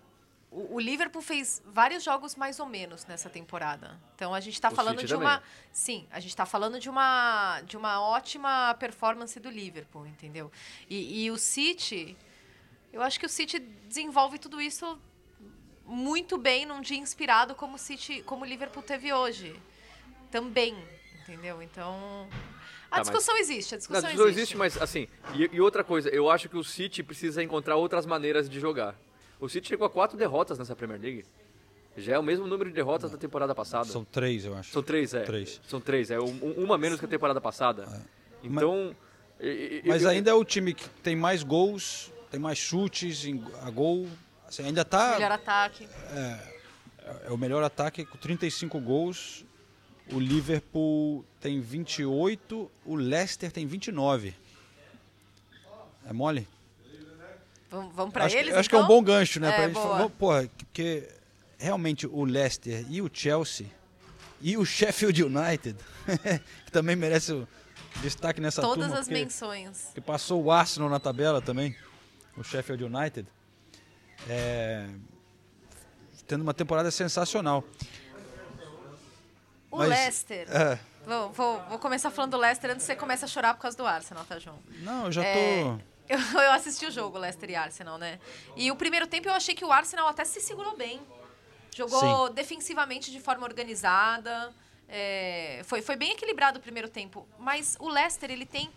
o, 0.52 0.76
o 0.76 0.80
Liverpool 0.80 1.22
fez 1.22 1.62
vários 1.66 2.04
jogos 2.04 2.36
mais 2.36 2.60
ou 2.60 2.66
menos 2.66 3.06
nessa 3.06 3.30
temporada. 3.30 3.98
Então 4.16 4.34
a 4.34 4.40
gente 4.40 4.56
está 4.56 4.70
falando 4.70 4.98
City 5.00 5.08
de 5.08 5.14
também. 5.14 5.28
uma. 5.28 5.44
Sim, 5.72 6.08
a 6.12 6.20
gente 6.20 6.32
está 6.32 6.46
falando 6.46 6.80
de 6.80 6.90
uma, 6.90 7.62
de 7.62 7.78
uma 7.78 8.02
ótima 8.02 8.74
performance 8.80 9.40
do 9.40 9.50
Liverpool, 9.50 10.06
entendeu? 10.06 10.52
E, 10.90 11.24
e 11.24 11.32
o 11.32 11.38
City. 11.38 12.18
Eu 12.92 13.02
acho 13.02 13.18
que 13.18 13.26
o 13.26 13.30
City 13.30 13.60
desenvolve 13.60 14.38
tudo 14.38 14.62
isso 14.62 15.00
muito 15.86 16.38
bem 16.38 16.66
num 16.66 16.82
dia 16.82 16.98
inspirado 16.98 17.56
como 17.56 17.76
o 17.76 17.80
City, 17.80 18.22
como 18.24 18.44
o 18.44 18.48
Liverpool 18.48 18.84
teve 18.84 19.14
hoje. 19.14 19.58
Também, 20.30 20.76
entendeu? 21.22 21.62
Então, 21.62 22.28
a 22.92 22.96
Tá, 22.96 22.98
mas- 22.98 23.08
discussão 23.08 23.38
existe, 23.38 23.74
a 23.74 23.76
Não, 23.76 23.80
discussão 23.80 23.98
a 24.00 24.02
discussão 24.12 24.28
existe. 24.28 24.40
existe, 24.42 24.58
mas 24.58 24.82
assim, 24.82 25.08
e, 25.34 25.50
e 25.56 25.62
outra 25.62 25.84
coisa, 25.84 26.10
eu 26.10 26.30
acho 26.30 26.50
que 26.50 26.58
o 26.58 26.64
City 26.64 27.02
precisa 27.02 27.42
encontrar 27.42 27.78
outras 27.78 28.06
maneiras 28.06 28.50
de 28.50 28.60
jogar. 28.60 28.96
O 29.40 29.48
City 29.50 29.70
chegou 29.70 29.88
a 29.88 29.90
quatro 29.90 30.18
derrotas 30.18 30.60
nessa 30.60 30.76
Premier 30.76 31.00
League. 31.02 31.26
Já 31.98 32.14
é 32.16 32.20
o 32.20 32.24
mesmo 32.24 32.46
número 32.48 32.70
de 32.70 32.76
derrotas 32.76 33.12
da 33.12 33.18
temporada 33.18 33.54
passada. 33.56 33.86
São 33.86 34.06
três, 34.06 34.46
eu 34.46 34.56
acho. 34.56 34.72
São 34.72 34.84
três, 34.84 35.14
é. 35.14 35.24
Três. 35.24 35.60
São 35.68 35.82
três, 35.82 36.12
é 36.12 36.20
um- 36.20 36.54
uma 36.58 36.78
menos 36.78 37.00
que 37.00 37.06
a 37.06 37.10
temporada 37.10 37.42
passada. 37.42 37.88
Então. 38.44 38.96
e- 39.40 39.82
e- 39.84 39.88
Mas 39.88 40.04
eu- 40.04 40.10
ainda 40.10 40.30
é 40.30 40.34
o 40.34 40.46
time 40.46 40.74
que 40.74 40.88
tem 41.02 41.16
mais 41.16 41.42
gols 41.44 42.12
tem 42.30 42.40
mais 42.40 42.58
chutes 42.58 43.26
em, 43.26 43.44
a 43.62 43.70
gol. 43.70 44.08
Assim, 44.48 44.64
ainda 44.64 44.86
tá. 44.86 45.16
Melhor 45.16 45.32
ataque. 45.34 45.86
É, 46.14 47.28
é 47.28 47.32
o 47.32 47.38
melhor 47.38 47.62
ataque 47.64 48.06
com 48.06 48.18
35 48.18 48.80
gols. 48.80 49.44
O 50.12 50.20
Liverpool 50.20 51.26
tem 51.40 51.60
28, 51.62 52.70
o 52.86 52.96
Leicester 52.96 53.52
tem 53.52 53.66
29. 53.66 54.34
É 56.06 56.12
mole? 56.14 56.48
Vamos, 57.70 57.96
vamos 57.96 58.12
para 58.12 58.26
acho, 58.26 58.36
eles, 58.36 58.54
Acho 58.54 58.68
então? 58.68 58.80
que 58.80 58.84
é 58.84 58.86
um 58.86 58.88
bom 58.88 59.02
gancho, 59.02 59.40
né? 59.40 59.50
É, 59.50 59.56
pra 59.56 59.68
gente 59.68 59.76
falar, 59.76 60.10
porra, 60.10 60.50
porque 60.58 61.08
realmente 61.58 62.06
o 62.06 62.26
Leicester 62.26 62.86
e 62.90 63.02
o 63.02 63.10
Chelsea 63.12 63.68
e 64.42 64.58
o 64.58 64.66
Sheffield 64.66 65.24
United, 65.24 65.78
que 66.66 66.72
também 66.72 66.96
merece 66.98 67.32
o 67.32 67.48
destaque 68.02 68.42
nessa 68.42 68.62
Todas 68.62 68.86
turma. 68.88 69.00
as 69.00 69.08
porque- 69.08 69.22
menções. 69.24 69.92
que 69.94 70.02
passou 70.02 70.44
o 70.44 70.52
Arsenal 70.52 70.90
na 70.90 71.00
tabela 71.00 71.42
também, 71.42 71.74
o 72.36 72.44
Sheffield 72.44 72.84
United. 72.84 73.26
É, 74.28 74.90
tendo 76.28 76.42
uma 76.42 76.54
temporada 76.54 76.92
sensacional. 76.92 77.64
O 79.72 79.78
Mas, 79.78 79.90
Leicester. 79.90 80.48
é. 80.52 80.78
Vou, 81.06 81.32
vou- 81.32 81.60
vou 81.70 81.80
começar 81.80 82.12
falando 82.12 82.32
do 82.32 82.38
Leicester 82.38 82.70
antes 82.70 82.86
que 82.86 82.92
você 82.94 82.96
comece 82.96 83.26
a 83.26 83.28
chorar 83.28 83.54
por 83.56 83.62
causa 83.62 83.76
do 83.78 83.86
Arsenal, 83.88 84.24
tá, 84.26 84.38
João? 84.38 84.60
Não, 84.82 85.06
eu 85.06 85.12
já 85.12 85.22
tô. 85.24 85.28
É, 85.28 85.78
Eu, 86.12 86.20
eu 86.20 86.52
assisti 86.52 86.86
o 86.86 86.92
jogo, 86.92 87.18
Leicester 87.18 87.50
e 87.50 87.56
Arsenal, 87.56 87.98
né? 87.98 88.20
E 88.58 88.70
o 88.70 88.76
primeiro 88.76 89.08
tempo 89.08 89.30
eu 89.30 89.34
achei 89.34 89.56
que 89.56 89.64
o 89.64 89.72
Arsenal 89.72 90.10
até 90.10 90.26
se 90.26 90.42
segurou 90.42 90.76
bem. 90.76 91.00
Jogou 91.74 92.30
defensivamente 92.30 93.10
de 93.12 93.20
forma 93.22 93.46
organizada. 93.46 94.54
é, 94.90 95.62
foi, 95.64 95.82
foi 95.82 95.96
bem 95.96 96.12
equilibrado 96.12 96.60
o 96.60 96.62
primeiro 96.62 96.90
tempo. 96.90 97.26
Mas 97.40 97.78
o 97.80 97.88
Leicester, 97.88 98.30
ele 98.30 98.46
tem. 98.46 98.70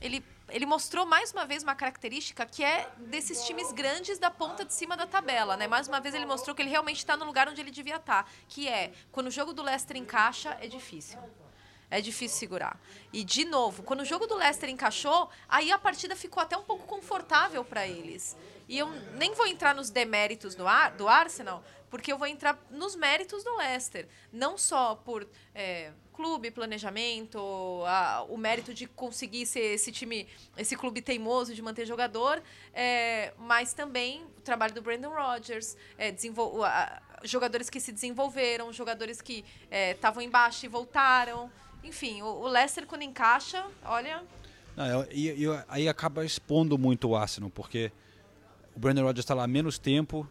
Ele, 0.00 0.24
ele 0.48 0.66
mostrou 0.66 1.04
mais 1.06 1.32
uma 1.32 1.44
vez 1.44 1.62
uma 1.62 1.74
característica 1.74 2.44
que 2.46 2.64
é 2.64 2.88
desses 2.98 3.44
times 3.44 3.72
grandes 3.72 4.18
da 4.18 4.30
ponta 4.30 4.64
de 4.64 4.72
cima 4.72 4.96
da 4.96 5.06
tabela, 5.06 5.56
né? 5.56 5.66
Mais 5.66 5.88
uma 5.88 6.00
vez 6.00 6.14
ele 6.14 6.26
mostrou 6.26 6.54
que 6.54 6.62
ele 6.62 6.70
realmente 6.70 6.98
está 6.98 7.16
no 7.16 7.24
lugar 7.24 7.48
onde 7.48 7.60
ele 7.60 7.70
devia 7.70 7.96
estar. 7.96 8.30
Que 8.48 8.68
é, 8.68 8.92
quando 9.12 9.26
o 9.26 9.30
jogo 9.30 9.52
do 9.52 9.62
Leicester 9.62 9.96
encaixa, 9.96 10.56
é 10.60 10.66
difícil. 10.66 11.18
É 11.90 12.02
difícil 12.02 12.38
segurar. 12.38 12.78
E, 13.12 13.24
de 13.24 13.46
novo, 13.46 13.82
quando 13.82 14.00
o 14.00 14.04
jogo 14.04 14.26
do 14.26 14.34
Leicester 14.34 14.68
encaixou, 14.68 15.30
aí 15.48 15.72
a 15.72 15.78
partida 15.78 16.14
ficou 16.14 16.42
até 16.42 16.54
um 16.56 16.62
pouco 16.62 16.86
confortável 16.86 17.64
para 17.64 17.86
eles. 17.86 18.36
E 18.68 18.78
eu 18.78 18.88
nem 19.14 19.32
vou 19.32 19.46
entrar 19.46 19.74
nos 19.74 19.88
deméritos 19.88 20.54
do, 20.54 20.68
Ar- 20.68 20.90
do 20.92 21.08
Arsenal, 21.08 21.64
porque 21.88 22.12
eu 22.12 22.18
vou 22.18 22.26
entrar 22.26 22.58
nos 22.70 22.94
méritos 22.94 23.42
do 23.42 23.56
Leicester. 23.56 24.06
Não 24.30 24.58
só 24.58 24.96
por 24.96 25.26
é, 25.54 25.92
clube, 26.18 26.50
planejamento, 26.50 27.38
a- 27.86 28.26
o 28.28 28.36
mérito 28.36 28.74
de 28.74 28.88
conseguir 28.88 29.46
ser 29.46 29.60
esse 29.76 29.92
time, 29.92 30.26
esse 30.56 30.74
clube 30.76 31.00
teimoso 31.00 31.54
de 31.54 31.62
manter 31.62 31.86
jogador, 31.86 32.42
é, 32.74 33.32
mas 33.38 33.72
também 33.72 34.24
o 34.36 34.40
trabalho 34.40 34.74
do 34.74 34.82
Brandon 34.82 35.10
Rodgers, 35.10 35.76
é, 35.96 36.12
a- 36.64 37.02
jogadores 37.22 37.70
que 37.70 37.78
se 37.78 37.92
desenvolveram, 37.92 38.72
jogadores 38.72 39.22
que 39.22 39.44
estavam 39.70 40.20
embaixo 40.20 40.66
e 40.66 40.68
voltaram. 40.68 41.48
Enfim, 41.84 42.20
o, 42.22 42.26
o 42.26 42.48
Leicester 42.48 42.84
quando 42.84 43.02
encaixa, 43.02 43.64
olha, 43.84 44.24
Não, 44.76 45.06
e, 45.12 45.46
aí 45.68 45.88
acaba 45.88 46.24
expondo 46.24 46.76
muito 46.76 47.08
o 47.10 47.14
Arsenal, 47.16 47.48
porque 47.50 47.92
o 48.74 48.80
Brandon 48.80 49.02
Rodgers 49.04 49.22
está 49.24 49.34
lá 49.34 49.46
menos 49.46 49.78
tempo, 49.78 50.28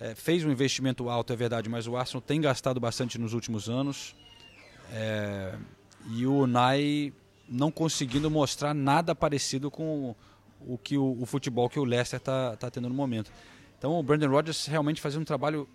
é, 0.00 0.14
fez 0.14 0.42
um 0.46 0.50
investimento 0.50 1.10
alto, 1.10 1.30
é 1.30 1.36
verdade, 1.36 1.68
mas 1.68 1.86
o 1.86 1.94
Arsenal 1.94 2.22
tem 2.22 2.40
gastado 2.40 2.80
bastante 2.80 3.18
nos 3.18 3.34
últimos 3.34 3.68
anos. 3.68 4.16
É, 4.92 5.54
e 6.10 6.26
o 6.26 6.32
Unai 6.40 7.12
não 7.48 7.70
conseguindo 7.70 8.30
mostrar 8.30 8.74
nada 8.74 9.14
parecido 9.14 9.70
com 9.70 10.14
o, 10.60 10.76
que 10.78 10.96
o, 10.98 11.16
o 11.20 11.26
futebol 11.26 11.68
que 11.68 11.78
o 11.78 11.84
Leicester 11.84 12.18
está 12.18 12.56
tá 12.56 12.70
tendo 12.70 12.88
no 12.88 12.94
momento. 12.94 13.30
Então 13.78 13.98
o 13.98 14.02
Brandon 14.02 14.28
Rodgers 14.28 14.66
realmente 14.66 15.00
fazendo 15.00 15.22
um 15.22 15.26
trabalho 15.26 15.68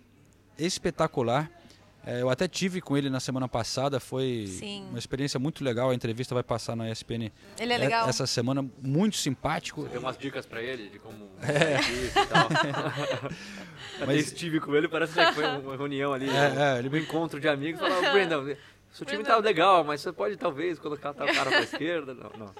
espetacular. 0.58 1.50
É, 2.04 2.20
eu 2.20 2.28
até 2.28 2.48
tive 2.48 2.80
com 2.80 2.96
ele 2.96 3.08
na 3.08 3.20
semana 3.20 3.46
passada, 3.46 4.00
foi 4.00 4.46
Sim. 4.48 4.84
uma 4.90 4.98
experiência 4.98 5.38
muito 5.38 5.62
legal. 5.62 5.90
A 5.90 5.94
entrevista 5.94 6.34
vai 6.34 6.42
passar 6.42 6.74
na 6.74 6.90
ESPN 6.90 7.30
Ele 7.60 7.72
é 7.72 7.78
legal? 7.78 8.08
essa 8.08 8.26
semana, 8.26 8.66
muito 8.82 9.16
simpático. 9.16 9.84
Tem 9.84 10.00
umas 10.00 10.18
dicas 10.18 10.44
pra 10.44 10.60
ele 10.60 10.88
de 10.88 10.98
como 10.98 11.28
É. 11.40 11.78
isso 11.80 12.18
e 12.18 12.26
tal. 12.26 12.48
Mas- 14.04 14.26
estive 14.26 14.58
com 14.58 14.74
ele, 14.74 14.88
parece 14.88 15.12
que 15.14 15.32
foi 15.32 15.46
uma 15.58 15.76
reunião 15.76 16.12
ali, 16.12 16.28
É, 16.28 16.32
um, 16.32 16.34
é, 16.60 16.78
ele 16.80 16.88
um 16.88 16.96
encontro 16.96 17.38
de 17.38 17.46
amigos. 17.48 17.80
Falava, 17.80 18.00
Brandon, 18.10 18.56
seu 18.92 19.06
time 19.06 19.24
tá 19.24 19.36
legal, 19.38 19.82
mas 19.84 20.00
você 20.00 20.12
pode 20.12 20.36
talvez 20.36 20.78
colocar 20.78 21.12
tal 21.14 21.26
cara 21.26 21.50
pra 21.50 21.60
esquerda. 21.62 22.14
Não, 22.14 22.30
não. 22.38 22.54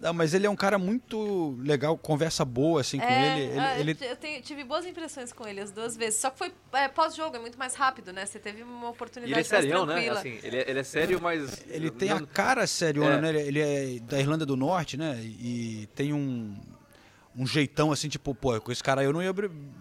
Não, 0.00 0.14
mas 0.14 0.32
ele 0.32 0.46
é 0.46 0.50
um 0.50 0.56
cara 0.56 0.78
muito 0.78 1.54
legal, 1.60 1.98
conversa 1.98 2.44
boa 2.46 2.80
assim 2.80 2.98
com 2.98 3.04
É, 3.04 3.32
ele. 3.38 3.50
Ele, 3.50 3.60
ah, 3.60 3.78
ele- 3.78 3.96
Eu 4.00 4.42
tive 4.42 4.64
boas 4.64 4.86
impressões 4.86 5.32
com 5.34 5.46
ele 5.46 5.60
as 5.60 5.70
duas 5.70 5.96
vezes. 5.96 6.18
Só 6.18 6.30
que 6.30 6.38
foi 6.38 6.52
é, 6.72 6.88
pós-jogo, 6.88 7.36
é 7.36 7.38
muito 7.38 7.58
mais 7.58 7.74
rápido, 7.74 8.10
né? 8.12 8.24
Você 8.24 8.38
teve 8.38 8.62
uma 8.62 8.86
E 8.86 8.90
oportunidade 8.90 9.32
ele 9.32 9.40
é 9.40 9.44
serião, 9.44 9.84
mais 9.84 10.04
né? 10.04 10.10
Assim, 10.10 10.38
ele, 10.42 10.56
é, 10.56 10.70
ele 10.70 10.78
é 10.80 10.82
sério, 10.82 11.20
mas... 11.20 11.62
ele 11.68 11.90
tem 11.90 12.10
a 12.10 12.20
cara 12.22 12.66
seriona, 12.66 13.28
É. 13.28 13.32
né? 13.32 13.42
Ele 13.42 13.60
é 13.60 13.98
da 14.00 14.18
Irlanda 14.18 14.46
do 14.46 14.56
Norte, 14.56 14.96
né? 14.96 15.20
E 15.22 15.86
tem 15.94 16.12
um, 16.14 16.56
um 17.36 17.46
jeitão 17.46 17.90
assim, 17.92 18.08
tipo, 18.08 18.34
pô, 18.34 18.60
com 18.60 18.70
esse 18.70 18.82
cara 18.82 19.00
aí 19.00 19.06
eu 19.06 19.12
não 19.12 19.22
ia, 19.22 19.32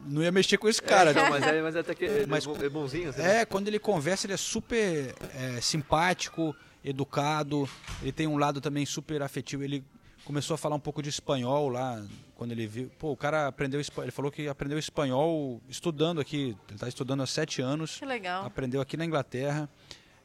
não 0.06 0.24
ia 0.24 0.32
mexer 0.32 0.58
com 0.58 0.68
esse 0.70 0.82
cara. 0.82 1.12
É, 1.12 1.14
não, 1.14 1.24
né? 1.24 1.30
mas, 1.30 1.44
é, 1.44 1.62
mas 1.62 1.76
é 1.76 1.80
até 1.80 1.94
que 1.96 2.06
ele 2.06 2.26
Mas- 2.26 2.46
é 2.46 2.48
bo- 2.48 2.64
é 2.66 2.70
bonzinho. 2.70 3.10
Assim, 3.10 3.22
né? 3.22 3.42
É, 3.42 3.46
quando 3.46 3.68
ele 3.68 3.78
conversa, 3.80 4.26
ele 4.26 4.34
é 4.34 4.38
super 4.38 5.14
é, 5.36 5.60
simpático, 5.62 6.56
educado. 6.84 7.68
Ele 8.02 8.12
tem 8.12 8.28
um 8.28 8.38
lado 8.38 8.62
também 8.62 8.86
super 8.86 9.22
afetivo. 9.22 9.64
Ele 9.64 9.84
começou 10.24 10.54
a 10.54 10.58
falar 10.58 10.76
um 10.76 10.80
pouco 10.80 11.02
de 11.02 11.10
espanhol 11.10 11.68
lá, 11.70 12.02
quando 12.36 12.52
ele 12.54 12.66
viu. 12.68 12.90
Pô, 12.98 13.12
o 13.12 13.18
cara 13.18 13.48
aprendeu 13.48 13.80
espanhol. 13.82 14.06
Ele 14.06 14.12
falou 14.12 14.32
que 14.32 14.48
aprendeu 14.48 14.78
espanhol 14.80 15.62
estudando 15.68 16.22
aqui. 16.22 16.56
Ele 16.68 16.76
está 16.76 16.88
estudando 16.88 17.22
há 17.22 17.28
sete 17.28 17.62
anos. 17.62 17.98
Que 18.00 18.06
legal. 18.06 18.46
Aprendeu 18.46 18.80
aqui 18.82 18.96
na 18.96 19.06
Inglaterra. 19.06 19.70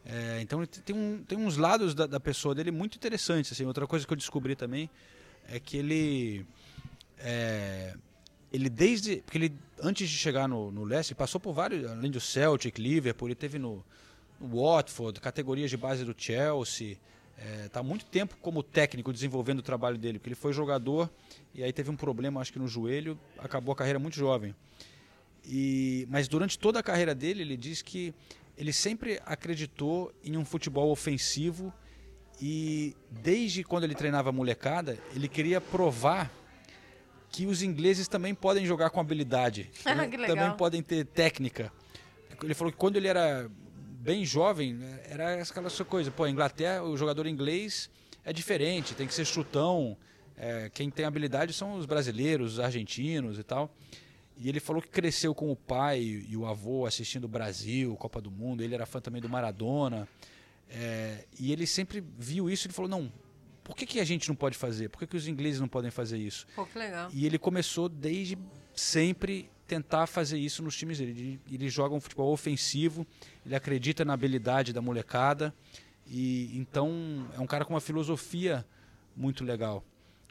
É, 0.04 0.38
então 0.40 0.64
tem, 0.64 0.94
um- 0.94 1.24
tem 1.26 1.36
uns 1.36 1.56
lados 1.56 1.92
da, 1.94 2.06
da 2.06 2.20
pessoa 2.20 2.54
dele 2.54 2.70
muito 2.70 2.94
interessantes. 2.96 3.50
Assim. 3.52 3.64
Outra 3.66 3.86
coisa 3.86 4.06
que 4.06 4.12
eu 4.12 4.16
descobri 4.16 4.54
também 4.54 4.88
é 5.48 5.58
que 5.58 5.76
ele. 5.76 6.46
É, 7.18 7.94
ele 8.52 8.68
desde. 8.68 9.16
Porque 9.18 9.38
ele, 9.38 9.54
antes 9.82 10.08
de 10.08 10.16
chegar 10.16 10.48
no, 10.48 10.70
no 10.70 10.84
Leicester, 10.84 11.16
passou 11.16 11.40
por 11.40 11.52
vários. 11.52 11.84
Além 11.90 12.10
do 12.10 12.20
Celtic, 12.20 12.78
Liverpool, 12.78 13.28
ele 13.28 13.34
teve 13.34 13.58
no, 13.58 13.84
no 14.40 14.60
Watford, 14.60 15.20
categorias 15.20 15.70
de 15.70 15.76
base 15.76 16.04
do 16.04 16.14
Chelsea. 16.16 16.98
Está 17.66 17.80
há 17.80 17.82
muito 17.82 18.06
tempo 18.06 18.34
como 18.40 18.62
técnico 18.62 19.12
desenvolvendo 19.12 19.58
o 19.58 19.62
trabalho 19.62 19.98
dele, 19.98 20.18
porque 20.18 20.30
ele 20.30 20.34
foi 20.34 20.54
jogador 20.54 21.10
e 21.54 21.62
aí 21.62 21.70
teve 21.70 21.90
um 21.90 21.96
problema, 21.96 22.40
acho 22.40 22.50
que 22.50 22.58
no 22.58 22.66
joelho, 22.66 23.18
acabou 23.38 23.74
a 23.74 23.76
carreira 23.76 23.98
muito 23.98 24.16
jovem. 24.16 24.54
E, 25.44 26.06
mas 26.10 26.28
durante 26.28 26.58
toda 26.58 26.80
a 26.80 26.82
carreira 26.82 27.14
dele, 27.14 27.42
ele 27.42 27.56
diz 27.56 27.82
que 27.82 28.14
ele 28.56 28.72
sempre 28.72 29.20
acreditou 29.26 30.12
em 30.24 30.36
um 30.36 30.44
futebol 30.44 30.90
ofensivo 30.90 31.72
e 32.40 32.96
desde 33.10 33.62
quando 33.62 33.84
ele 33.84 33.94
treinava 33.94 34.32
molecada, 34.32 34.98
ele 35.14 35.28
queria 35.28 35.60
provar 35.60 36.30
que 37.36 37.44
os 37.44 37.62
ingleses 37.62 38.08
também 38.08 38.34
podem 38.34 38.64
jogar 38.64 38.88
com 38.88 38.98
habilidade, 38.98 39.70
também, 39.84 40.08
legal. 40.08 40.26
também 40.26 40.56
podem 40.56 40.82
ter 40.82 41.04
técnica. 41.04 41.70
Ele 42.42 42.54
falou 42.54 42.72
que 42.72 42.78
quando 42.78 42.96
ele 42.96 43.08
era 43.08 43.50
bem 44.00 44.24
jovem, 44.24 44.78
era 45.04 45.42
aquela 45.42 45.68
sua 45.68 45.84
coisa, 45.84 46.10
pô, 46.10 46.24
a 46.24 46.30
Inglaterra, 46.30 46.82
o 46.82 46.96
jogador 46.96 47.26
inglês 47.26 47.90
é 48.24 48.32
diferente, 48.32 48.94
tem 48.94 49.06
que 49.06 49.12
ser 49.12 49.26
chutão, 49.26 49.98
é, 50.34 50.70
quem 50.72 50.90
tem 50.90 51.04
habilidade 51.04 51.52
são 51.52 51.76
os 51.76 51.84
brasileiros, 51.84 52.54
os 52.54 52.60
argentinos 52.60 53.38
e 53.38 53.42
tal. 53.42 53.70
E 54.38 54.48
ele 54.48 54.58
falou 54.58 54.80
que 54.80 54.88
cresceu 54.88 55.34
com 55.34 55.52
o 55.52 55.56
pai 55.56 56.00
e 56.00 56.34
o 56.38 56.46
avô 56.46 56.86
assistindo 56.86 57.24
o 57.24 57.28
Brasil, 57.28 57.94
Copa 57.96 58.18
do 58.18 58.30
Mundo. 58.30 58.62
Ele 58.62 58.74
era 58.74 58.86
fã 58.86 58.98
também 58.98 59.20
do 59.20 59.28
Maradona. 59.28 60.08
É, 60.70 61.26
e 61.38 61.52
ele 61.52 61.66
sempre 61.66 62.02
viu 62.18 62.48
isso 62.48 62.66
e 62.66 62.68
ele 62.68 62.74
falou: 62.74 62.90
não, 62.90 63.10
por 63.66 63.74
que, 63.76 63.84
que 63.84 63.98
a 63.98 64.04
gente 64.04 64.28
não 64.28 64.36
pode 64.36 64.56
fazer? 64.56 64.88
Por 64.88 65.00
que, 65.00 65.08
que 65.08 65.16
os 65.16 65.26
ingleses 65.26 65.60
não 65.60 65.66
podem 65.66 65.90
fazer 65.90 66.18
isso? 66.18 66.46
Pô, 66.54 66.64
que 66.64 66.78
legal. 66.78 67.10
E 67.12 67.26
ele 67.26 67.36
começou 67.36 67.88
desde 67.88 68.38
sempre 68.74 69.50
tentar 69.66 70.06
fazer 70.06 70.38
isso 70.38 70.62
nos 70.62 70.76
times 70.76 70.98
dele. 70.98 71.10
Ele, 71.10 71.40
ele 71.50 71.68
joga 71.68 71.92
um 71.92 72.00
futebol 72.00 72.32
ofensivo, 72.32 73.04
ele 73.44 73.56
acredita 73.56 74.04
na 74.04 74.12
habilidade 74.12 74.72
da 74.72 74.80
molecada. 74.80 75.52
E 76.06 76.56
então 76.56 77.26
é 77.36 77.40
um 77.40 77.46
cara 77.46 77.64
com 77.64 77.74
uma 77.74 77.80
filosofia 77.80 78.64
muito 79.16 79.42
legal. 79.42 79.82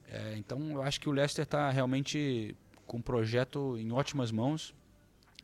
É, 0.10 0.36
então 0.38 0.72
eu 0.72 0.82
acho 0.82 1.02
que 1.02 1.10
o 1.10 1.12
Leicester 1.12 1.44
está 1.44 1.70
realmente 1.70 2.56
com 2.88 2.98
um 2.98 3.02
projeto 3.02 3.78
em 3.78 3.92
ótimas 3.92 4.32
mãos. 4.32 4.74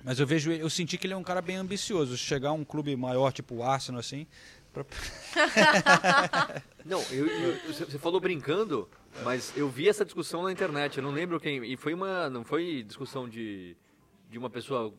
Mas 0.01 0.17
eu 0.17 0.25
vejo, 0.25 0.49
eu 0.49 0.69
senti 0.69 0.97
que 0.97 1.05
ele 1.05 1.13
é 1.13 1.17
um 1.17 1.23
cara 1.23 1.41
bem 1.41 1.57
ambicioso. 1.57 2.17
Se 2.17 2.23
chegar 2.23 2.49
a 2.49 2.53
um 2.53 2.63
clube 2.63 2.95
maior, 2.95 3.33
tipo 3.33 3.55
o 3.55 3.63
Arsenal, 3.63 3.99
assim. 3.99 4.25
Pra- 4.73 6.61
Não, 6.85 7.01
eu, 7.11 7.27
eu- 7.27 7.57
você 7.73 7.97
falou 7.99 8.19
brincando, 8.19 8.89
mas 9.23 9.55
eu 9.55 9.69
vi 9.69 9.87
essa 9.87 10.03
discussão 10.05 10.43
na 10.43 10.51
internet, 10.51 10.97
eu 10.97 11.03
não 11.03 11.11
lembro 11.11 11.39
quem. 11.39 11.63
E 11.63 11.77
foi 11.77 11.93
uma. 11.93 12.29
Não 12.29 12.43
foi 12.43 12.83
discussão 12.83 13.27
de, 13.29 13.75
de 14.29 14.37
uma 14.37 14.49
pessoa. 14.49 14.93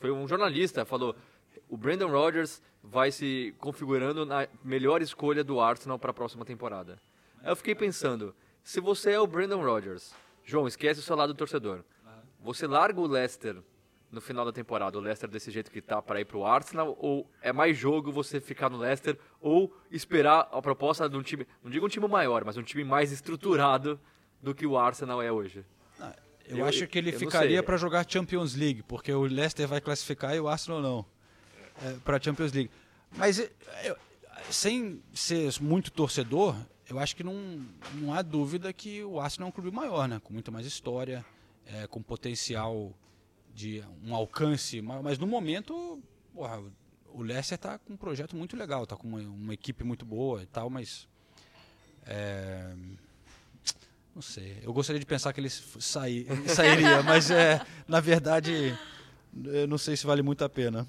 Foi 0.00 0.10
um 0.10 0.26
jornalista, 0.26 0.84
falou. 0.84 1.14
O 1.68 1.76
Brandon 1.76 2.08
Rodgers 2.08 2.60
vai 2.82 3.10
se 3.10 3.54
configurando 3.58 4.26
na 4.26 4.46
melhor 4.64 5.00
escolha 5.00 5.42
do 5.44 5.60
Arsenal 5.60 5.98
para 5.98 6.10
a 6.10 6.14
próxima 6.14 6.44
temporada. 6.44 7.00
Eu 7.44 7.56
fiquei 7.56 7.74
pensando, 7.74 8.34
se 8.62 8.80
você 8.80 9.12
é 9.12 9.20
o 9.20 9.26
Brandon 9.26 9.62
Rodgers 9.62 10.12
João, 10.44 10.66
esquece 10.66 11.00
o 11.00 11.02
seu 11.02 11.16
lado 11.16 11.32
do 11.32 11.36
torcedor. 11.36 11.82
Você 12.40 12.66
larga 12.66 13.00
o 13.00 13.06
Leicester 13.06 13.56
no 14.12 14.20
final 14.20 14.44
da 14.44 14.52
temporada, 14.52 14.98
o 14.98 15.00
Leicester 15.00 15.28
desse 15.28 15.50
jeito 15.50 15.70
que 15.70 15.80
tá 15.80 16.02
para 16.02 16.20
ir 16.20 16.26
pro 16.26 16.44
Arsenal, 16.44 16.94
ou 17.00 17.26
é 17.40 17.50
mais 17.50 17.76
jogo 17.76 18.12
você 18.12 18.40
ficar 18.40 18.68
no 18.68 18.76
Leicester, 18.76 19.18
ou 19.40 19.74
esperar 19.90 20.48
a 20.52 20.60
proposta 20.60 21.08
de 21.08 21.16
um 21.16 21.22
time, 21.22 21.46
não 21.64 21.70
digo 21.70 21.86
um 21.86 21.88
time 21.88 22.06
maior, 22.06 22.44
mas 22.44 22.58
um 22.58 22.62
time 22.62 22.84
mais 22.84 23.10
estruturado 23.10 23.98
do 24.42 24.54
que 24.54 24.66
o 24.66 24.76
Arsenal 24.76 25.22
é 25.22 25.32
hoje? 25.32 25.64
Eu, 26.46 26.58
eu 26.58 26.66
acho 26.66 26.86
que 26.86 26.98
ele 26.98 27.10
ficaria 27.12 27.62
para 27.62 27.78
jogar 27.78 28.04
Champions 28.06 28.54
League, 28.54 28.82
porque 28.82 29.10
o 29.12 29.22
Leicester 29.22 29.66
vai 29.66 29.80
classificar 29.80 30.34
e 30.34 30.40
o 30.40 30.48
Arsenal 30.48 30.82
não. 30.82 31.06
É, 31.82 31.94
para 32.04 32.20
Champions 32.20 32.52
League. 32.52 32.70
Mas 33.16 33.38
eu, 33.84 33.96
sem 34.50 35.02
ser 35.14 35.50
muito 35.60 35.90
torcedor, 35.90 36.54
eu 36.90 36.98
acho 36.98 37.16
que 37.16 37.24
não, 37.24 37.64
não 37.94 38.12
há 38.12 38.20
dúvida 38.20 38.72
que 38.72 39.02
o 39.02 39.18
Arsenal 39.20 39.46
é 39.46 39.48
um 39.48 39.52
clube 39.52 39.70
maior, 39.70 40.06
né? 40.06 40.20
Com 40.22 40.34
muito 40.34 40.52
mais 40.52 40.66
história, 40.66 41.24
é, 41.66 41.86
com 41.86 42.02
potencial 42.02 42.92
de 43.54 43.82
um 44.04 44.14
alcance, 44.14 44.80
mas 44.80 45.18
no 45.18 45.26
momento, 45.26 46.02
porra, 46.32 46.62
o 47.12 47.22
Leicester 47.22 47.56
está 47.56 47.78
com 47.78 47.92
um 47.92 47.96
projeto 47.96 48.34
muito 48.34 48.56
legal, 48.56 48.84
está 48.84 48.96
com 48.96 49.06
uma, 49.06 49.20
uma, 49.20 49.54
equipe 49.54 49.84
muito 49.84 50.04
boa 50.04 50.42
e 50.42 50.46
tal, 50.46 50.70
mas 50.70 51.06
é, 52.06 52.74
não 54.14 54.22
sei. 54.22 54.58
Eu 54.62 54.72
gostaria 54.72 54.98
de 54.98 55.06
pensar 55.06 55.32
que 55.32 55.40
ele 55.40 55.50
sair, 55.50 56.26
sairia, 56.48 57.02
mas 57.02 57.30
é, 57.30 57.64
na 57.86 58.00
verdade, 58.00 58.76
eu 59.44 59.66
não 59.66 59.78
sei 59.78 59.96
se 59.96 60.06
vale 60.06 60.22
muito 60.22 60.44
a 60.44 60.48
pena. 60.48 60.86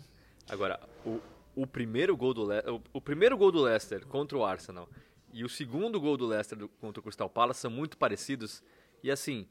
Agora, 0.47 0.80
o, 1.05 1.20
o 1.55 1.68
primeiro 1.68 2.16
gol 2.16 2.34
do 2.34 2.45
Le 2.45 2.59
o, 2.70 2.82
o 2.93 3.01
primeiro 3.01 3.38
gol 3.38 3.51
do 3.51 3.61
Leicester 3.61 4.05
contra 4.05 4.38
o 4.38 4.45
Arsenal 4.45 4.89
e 5.32 5.43
o 5.43 5.49
segundo 5.49 5.99
gol 5.99 6.18
do 6.18 6.26
Leicester 6.26 6.57
do, 6.57 6.68
contra 6.68 6.99
o 6.99 7.03
Crystal 7.03 7.30
Palace 7.30 7.61
são 7.61 7.72
muito 7.72 7.97
parecidos 7.97 8.64
e 9.01 9.11
assim 9.11 9.47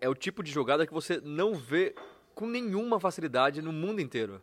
é 0.00 0.08
o 0.08 0.14
tipo 0.14 0.42
de 0.42 0.50
jogada 0.50 0.86
que 0.86 0.92
você 0.92 1.20
não 1.22 1.54
vê 1.54 1.94
com 2.34 2.46
nenhuma 2.46 3.00
facilidade 3.00 3.62
no 3.62 3.72
mundo 3.72 4.00
inteiro. 4.00 4.42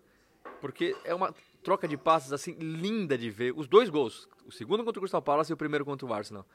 Porque 0.59 0.95
é 1.03 1.13
uma 1.13 1.33
troca 1.63 1.87
de 1.87 1.97
passes 1.97 2.33
assim 2.33 2.53
linda 2.53 3.17
de 3.17 3.29
ver. 3.29 3.53
Os 3.55 3.67
dois 3.67 3.89
gols, 3.89 4.27
o 4.45 4.51
segundo 4.51 4.83
contra 4.83 4.99
o 4.99 5.01
Crystal 5.01 5.21
Palace 5.21 5.51
e 5.51 5.53
o 5.53 5.57
primeiro 5.57 5.85
contra 5.85 6.05
o 6.05 6.13
Arsenal. 6.13 6.45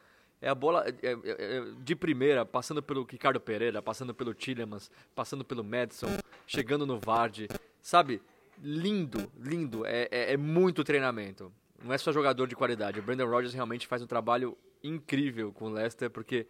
É 0.40 0.48
a 0.48 0.54
bola 0.54 0.84
é, 0.86 0.94
é, 1.02 1.16
é, 1.24 1.64
de 1.80 1.96
primeira, 1.96 2.46
passando 2.46 2.82
pelo 2.82 3.04
Ricardo 3.04 3.40
Pereira, 3.40 3.82
passando 3.82 4.14
pelo 4.14 4.32
Tillemans, 4.32 4.90
passando 5.14 5.44
pelo 5.44 5.64
Madison, 5.64 6.08
chegando 6.46 6.86
no 6.86 7.00
Vardy. 7.00 7.48
Sabe? 7.82 8.22
Lindo, 8.62 9.30
lindo. 9.36 9.84
É, 9.84 10.08
é, 10.10 10.32
é 10.32 10.36
muito 10.36 10.84
treinamento. 10.84 11.52
Não 11.82 11.92
é 11.92 11.98
só 11.98 12.12
jogador 12.12 12.46
de 12.46 12.56
qualidade. 12.56 13.00
O 13.00 13.02
Brandon 13.02 13.26
Rodgers 13.26 13.54
realmente 13.54 13.86
faz 13.86 14.02
um 14.02 14.06
trabalho 14.06 14.56
incrível 14.82 15.52
com 15.52 15.66
o 15.66 15.70
Leicester, 15.70 16.10
porque 16.10 16.46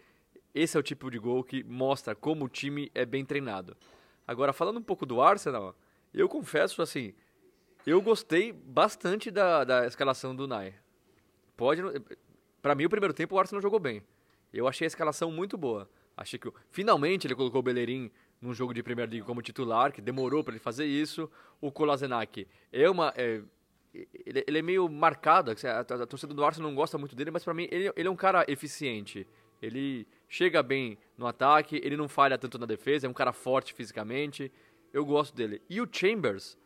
esse 0.55 0.77
é 0.77 0.81
o 0.81 0.83
tipo 0.83 1.11
de 1.11 1.19
gol 1.19 1.45
que 1.45 1.63
mostra 1.65 2.15
como 2.15 2.45
o 2.45 2.49
time 2.49 2.91
é 2.95 3.05
bem 3.05 3.25
treinado. 3.25 3.77
Agora, 4.27 4.53
falando 4.53 4.79
um 4.79 4.83
pouco 4.83 5.07
do 5.07 5.21
Arsenal, 5.21 5.75
eu 6.13 6.29
confesso 6.29 6.83
assim, 6.83 7.15
eu 7.87 8.01
gostei 8.03 8.53
bastante 8.53 9.31
da, 9.31 9.65
da 9.65 9.87
escalação 9.87 10.35
do 10.35 10.47
Nai. 10.47 10.75
Pode, 11.57 11.83
para 12.61 12.75
mim 12.75 12.85
o 12.85 12.91
primeiro 12.91 13.15
tempo 13.15 13.37
o 13.37 13.39
Arsenal 13.39 13.63
jogou 13.63 13.81
bem. 13.81 14.03
Eu 14.53 14.69
achei 14.69 14.87
a 14.87 14.89
escalação 14.89 15.31
muito 15.31 15.57
boa. 15.57 15.89
Achei 16.17 16.39
que 16.39 16.51
finalmente 16.71 17.27
ele 17.27 17.35
colocou 17.35 17.61
o 17.61 17.63
Bellerin 17.63 18.11
num 18.41 18.53
jogo 18.53 18.73
de 18.75 18.83
Premier 18.83 19.09
League 19.09 19.25
como 19.25 19.43
titular, 19.43 19.93
que 19.93 20.01
demorou 20.01 20.43
para 20.43 20.55
ele 20.55 20.61
fazer 20.61 20.85
isso. 20.85 21.31
O 21.61 21.71
Kolasinac 21.71 22.47
é 22.73 22.89
uma 22.91 23.13
é, 23.17 23.43
ele, 23.95 24.45
ele, 24.47 24.59
é 24.59 24.63
meio 24.63 24.89
marcado, 24.89 25.51
a, 25.51 25.55
a, 25.55 25.81
a, 25.81 26.07
torcida 26.07 26.35
do 26.35 26.45
Arsenal 26.45 26.71
não 26.71 26.77
gosta 26.77 26.99
muito 26.99 27.17
dele, 27.17 27.31
mas 27.31 27.45
para 27.45 27.55
mim 27.55 27.67
ele, 27.71 27.93
ele 27.97 28.09
é 28.09 28.11
um 28.11 28.17
cara 28.17 28.45
eficiente. 28.49 29.27
Ele 29.61 30.07
chega 30.29 30.63
bem 30.63 30.99
no 31.17 31.27
ataque, 31.27 31.81
ele 31.83 31.97
não 31.97 32.09
falha 32.09 32.39
tanto 32.39 32.59
na 32.59 32.67
defesa, 32.67 33.07
é 33.07 33.11
um 33.11 33.15
cara 33.15 33.33
forte 33.33 33.73
fisicamente. 33.73 34.53
Eu 34.93 35.05
gosto 35.05 35.35
dele. 35.35 35.61
E 35.69 35.81
o 35.81 35.89
Chambers, 35.91 36.57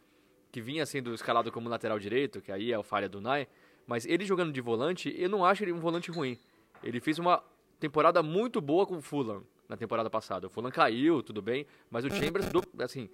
que 0.50 0.60
vinha 0.60 0.84
sendo 0.84 1.14
escalado 1.14 1.50
como 1.50 1.68
lateral 1.68 1.98
direito, 1.98 2.40
que 2.40 2.52
aí 2.52 2.72
é 2.72 2.78
o 2.78 2.82
falha 2.82 3.08
do 3.08 3.20
Nai, 3.20 3.48
mas 3.86 4.06
ele 4.06 4.24
jogando 4.24 4.52
de 4.52 4.60
volante, 4.60 5.14
eu 5.18 5.28
não 5.28 5.44
acho 5.44 5.64
ele 5.64 5.72
um 5.72 5.80
volante 5.80 6.10
ruim. 6.10 6.38
Ele 6.82 7.00
fez 7.00 7.18
uma 7.18 7.42
temporada 7.80 8.22
muito 8.22 8.60
boa 8.60 8.86
com 8.86 8.96
o 8.96 9.02
Fulham 9.02 9.42
na 9.68 9.76
temporada 9.76 10.10
passada. 10.10 10.46
O 10.46 10.50
Fulham 10.50 10.70
caiu, 10.70 11.22
tudo 11.22 11.40
bem, 11.40 11.66
mas 11.90 12.04
o 12.04 12.10
Chambers, 12.10 12.46
assim, 12.78 13.08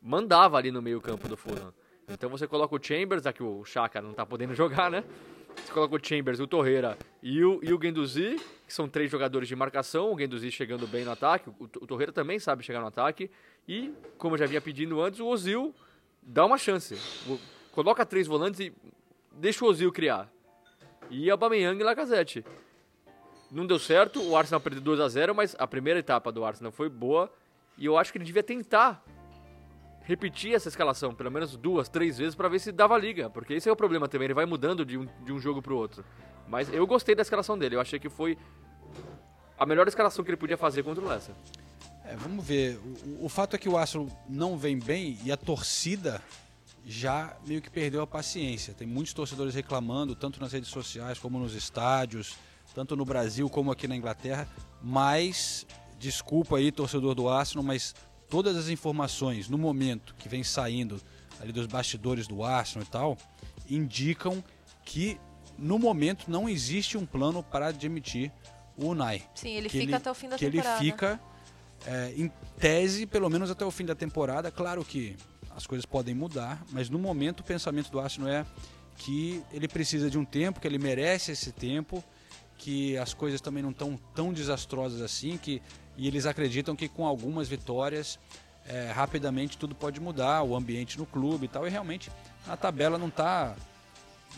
mandava 0.00 0.58
ali 0.58 0.70
no 0.70 0.82
meio 0.82 1.00
campo 1.00 1.28
do 1.28 1.36
Fulham. 1.36 1.72
Então 2.08 2.28
você 2.28 2.46
coloca 2.46 2.74
o 2.74 2.82
Chambers, 2.82 3.26
aqui 3.26 3.42
o 3.42 3.64
Chaka 3.64 4.02
não 4.02 4.12
tá 4.12 4.26
podendo 4.26 4.54
jogar, 4.56 4.90
né? 4.90 5.04
Você 5.56 5.72
coloca 5.72 5.96
o 5.96 6.00
Chambers, 6.02 6.40
o 6.40 6.46
Torreira 6.46 6.98
e 7.22 7.44
o, 7.44 7.60
e 7.62 7.72
o 7.72 7.78
Guendouzi, 7.78 8.36
que 8.66 8.72
são 8.72 8.88
três 8.88 9.10
jogadores 9.10 9.48
de 9.48 9.56
marcação. 9.56 10.12
O 10.12 10.16
Guendouzi 10.16 10.50
chegando 10.50 10.86
bem 10.86 11.04
no 11.04 11.10
ataque, 11.10 11.48
o, 11.48 11.54
o 11.64 11.86
Torreira 11.86 12.12
também 12.12 12.38
sabe 12.38 12.62
chegar 12.62 12.80
no 12.80 12.86
ataque. 12.86 13.30
E, 13.68 13.92
como 14.18 14.34
eu 14.34 14.38
já 14.38 14.46
vinha 14.46 14.60
pedindo 14.60 15.00
antes, 15.00 15.20
o 15.20 15.26
Ozil 15.26 15.74
dá 16.22 16.44
uma 16.44 16.58
chance. 16.58 16.94
O, 17.26 17.38
coloca 17.72 18.04
três 18.04 18.26
volantes 18.26 18.60
e 18.60 18.72
deixa 19.32 19.64
o 19.64 19.68
Ozil 19.68 19.92
criar. 19.92 20.30
E 21.10 21.30
Aubameyang 21.30 21.80
e 21.80 21.84
Lacazette. 21.84 22.44
Não 23.50 23.66
deu 23.66 23.78
certo, 23.78 24.22
o 24.22 24.36
Arsenal 24.36 24.60
perdeu 24.60 24.80
2 24.80 25.00
a 25.00 25.08
0 25.08 25.34
mas 25.34 25.54
a 25.58 25.66
primeira 25.66 26.00
etapa 26.00 26.32
do 26.32 26.44
Arsenal 26.44 26.72
foi 26.72 26.88
boa. 26.88 27.30
E 27.76 27.84
eu 27.84 27.98
acho 27.98 28.10
que 28.10 28.18
ele 28.18 28.24
devia 28.24 28.42
tentar 28.42 29.04
repetir 30.04 30.54
essa 30.54 30.68
escalação 30.68 31.14
pelo 31.14 31.30
menos 31.30 31.56
duas, 31.56 31.88
três 31.88 32.18
vezes 32.18 32.34
para 32.34 32.48
ver 32.48 32.58
se 32.58 32.72
dava 32.72 32.96
liga, 32.98 33.30
porque 33.30 33.54
esse 33.54 33.68
é 33.68 33.72
o 33.72 33.76
problema 33.76 34.08
também, 34.08 34.26
ele 34.26 34.34
vai 34.34 34.46
mudando 34.46 34.84
de 34.84 34.98
um, 34.98 35.06
de 35.24 35.32
um 35.32 35.38
jogo 35.38 35.62
pro 35.62 35.76
outro. 35.76 36.04
Mas 36.48 36.72
eu 36.72 36.86
gostei 36.86 37.14
da 37.14 37.22
escalação 37.22 37.56
dele, 37.56 37.76
eu 37.76 37.80
achei 37.80 37.98
que 37.98 38.08
foi 38.08 38.36
a 39.58 39.64
melhor 39.64 39.86
escalação 39.86 40.24
que 40.24 40.30
ele 40.30 40.36
podia 40.36 40.56
fazer 40.56 40.82
contra 40.82 41.04
o 41.04 41.08
Leicester. 41.08 41.34
É, 42.04 42.16
vamos 42.16 42.44
ver. 42.44 42.78
O, 43.06 43.26
o, 43.26 43.28
fato 43.28 43.54
é 43.54 43.58
que 43.58 43.68
o 43.68 43.78
Astro 43.78 44.08
não 44.28 44.58
vem 44.58 44.78
bem 44.78 45.18
e 45.24 45.30
a 45.30 45.36
torcida 45.36 46.20
já 46.84 47.36
meio 47.46 47.62
que 47.62 47.70
perdeu 47.70 48.02
a 48.02 48.06
paciência. 48.06 48.74
Tem 48.74 48.86
muitos 48.86 49.12
torcedores 49.12 49.54
reclamando, 49.54 50.16
tanto 50.16 50.40
nas 50.40 50.52
redes 50.52 50.68
sociais 50.68 51.18
como 51.18 51.38
nos 51.38 51.54
estádios, 51.54 52.36
tanto 52.74 52.96
no 52.96 53.04
Brasil 53.04 53.48
como 53.48 53.70
aqui 53.70 53.86
na 53.86 53.94
Inglaterra. 53.94 54.48
Mas, 54.82 55.64
desculpa 55.98 56.56
aí, 56.56 56.72
torcedor 56.72 57.14
do 57.14 57.28
Arsenal, 57.28 57.62
mas 57.62 57.94
todas 58.32 58.56
as 58.56 58.70
informações 58.70 59.46
no 59.46 59.58
momento 59.58 60.14
que 60.18 60.26
vem 60.26 60.42
saindo 60.42 60.98
ali 61.38 61.52
dos 61.52 61.66
bastidores 61.66 62.26
do 62.26 62.42
Arsenal 62.42 62.82
e 62.82 62.90
tal, 62.90 63.18
indicam 63.68 64.42
que 64.86 65.20
no 65.58 65.78
momento 65.78 66.30
não 66.30 66.48
existe 66.48 66.96
um 66.96 67.04
plano 67.04 67.42
para 67.42 67.70
demitir 67.70 68.32
o 68.74 68.86
Unai. 68.86 69.22
Sim, 69.34 69.50
ele 69.50 69.68
fica 69.68 69.84
ele, 69.84 69.94
até 69.94 70.10
o 70.10 70.14
fim 70.14 70.30
da 70.30 70.38
que 70.38 70.46
temporada. 70.46 70.78
Que 70.78 70.82
ele 70.82 70.92
fica, 70.92 71.20
é, 71.84 72.14
em 72.16 72.32
tese, 72.58 73.04
pelo 73.04 73.28
menos 73.28 73.50
até 73.50 73.66
o 73.66 73.70
fim 73.70 73.84
da 73.84 73.94
temporada. 73.94 74.50
Claro 74.50 74.82
que 74.82 75.14
as 75.54 75.66
coisas 75.66 75.84
podem 75.84 76.14
mudar, 76.14 76.64
mas 76.70 76.88
no 76.88 76.98
momento 76.98 77.40
o 77.40 77.44
pensamento 77.44 77.90
do 77.90 78.00
Arsenal 78.00 78.30
é 78.30 78.46
que 78.96 79.42
ele 79.52 79.68
precisa 79.68 80.08
de 80.08 80.16
um 80.16 80.24
tempo, 80.24 80.58
que 80.58 80.66
ele 80.66 80.78
merece 80.78 81.32
esse 81.32 81.52
tempo, 81.52 82.02
que 82.56 82.96
as 82.96 83.12
coisas 83.12 83.42
também 83.42 83.62
não 83.62 83.72
estão 83.72 84.00
tão 84.14 84.32
desastrosas 84.32 85.02
assim, 85.02 85.36
que 85.36 85.60
e 85.96 86.06
eles 86.06 86.26
acreditam 86.26 86.74
que 86.74 86.88
com 86.88 87.06
algumas 87.06 87.48
vitórias 87.48 88.18
é, 88.66 88.90
rapidamente 88.92 89.58
tudo 89.58 89.74
pode 89.74 90.00
mudar, 90.00 90.42
o 90.42 90.56
ambiente 90.56 90.98
no 90.98 91.06
clube 91.06 91.46
e 91.46 91.48
tal, 91.48 91.66
e 91.66 91.70
realmente 91.70 92.10
a 92.46 92.56
tabela 92.56 92.98
não 92.98 93.08
está 93.08 93.54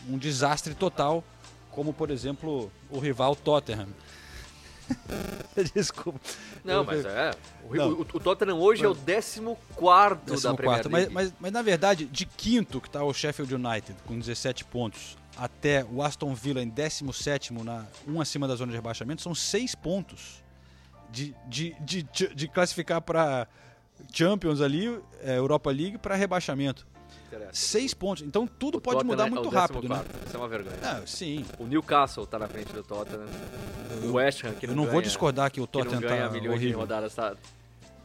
um 0.09 0.17
desastre 0.17 0.73
total, 0.73 1.23
como 1.71 1.93
por 1.93 2.09
exemplo 2.09 2.71
o 2.89 2.99
rival 2.99 3.35
Tottenham. 3.35 3.87
Desculpa. 5.73 6.19
Não, 6.63 6.83
mas 6.83 7.03
é. 7.05 7.31
O, 7.67 7.75
não. 7.75 7.89
o, 7.91 8.01
o 8.01 8.19
Tottenham 8.19 8.59
hoje 8.59 8.85
é 8.85 8.87
o 8.87 8.95
14 8.95 10.43
da 10.43 10.53
Premier 10.53 10.87
League. 10.87 10.89
Mas, 10.91 11.09
mas, 11.09 11.33
mas, 11.39 11.51
na 11.51 11.61
verdade, 11.61 12.05
de 12.05 12.25
quinto 12.25 12.79
que 12.79 12.87
está 12.87 13.03
o 13.03 13.11
Sheffield 13.11 13.55
United, 13.55 13.95
com 14.05 14.17
17 14.17 14.63
pontos, 14.65 15.17
até 15.37 15.83
o 15.83 16.03
Aston 16.03 16.33
Villa 16.35 16.61
em 16.61 16.69
17, 16.69 17.51
na, 17.53 17.85
um 18.07 18.21
acima 18.21 18.47
da 18.47 18.55
zona 18.55 18.71
de 18.71 18.77
rebaixamento, 18.77 19.21
são 19.21 19.33
6 19.33 19.73
pontos 19.75 20.44
de, 21.15 21.35
de, 21.79 22.03
de, 22.03 22.35
de 22.35 22.47
classificar 22.47 23.01
para 23.01 23.47
Champions 24.13 24.59
ali, 24.59 24.99
é, 25.21 25.37
Europa 25.37 25.71
League, 25.71 25.97
para 25.97 26.15
rebaixamento. 26.15 26.85
Seis 27.51 27.93
pontos. 27.93 28.23
Então 28.23 28.47
tudo 28.47 28.77
o 28.77 28.81
pode 28.81 28.97
Tottenham 28.97 29.11
mudar 29.11 29.27
é 29.27 29.29
muito 29.29 29.49
rápido, 29.49 29.89
né? 29.89 30.03
Isso 30.25 30.35
é 30.35 30.39
uma 30.39 30.47
vergonha. 30.47 30.77
Ah, 30.81 31.01
sim. 31.05 31.45
O 31.59 31.65
Newcastle 31.65 32.25
tá 32.25 32.39
na 32.39 32.47
frente 32.47 32.71
do 32.71 32.81
Tottenham. 32.83 33.25
O 34.03 34.13
West 34.13 34.43
Ham, 34.43 34.53
que 34.53 34.67
não 34.67 34.73
Eu 34.73 34.77
não 34.77 34.83
ganha, 34.83 34.93
vou 34.93 35.01
discordar 35.01 35.51
que 35.51 35.59
o 35.59 35.67
Tottenham 35.67 35.99
que 35.99 36.05
não 36.05 36.09
ganha 36.09 36.27
tá 36.27 36.31
milhões 36.33 36.55
horrível. 36.55 36.69
de 36.69 36.75
rodadas, 36.75 37.13
tá, 37.15 37.35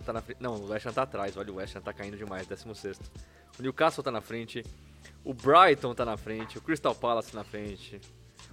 tá 0.04 0.12
na 0.12 0.20
frente. 0.20 0.38
Não, 0.40 0.56
o 0.56 0.68
West 0.68 0.86
Ham 0.86 0.92
tá 0.92 1.02
atrás. 1.02 1.36
Olha, 1.36 1.52
o 1.52 1.56
West 1.56 1.76
Ham 1.76 1.80
tá 1.80 1.92
caindo 1.92 2.16
demais, 2.16 2.46
16 2.46 3.00
O 3.58 3.62
Newcastle 3.62 4.02
tá 4.02 4.10
na 4.10 4.20
frente. 4.20 4.64
O 5.24 5.32
Brighton 5.32 5.94
tá 5.94 6.04
na 6.04 6.16
frente. 6.16 6.58
O 6.58 6.60
Crystal 6.60 6.94
Palace 6.94 7.34
na 7.34 7.44
frente. 7.44 8.00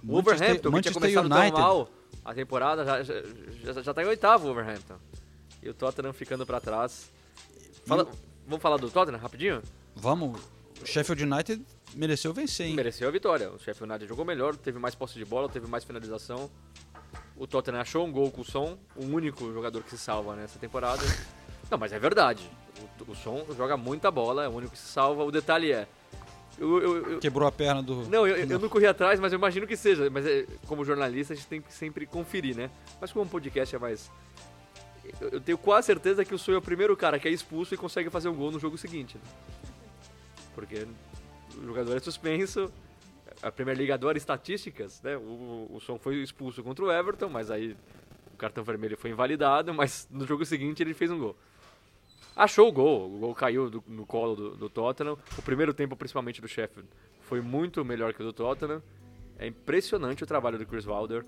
O 0.02 0.12
Wolverhampton, 0.12 0.70
que 0.70 0.82
tinha 0.82 0.94
começado 0.94 1.26
United. 1.26 1.52
tão 1.52 1.60
mal 1.60 1.90
a 2.24 2.34
temporada, 2.34 2.84
já, 2.84 3.02
já, 3.02 3.82
já, 3.82 3.94
tá 3.94 4.02
em 4.02 4.06
oitavo 4.06 4.44
o 4.44 4.54
Wolverhampton. 4.54 4.96
E 5.62 5.68
o 5.68 5.74
Tottenham 5.74 6.12
ficando 6.12 6.44
pra 6.44 6.60
trás. 6.60 7.10
Fala, 7.86 8.04
o... 8.04 8.08
Vamos 8.46 8.62
falar 8.62 8.76
do 8.76 8.90
Tottenham 8.90 9.18
rapidinho? 9.18 9.62
Vamos. 9.96 10.40
O 10.80 10.86
Sheffield 10.86 11.24
United 11.24 11.64
mereceu 11.94 12.32
vencer, 12.32 12.66
hein? 12.66 12.74
Mereceu 12.74 13.08
a 13.08 13.10
vitória. 13.10 13.50
O 13.50 13.58
Sheffield 13.58 13.92
United 13.92 14.08
jogou 14.08 14.24
melhor, 14.24 14.54
teve 14.56 14.78
mais 14.78 14.94
posse 14.94 15.14
de 15.14 15.24
bola, 15.24 15.48
teve 15.48 15.66
mais 15.66 15.84
finalização. 15.84 16.50
o 17.36 17.46
Tottenham 17.46 17.80
achou 17.80 18.06
um 18.06 18.12
gol 18.12 18.30
com 18.30 18.42
o 18.42 18.44
Son, 18.44 18.78
o 18.94 19.04
único 19.04 19.52
jogador 19.52 19.82
que 19.82 19.90
se 19.90 19.98
salva 19.98 20.36
nessa 20.36 20.58
temporada. 20.58 21.02
Não, 21.70 21.76
mas 21.76 21.92
é 21.92 21.98
verdade. 21.98 22.48
O, 23.00 23.10
o 23.10 23.14
Son 23.14 23.44
joga 23.56 23.76
muita 23.76 24.10
bola, 24.10 24.44
é 24.44 24.48
o 24.48 24.52
único 24.52 24.72
que 24.72 24.78
se 24.78 24.88
salva. 24.88 25.24
O 25.24 25.30
detalhe 25.30 25.72
é. 25.72 25.88
Eu- 26.58 26.82
eu- 26.82 27.10
eu- 27.12 27.18
Quebrou 27.20 27.46
a 27.48 27.52
perna 27.52 27.82
do. 27.82 28.04
não, 28.08 28.26
eu, 28.26 28.58
não 28.58 28.68
corri 28.68 28.86
atrás, 28.86 29.18
mas 29.20 29.32
eu 29.32 29.38
imagino 29.38 29.66
que 29.66 29.76
seja. 29.76 30.08
Mas 30.10 30.26
é, 30.26 30.46
como 30.66 30.84
jornalista, 30.84 31.32
a 31.32 31.36
gente 31.36 31.46
tem 31.48 31.60
que 31.60 31.72
sempre 31.72 32.06
conferir, 32.06 32.56
né? 32.56 32.70
Mas 33.00 33.12
como 33.12 33.24
um 33.24 33.28
podcast 33.28 33.74
é 33.74 33.78
mais. 33.78 34.10
Eu, 35.20 35.40
tenho 35.40 35.56
quase 35.56 35.86
certeza 35.86 36.24
que 36.24 36.34
o 36.34 36.38
Son 36.38 36.52
é 36.52 36.56
o 36.58 36.62
primeiro 36.62 36.94
cara 36.96 37.18
que 37.18 37.26
é 37.26 37.30
expulso 37.30 37.72
e 37.74 37.76
consegue 37.78 38.10
fazer 38.10 38.28
um 38.28 38.34
gol 38.34 38.50
no 38.50 38.58
jogo 38.58 38.76
seguinte. 38.76 39.16
né? 39.16 39.22
Porque 40.54 40.86
o 41.56 41.64
jogador 41.66 41.96
é 41.96 42.00
suspenso. 42.00 42.70
A 43.40 43.50
Premier 43.52 43.76
League 43.76 43.92
adora 43.92 44.18
estatísticas, 44.18 45.00
né? 45.02 45.16
O, 45.16 45.68
o 45.72 45.80
Son 45.80 45.98
foi 45.98 46.16
expulso 46.16 46.62
contra 46.62 46.84
o 46.84 46.90
Everton, 46.92 47.28
mas 47.28 47.50
aí 47.50 47.76
o 48.34 48.36
cartão 48.36 48.64
vermelho 48.64 48.96
foi 48.96 49.10
invalidado, 49.10 49.72
mas 49.72 50.08
no 50.10 50.26
jogo 50.26 50.44
seguinte 50.44 50.82
ele 50.82 50.92
fez 50.92 51.10
um 51.10 51.18
gol. 51.18 51.36
Achou 52.36 52.68
o 52.68 52.72
gol, 52.72 53.14
o 53.14 53.18
gol 53.18 53.34
caiu 53.34 53.68
do- 53.68 53.82
no 53.86 54.06
colo 54.06 54.36
do, 54.36 54.56
do 54.56 54.70
Tottenham. 54.70 55.16
O 55.36 55.42
primeiro 55.42 55.74
tempo, 55.74 55.96
principalmente 55.96 56.40
do 56.40 56.46
Sheffield, 56.48 56.88
foi 57.20 57.40
muito 57.40 57.84
melhor 57.84 58.14
que 58.14 58.22
o 58.22 58.24
do 58.24 58.32
Tottenham. 58.32 58.82
É 59.38 59.46
impressionante 59.46 60.22
o 60.22 60.26
trabalho 60.26 60.58
do 60.58 60.66
Chris 60.66 60.86
Wilder. 60.86 61.24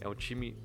É 0.00 0.08
um 0.08 0.14
time 0.14 0.56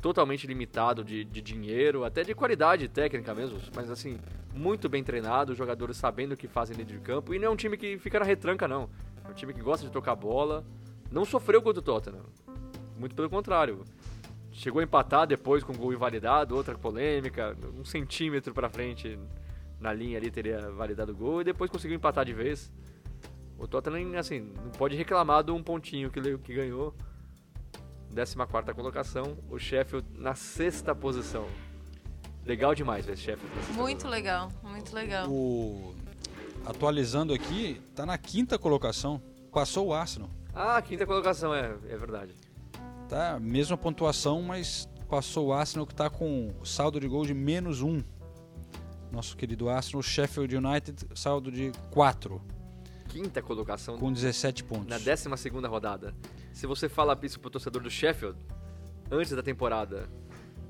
totalmente 0.00 0.46
limitado 0.46 1.04
de, 1.04 1.24
de 1.24 1.40
dinheiro, 1.40 2.04
até 2.04 2.22
de 2.24 2.34
qualidade 2.34 2.88
técnica 2.88 3.34
mesmo, 3.34 3.58
mas 3.74 3.90
assim, 3.90 4.18
muito 4.54 4.88
bem 4.88 5.04
treinado, 5.04 5.52
os 5.52 5.58
jogadores 5.58 5.96
sabendo 5.96 6.32
o 6.32 6.36
que 6.36 6.48
fazem 6.48 6.76
dentro 6.76 6.94
de 6.96 7.00
campo. 7.00 7.34
E 7.34 7.38
não 7.38 7.48
é 7.48 7.50
um 7.50 7.56
time 7.56 7.76
que 7.76 7.98
fica 7.98 8.18
na 8.18 8.24
retranca, 8.24 8.66
não. 8.66 8.88
É 9.24 9.30
um 9.30 9.34
time 9.34 9.52
que 9.52 9.60
gosta 9.60 9.84
de 9.86 9.92
tocar 9.92 10.14
bola. 10.16 10.64
Não 11.10 11.24
sofreu 11.24 11.60
contra 11.60 11.80
o 11.80 11.82
Tottenham. 11.82 12.24
Muito 12.98 13.14
pelo 13.14 13.28
contrário. 13.28 13.84
Chegou 14.60 14.80
a 14.80 14.84
empatar 14.84 15.26
depois 15.26 15.64
com 15.64 15.72
o 15.72 15.74
gol 15.74 15.90
invalidado, 15.90 16.54
outra 16.54 16.76
polêmica, 16.76 17.56
um 17.78 17.82
centímetro 17.82 18.52
pra 18.52 18.68
frente 18.68 19.18
na 19.80 19.90
linha 19.90 20.18
ali 20.18 20.30
teria 20.30 20.70
validado 20.72 21.12
o 21.12 21.16
gol 21.16 21.40
e 21.40 21.44
depois 21.44 21.70
conseguiu 21.70 21.96
empatar 21.96 22.26
de 22.26 22.34
vez. 22.34 22.70
O 23.58 23.66
Tottenham, 23.66 24.18
assim, 24.18 24.52
não 24.62 24.70
pode 24.72 24.94
reclamar 24.94 25.42
de 25.42 25.50
um 25.50 25.62
pontinho 25.62 26.10
que, 26.10 26.20
que 26.36 26.52
ganhou. 26.52 26.94
14 28.14 28.74
colocação, 28.74 29.38
o 29.48 29.58
Sheffield 29.58 30.06
na 30.12 30.34
sexta 30.34 30.94
posição. 30.94 31.46
Legal 32.44 32.74
demais 32.74 33.06
ver 33.06 33.14
esse 33.14 33.22
Sheffield. 33.22 33.72
Muito 33.72 34.06
legal, 34.08 34.52
muito 34.62 34.94
legal. 34.94 35.26
O... 35.26 35.94
Atualizando 36.66 37.32
aqui, 37.32 37.80
tá 37.94 38.04
na 38.04 38.18
quinta 38.18 38.58
colocação. 38.58 39.22
Passou 39.50 39.86
o 39.86 39.94
Arsenal. 39.94 40.28
Ah, 40.54 40.82
quinta 40.82 41.06
colocação, 41.06 41.54
é, 41.54 41.74
é 41.88 41.96
verdade. 41.96 42.49
Tá, 43.10 43.40
mesma 43.40 43.76
pontuação, 43.76 44.40
mas 44.40 44.88
passou 45.08 45.48
o 45.48 45.52
Arsenal 45.52 45.84
que 45.84 45.92
tá 45.92 46.08
com 46.08 46.54
saldo 46.62 47.00
de 47.00 47.08
gol 47.08 47.26
de 47.26 47.34
menos 47.34 47.82
um. 47.82 48.00
Nosso 49.10 49.36
querido 49.36 49.68
Arsenal, 49.68 50.00
Sheffield 50.00 50.56
United, 50.56 51.08
saldo 51.16 51.50
de 51.50 51.72
4, 51.90 52.40
Quinta 53.08 53.42
colocação 53.42 53.98
com 53.98 54.12
17 54.12 54.62
pontos. 54.62 54.86
na 54.86 54.96
12 54.96 55.28
rodada. 55.66 56.14
Se 56.52 56.68
você 56.68 56.88
fala 56.88 57.18
isso 57.24 57.40
pro 57.40 57.50
torcedor 57.50 57.82
do 57.82 57.90
Sheffield, 57.90 58.38
antes 59.10 59.32
da 59.32 59.42
temporada, 59.42 60.08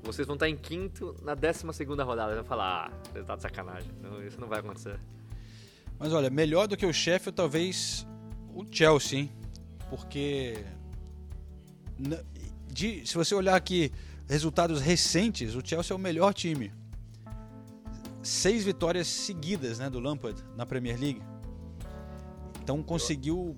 vocês 0.01 0.25
vão 0.25 0.33
estar 0.33 0.49
em 0.49 0.57
quinto 0.57 1.15
na 1.21 1.35
12 1.35 1.63
rodada. 2.03 2.33
Vai 2.33 2.43
falar, 2.43 2.87
ah, 2.87 3.11
você 3.13 3.23
tá 3.23 3.35
de 3.35 3.43
sacanagem. 3.43 3.91
Não, 4.01 4.25
isso 4.25 4.41
não 4.41 4.47
vai 4.47 4.61
acontecer. 4.61 4.99
Mas 5.99 6.11
olha, 6.11 6.31
melhor 6.31 6.67
do 6.67 6.75
que 6.75 6.87
o 6.87 6.91
Sheffield, 6.91 7.35
talvez 7.35 8.07
o 8.55 8.65
Chelsea, 8.71 9.19
hein? 9.19 9.31
Porque 9.87 10.65
de- 12.71 13.05
se 13.05 13.15
você 13.15 13.35
olhar 13.35 13.55
aqui 13.55 13.91
resultados 14.27 14.81
recentes, 14.81 15.55
o 15.55 15.61
Chelsea 15.65 15.93
é 15.93 15.95
o 15.95 15.99
melhor 15.99 16.33
time. 16.33 16.71
Seis 18.23 18.63
vitórias 18.63 19.07
seguidas, 19.07 19.79
né, 19.79 19.89
do 19.89 19.99
Lampard 19.99 20.41
na 20.55 20.65
Premier 20.65 20.99
League. 20.99 21.21
Então 22.63 22.81
conseguiu. 22.83 23.57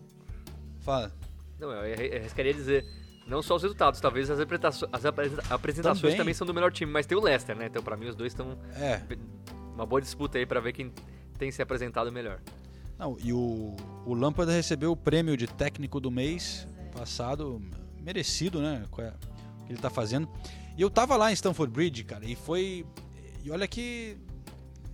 Fala. 0.79 1.11
Não, 1.59 1.69
eu 1.71 2.17
arriscaria 2.19 2.53
dizer, 2.53 2.85
não 3.27 3.41
só 3.41 3.55
os 3.55 3.61
resultados, 3.63 3.99
talvez 3.99 4.29
as, 4.29 4.39
as 4.39 5.05
apresenta- 5.05 5.43
apresentações 5.53 6.01
Também. 6.01 6.17
também. 6.17 6.33
são 6.33 6.47
do 6.47 6.53
melhor 6.53 6.71
time, 6.71 6.91
mas 6.91 7.05
tem 7.05 7.17
o 7.17 7.21
Leicester, 7.21 7.55
né? 7.55 7.67
Então 7.67 7.83
pra 7.83 7.95
mim 7.97 8.07
os 8.07 8.15
dois 8.15 8.31
estão 8.33 8.57
É. 8.75 9.01
uma 9.73 9.85
boa 9.85 10.01
disputa 10.01 10.37
aí 10.37 10.45
pra 10.45 10.59
ver 10.59 10.73
quem 10.73 10.91
tem 11.37 11.51
se 11.51 11.61
apresentado 11.61 12.11
melhor. 12.11 12.39
Não, 12.97 13.17
e 13.23 13.33
o, 13.33 13.75
o 14.05 14.13
Lampard 14.13 14.51
recebeu 14.51 14.91
o 14.91 14.97
prêmio 14.97 15.35
de 15.35 15.47
técnico 15.47 15.99
do 15.99 16.09
mês 16.11 16.67
passado, 16.93 17.61
merecido, 18.03 18.61
né? 18.61 18.83
O 18.91 18.95
que 18.95 19.01
ele 19.69 19.79
tá 19.79 19.89
fazendo. 19.89 20.27
E 20.77 20.81
eu 20.81 20.89
tava 20.89 21.15
lá 21.15 21.31
em 21.31 21.33
Stamford 21.33 21.71
Bridge, 21.71 22.03
cara, 22.03 22.25
e 22.25 22.35
foi. 22.35 22.85
E 23.43 23.49
olha 23.51 23.67
que. 23.67 24.17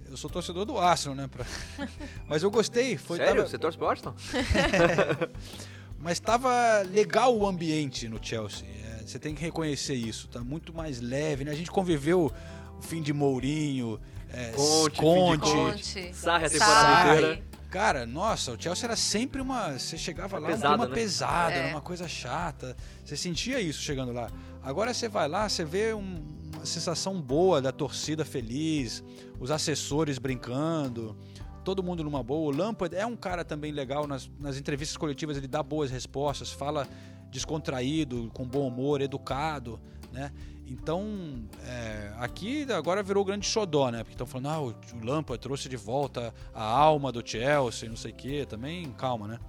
Eu 0.10 0.18
sou 0.18 0.28
torcedor 0.30 0.66
do 0.66 0.78
Arsenal, 0.78 1.16
né? 1.16 1.28
pra- 1.28 1.46
Mas 2.28 2.42
eu 2.44 2.50
gostei. 2.50 2.98
Foi, 2.98 3.18
Sério? 3.18 3.36
tava- 3.38 3.48
Você 3.48 3.58
torce 3.60 3.78
pro 3.78 3.88
Arsenal? 3.90 4.16
Mas 6.00 6.20
tava 6.20 6.82
legal 6.92 7.36
o 7.38 7.46
ambiente 7.46 8.08
no 8.08 8.20
Chelsea. 8.24 8.66
É, 8.68 9.04
você 9.06 9.20
tem 9.20 9.36
que 9.36 9.42
reconhecer 9.42 9.96
isso. 9.96 10.28
Tá 10.30 10.40
muito 10.42 10.74
mais 10.74 11.02
leve, 11.02 11.44
né? 11.44 11.52
A 11.52 11.56
gente 11.56 11.70
conviveu 11.70 12.32
o 12.78 12.82
fim 12.82 13.02
de 13.02 13.12
Mourinho, 13.12 14.00
é, 14.32 14.52
Conte, 14.52 14.98
Conte, 14.98 15.52
Conte. 15.52 16.14
Sarri 16.16 16.46
a 16.46 16.50
temporada 16.50 17.14
inteira. 17.18 17.44
Cara, 17.70 18.06
nossa, 18.06 18.52
o 18.54 18.60
Chelsea 18.62 18.86
era 18.86 18.96
sempre 18.96 19.42
uma. 19.42 19.78
Você 19.78 19.98
chegava 19.98 20.40
lá, 20.40 20.48
um 20.48 20.52
pesado, 20.52 20.74
clima 20.76 20.88
né? 20.90 20.96
pesado, 20.96 21.52
É. 21.52 21.58
era 21.60 21.68
uma 21.70 21.82
coisa 21.82 22.08
chata. 22.08 22.76
Você 23.06 23.16
sentia 23.16 23.60
isso 23.62 23.82
chegando 23.82 24.12
lá. 24.12 24.30
Agora 24.64 24.94
você 24.94 25.08
vai 25.08 25.28
lá, 25.28 25.48
você 25.48 25.64
vê 25.64 25.94
um- 25.94 26.24
uma 26.56 26.66
sensação 26.66 27.22
boa 27.22 27.62
da 27.62 27.72
torcida 27.72 28.26
feliz, 28.26 29.04
os 29.40 29.52
assessores 29.52 30.18
brincando, 30.18 31.16
todo 31.64 31.84
mundo 31.84 32.04
numa 32.04 32.24
boa. 32.24 32.52
O 32.52 32.58
Lampard 32.58 32.96
é 32.96 33.06
um 33.06 33.16
cara 33.16 33.46
também 33.46 33.72
legal 33.72 34.08
nas, 34.08 34.30
nas 34.40 34.58
entrevistas 34.58 34.98
coletivas, 34.98 35.38
ele 35.38 35.48
dá 35.48 35.62
boas 35.62 35.92
respostas, 35.92 36.52
fala 36.52 36.88
descontraído, 37.30 38.32
com 38.34 38.46
bom 38.48 38.68
humor, 38.68 39.00
educado, 39.02 39.80
né? 40.12 40.32
Então, 40.70 41.44
é, 41.66 42.12
aqui 42.20 42.72
agora 42.72 43.02
virou 43.02 43.24
o 43.24 43.26
grande 43.26 43.48
xodó, 43.48 43.90
né? 43.90 44.00
Porque 44.00 44.14
estão 44.14 44.28
falando, 44.28 44.48
ah, 44.50 44.60
o, 44.62 44.68
o 44.70 45.04
Lampard 45.06 45.42
trouxe 45.42 45.68
de 45.68 45.76
volta 45.76 46.34
a 46.54 46.64
alma 46.64 47.12
do 47.12 47.28
Chelsea, 47.28 47.90
não 47.90 47.98
sei 47.98 48.12
o 48.12 48.16
quê. 48.16 48.46
Também, 48.48 48.92
calma, 48.92 49.28
né? 49.28 49.40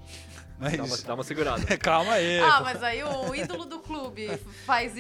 Mas... 0.59 0.77
Dá 0.77 0.85
uma, 0.85 0.97
dá 0.99 1.15
uma 1.15 1.23
segurada. 1.25 1.65
calma 1.79 2.13
aí. 2.15 2.41
Ah, 2.41 2.59
pô. 2.59 2.65
mas 2.65 2.83
aí 2.83 3.03
o 3.05 3.35
ídolo 3.35 3.67
do 3.67 3.81
clube 3.81 4.29
faz, 4.65 4.93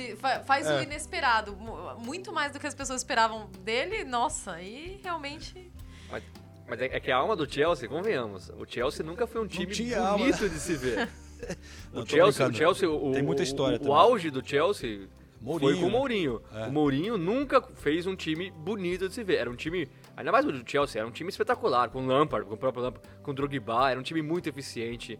faz 0.44 0.66
o 0.66 0.72
É. 0.72 0.82
inesperado. 0.82 1.56
mu- 1.56 1.94
Muito 1.98 2.32
mais 2.32 2.52
do 2.52 2.60
que 2.60 2.66
as 2.66 2.74
pessoas 2.74 3.00
esperavam 3.00 3.48
dele. 3.64 4.04
Nossa, 4.04 4.52
aí 4.52 5.00
realmente. 5.02 5.70
Mas, 6.10 6.22
mas 6.68 6.80
é, 6.82 6.84
é 6.96 7.00
que 7.00 7.10
a 7.10 7.16
alma 7.16 7.34
do 7.34 7.50
Chelsea, 7.50 7.88
convenhamos, 7.88 8.50
o 8.58 8.66
Chelsea 8.68 9.04
nunca 9.04 9.26
foi 9.26 9.40
um 9.42 9.46
time 9.46 9.94
alma, 9.94 10.18
bonito 10.18 10.42
né? 10.42 10.48
de 10.50 10.58
se 10.60 10.74
ver. 10.76 11.08
Não, 11.92 12.02
o, 12.02 12.06
Chelsea, 12.06 12.46
o. 12.46 12.52
Chelsea, 12.52 12.90
o, 12.90 13.12
Tem 13.12 13.22
muita 13.22 13.40
o- 13.40 13.44
história 13.44 13.78
o, 13.80 13.88
o 13.88 13.94
auge 13.94 14.30
do 14.30 14.46
Chelsea 14.46 15.08
Mourinho, 15.40 15.72
foi 15.72 15.80
com 15.80 15.86
o? 15.86 15.90
Mourinho. 15.90 16.42
É. 16.52 16.66
O 16.66 16.72
Mourinho 16.72 17.16
nunca 17.16 17.62
fez 17.62 18.06
um 18.06 18.14
time 18.14 18.50
bonito 18.50 19.08
de 19.08 19.14
se 19.14 19.24
ver. 19.24 19.36
Era 19.36 19.50
um 19.50 19.56
time, 19.56 19.88
ainda 20.16 20.30
mais 20.30 20.44
o 20.44 20.52
do 20.52 20.68
Chelsea, 20.68 21.00
era 21.00 21.08
um 21.08 21.12
time 21.12 21.30
espetacular, 21.30 21.88
com 21.88 22.02
o 22.04 22.06
Lampard, 22.06 22.46
com 22.46 22.54
o 22.54 22.58
próprio 22.58 22.84
Lampard, 22.84 23.08
com 23.22 23.30
o 23.30 23.34
Drogba, 23.34 23.90
era 23.90 23.98
um 23.98 24.02
time 24.02 24.22
muito 24.22 24.48
eficiente. 24.48 25.18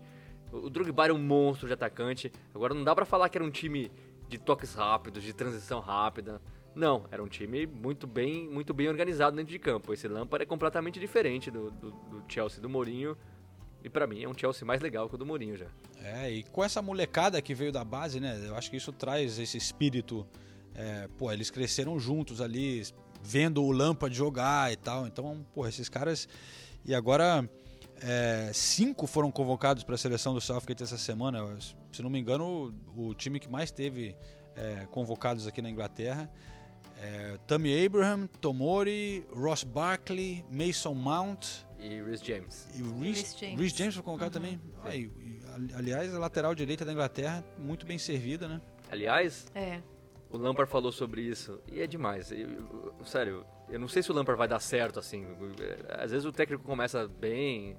O 0.53 0.69
Drogba 0.69 1.05
era 1.05 1.15
um 1.15 1.19
monstro 1.19 1.67
de 1.67 1.75
atacante. 1.75 2.31
Agora 2.55 2.75
não 2.75 2.85
dá 2.85 2.95
pra 2.95 3.05
falar 3.05 3.29
que 3.29 3.39
era 3.39 3.45
um 3.45 3.51
time 3.51 3.91
de 4.29 4.39
toques 4.39 4.75
rápidos, 4.75 5.23
de 5.23 5.33
transição 5.33 5.81
rápida. 5.81 6.41
Não, 6.75 7.05
era 7.11 7.23
um 7.23 7.29
time 7.29 7.67
muito 7.67 8.07
bem, 8.07 8.49
muito 8.49 8.73
bem 8.73 8.89
organizado 8.89 9.37
dentro 9.37 9.51
de 9.51 9.59
campo. 9.59 9.93
Esse 9.93 10.07
Lampard 10.07 10.43
é 10.43 10.47
completamente 10.47 11.01
diferente 11.01 11.51
do, 11.51 11.71
do, 11.71 11.91
do 11.91 12.25
Chelsea 12.29 12.61
do 12.61 12.69
Mourinho. 12.69 13.17
E 13.83 13.89
pra 13.89 14.07
mim 14.07 14.23
é 14.23 14.29
um 14.29 14.37
Chelsea 14.37 14.67
mais 14.67 14.81
legal 14.81 15.09
que 15.09 15.15
o 15.15 15.19
do 15.19 15.25
Mourinho 15.25 15.57
já. 15.57 15.67
É, 16.03 16.31
e 16.31 16.43
com 16.45 16.63
essa 16.63 16.83
molecada 16.83 17.41
que 17.41 17.55
veio 17.55 17.73
da 17.73 17.85
base, 17.85 18.21
né? 18.21 18.41
Eu 18.45 18.57
acho 18.57 18.71
que 18.71 18.77
isso 18.77 18.93
traz 18.93 19.39
esse 19.39 19.57
espírito. 19.57 20.27
é, 20.75 21.09
pô, 21.19 21.33
eles 21.33 21.51
cresceram 21.51 21.99
juntos 21.99 22.41
ali, 22.41 22.83
vendo 23.23 23.63
o 23.63 23.71
Lampard 23.71 24.15
jogar 24.15 24.73
e 24.73 24.77
tal. 24.77 25.07
Então, 25.07 25.45
pô, 25.55 25.67
esses 25.67 25.89
caras. 25.89 26.29
E 26.85 26.95
agora, 26.95 27.49
é, 28.03 28.51
cinco 28.53 29.07
foram 29.07 29.31
convocados 29.31 29.85
para 29.85 29.95
a 29.95 29.99
seleção 29.99 30.35
do 30.35 30.41
Southgate 30.41 30.83
essa 30.83 30.99
semana. 30.99 31.59
Se 31.93 32.03
não 32.03 32.11
me 32.11 32.19
engano, 32.19 32.75
o, 32.97 33.09
o 33.09 33.15
time 33.15 33.39
que 33.41 33.49
mais 33.49 33.71
teve 33.71 34.17
é, 34.57 34.87
convocados 34.91 35.47
aqui 35.47 35.61
na 35.61 35.71
Inglaterra. 35.71 36.31
É, 37.03 37.39
Tammy 37.47 37.85
Abraham, 37.85 38.27
Tomori, 38.41 39.27
Ross 39.35 39.65
Barkley, 39.65 40.45
Mason 40.51 40.95
Mount. 40.95 41.65
E 41.81 42.03
Rhys 42.03 42.21
James. 42.23 42.69
E 42.79 42.83
o 42.83 42.99
Rhys, 43.01 43.37
James. 43.39 43.59
Rhys 43.61 43.73
James 43.73 43.95
foi 43.95 44.03
convocado 44.05 44.31
também. 44.33 44.61
É, 44.85 44.97
e- 44.97 45.01
e, 45.19 45.41
ali- 45.55 45.75
aliás, 45.75 46.15
a 46.15 46.19
lateral 46.19 46.55
direita 46.55 46.85
da 46.85 46.93
Inglaterra, 46.93 47.45
muito 47.59 47.87
bem 47.87 47.97
servida, 47.99 48.47
né? 48.47 48.61
Aliás, 48.91 49.47
É. 49.55 49.81
o 50.31 50.37
Lampard 50.37 50.71
falou 50.71 50.93
sobre 50.93 51.23
isso 51.23 51.59
e 51.71 51.81
é 51.81 51.87
demais. 51.87 52.31
Eu- 52.31 52.39
eu- 52.99 53.05
sério, 53.05 53.45
eu 53.69 53.79
não 53.81 53.89
sei 53.89 54.03
se 54.03 54.11
o 54.11 54.15
Lampard 54.15 54.37
vai 54.39 54.47
dar 54.49 54.61
certo 54.61 54.99
assim. 54.99 55.27
Às 55.99 56.11
vezes 56.11 56.25
o 56.27 56.33
técnico 56.33 56.63
começa 56.65 57.09
bem, 57.09 57.77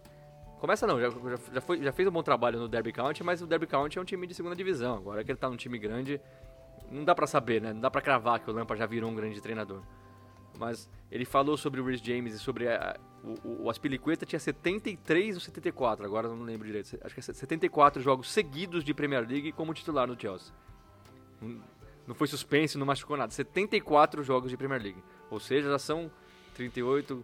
Começa 0.59 0.85
não, 0.85 1.01
já, 1.01 1.09
já, 1.53 1.59
foi, 1.59 1.81
já 1.81 1.91
fez 1.91 2.07
um 2.07 2.11
bom 2.11 2.21
trabalho 2.21 2.59
no 2.59 2.67
Derby 2.67 2.93
County, 2.93 3.23
mas 3.23 3.41
o 3.41 3.47
Derby 3.47 3.65
County 3.65 3.97
é 3.97 4.01
um 4.01 4.05
time 4.05 4.27
de 4.27 4.35
segunda 4.35 4.55
divisão. 4.55 4.95
Agora 4.97 5.23
que 5.23 5.31
ele 5.31 5.39
tá 5.39 5.49
num 5.49 5.55
time 5.57 5.79
grande, 5.79 6.21
não 6.91 7.03
dá 7.03 7.15
para 7.15 7.25
saber, 7.25 7.59
né? 7.59 7.73
Não 7.73 7.81
dá 7.81 7.89
para 7.89 7.99
cravar 7.99 8.39
que 8.39 8.47
o 8.47 8.53
Lampard 8.53 8.77
já 8.79 8.85
virou 8.85 9.09
um 9.09 9.15
grande 9.15 9.41
treinador. 9.41 9.81
Mas 10.59 10.87
ele 11.11 11.25
falou 11.25 11.57
sobre 11.57 11.81
o 11.81 11.85
Rhys 11.85 11.99
James 12.01 12.33
e 12.33 12.39
sobre 12.39 12.69
a, 12.69 12.97
o, 13.23 13.65
o 13.65 13.69
Aspilicueta 13.69 14.25
tinha 14.25 14.39
73 14.39 15.35
ou 15.35 15.41
74, 15.41 16.05
agora 16.05 16.27
não 16.29 16.43
lembro 16.43 16.65
direito. 16.65 16.97
Acho 17.03 17.13
que 17.13 17.19
é 17.19 17.23
74 17.23 18.01
jogos 18.01 18.31
seguidos 18.31 18.83
de 18.83 18.93
Premier 18.93 19.27
League 19.27 19.51
como 19.51 19.73
titular 19.73 20.07
no 20.07 20.19
Chelsea. 20.19 20.53
Não 22.07 22.15
foi 22.15 22.27
suspense, 22.27 22.77
não 22.77 22.85
machucou 22.85 23.17
nada. 23.17 23.31
74 23.31 24.23
jogos 24.23 24.49
de 24.49 24.57
Premier 24.57 24.81
League. 24.81 25.03
Ou 25.29 25.39
seja, 25.39 25.69
já 25.69 25.79
são 25.79 26.09
38, 26.55 27.23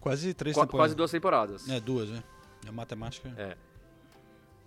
Quase 0.00 0.34
três 0.34 0.54
Qu 0.56 0.60
temporadas. 0.60 0.70
Quase 0.70 0.94
duas 0.94 1.10
temporadas. 1.10 1.68
É, 1.68 1.80
duas, 1.80 2.08
né? 2.08 2.22
A 2.66 2.72
matemática. 2.72 3.32
É. 3.36 3.56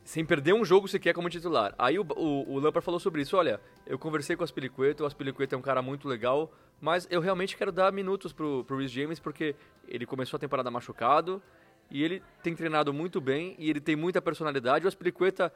Sem 0.04 0.26
perder 0.26 0.54
um 0.54 0.66
jogo 0.66 0.88
sequer 0.88 1.14
como 1.14 1.30
titular. 1.30 1.74
Aí 1.78 1.98
o, 2.00 2.06
o, 2.16 2.54
o 2.54 2.60
Lampard 2.60 2.84
falou 2.84 3.00
sobre 3.00 3.22
isso. 3.22 3.38
Olha, 3.38 3.62
eu 3.86 4.00
conversei 4.00 4.36
com 4.36 4.42
o 4.42 4.44
Aspilicueta, 4.44 5.04
o 5.04 5.06
Aspilicueta 5.06 5.56
é 5.56 5.58
um 5.58 5.62
cara 5.62 5.82
muito 5.82 6.08
legal, 6.08 6.52
mas 6.80 7.08
eu 7.12 7.22
realmente 7.22 7.56
quero 7.56 7.72
dar 7.72 7.92
minutos 7.92 8.34
pro, 8.34 8.64
pro 8.66 8.78
Rhys 8.78 8.92
James 8.92 9.20
porque 9.20 9.56
ele 9.88 10.06
começou 10.06 10.38
a 10.38 10.40
temporada 10.40 10.72
machucado 10.72 11.42
e 11.90 12.04
ele 12.04 12.22
tem 12.42 12.56
treinado 12.56 12.92
muito 12.92 13.22
bem 13.22 13.56
e 13.60 13.70
ele 13.70 13.80
tem 13.80 13.96
muita 13.96 14.22
personalidade. 14.22 14.86
O 14.86 14.88
Aspilicueta 14.88 15.54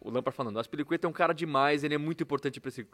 o 0.00 0.10
Lampard 0.10 0.36
falando, 0.36 0.56
o 0.56 0.60
Aspilicueta 0.60 1.06
é 1.06 1.10
um 1.10 1.12
cara 1.12 1.32
demais, 1.32 1.84
ele 1.84 1.94
é 1.94 1.98
muito 1.98 2.22
importante 2.22 2.60
para 2.60 2.68
esse, 2.68 2.86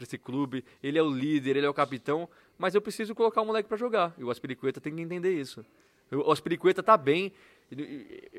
esse 0.00 0.18
clube, 0.18 0.64
ele 0.82 0.98
é 0.98 1.02
o 1.02 1.10
líder, 1.10 1.56
ele 1.56 1.66
é 1.66 1.68
o 1.68 1.74
capitão, 1.74 2.28
mas 2.56 2.74
eu 2.74 2.80
preciso 2.80 3.14
colocar 3.14 3.42
o 3.42 3.46
moleque 3.46 3.68
para 3.68 3.76
jogar. 3.76 4.14
E 4.16 4.24
o 4.24 4.30
Aspilicueta 4.30 4.80
tem 4.80 4.94
que 4.94 5.02
entender 5.02 5.32
isso. 5.38 5.64
O 6.12 6.30
Aspilicueta 6.30 6.82
tá 6.82 6.96
bem, 6.96 7.32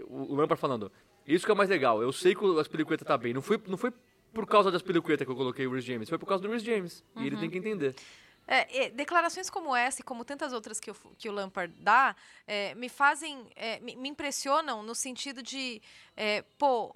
o 0.08 0.36
Lampard 0.36 0.60
falando, 0.60 0.92
isso 1.28 1.46
que 1.46 1.52
é 1.52 1.54
o 1.54 1.58
mais 1.58 1.70
legal, 1.70 2.02
eu 2.02 2.12
sei 2.12 2.36
que 2.36 2.44
o 2.44 2.60
Aspilicueta 2.60 3.04
tá 3.04 3.18
bem, 3.18 3.34
não 3.34 3.42
foi, 3.42 3.62
não 3.68 3.78
foi 3.78 3.92
por 4.34 4.46
causa 4.46 4.70
do 4.70 4.78
Aspilicueta 4.78 5.26
que 5.26 5.32
eu 5.32 5.36
coloquei 5.36 5.66
o 5.66 5.72
Rhys 5.72 5.86
James, 5.86 6.10
foi 6.10 6.18
por 6.18 6.28
causa 6.28 6.44
do 6.44 6.52
Rhys 6.52 6.64
James, 6.64 7.04
uhum. 7.16 7.24
e 7.24 7.28
ele 7.28 7.38
tem 7.38 7.50
que 7.50 7.58
entender. 7.58 7.96
É, 8.48 8.90
declarações 8.92 9.50
como 9.50 9.76
essa 9.76 10.02
e 10.02 10.04
como 10.04 10.24
tantas 10.24 10.54
outras 10.54 10.80
que, 10.80 10.92
eu, 10.92 10.96
que 11.18 11.28
o 11.28 11.32
Lampard 11.32 11.74
dá 11.80 12.16
é, 12.46 12.76
me 12.76 12.90
fazem, 12.90 13.48
é, 13.56 13.80
me, 13.80 13.96
me, 13.96 14.08
impressionam 14.08 14.84
no 14.84 14.94
sentido 14.94 15.42
de, 15.42 15.82
é, 16.16 16.44
pô, 16.60 16.96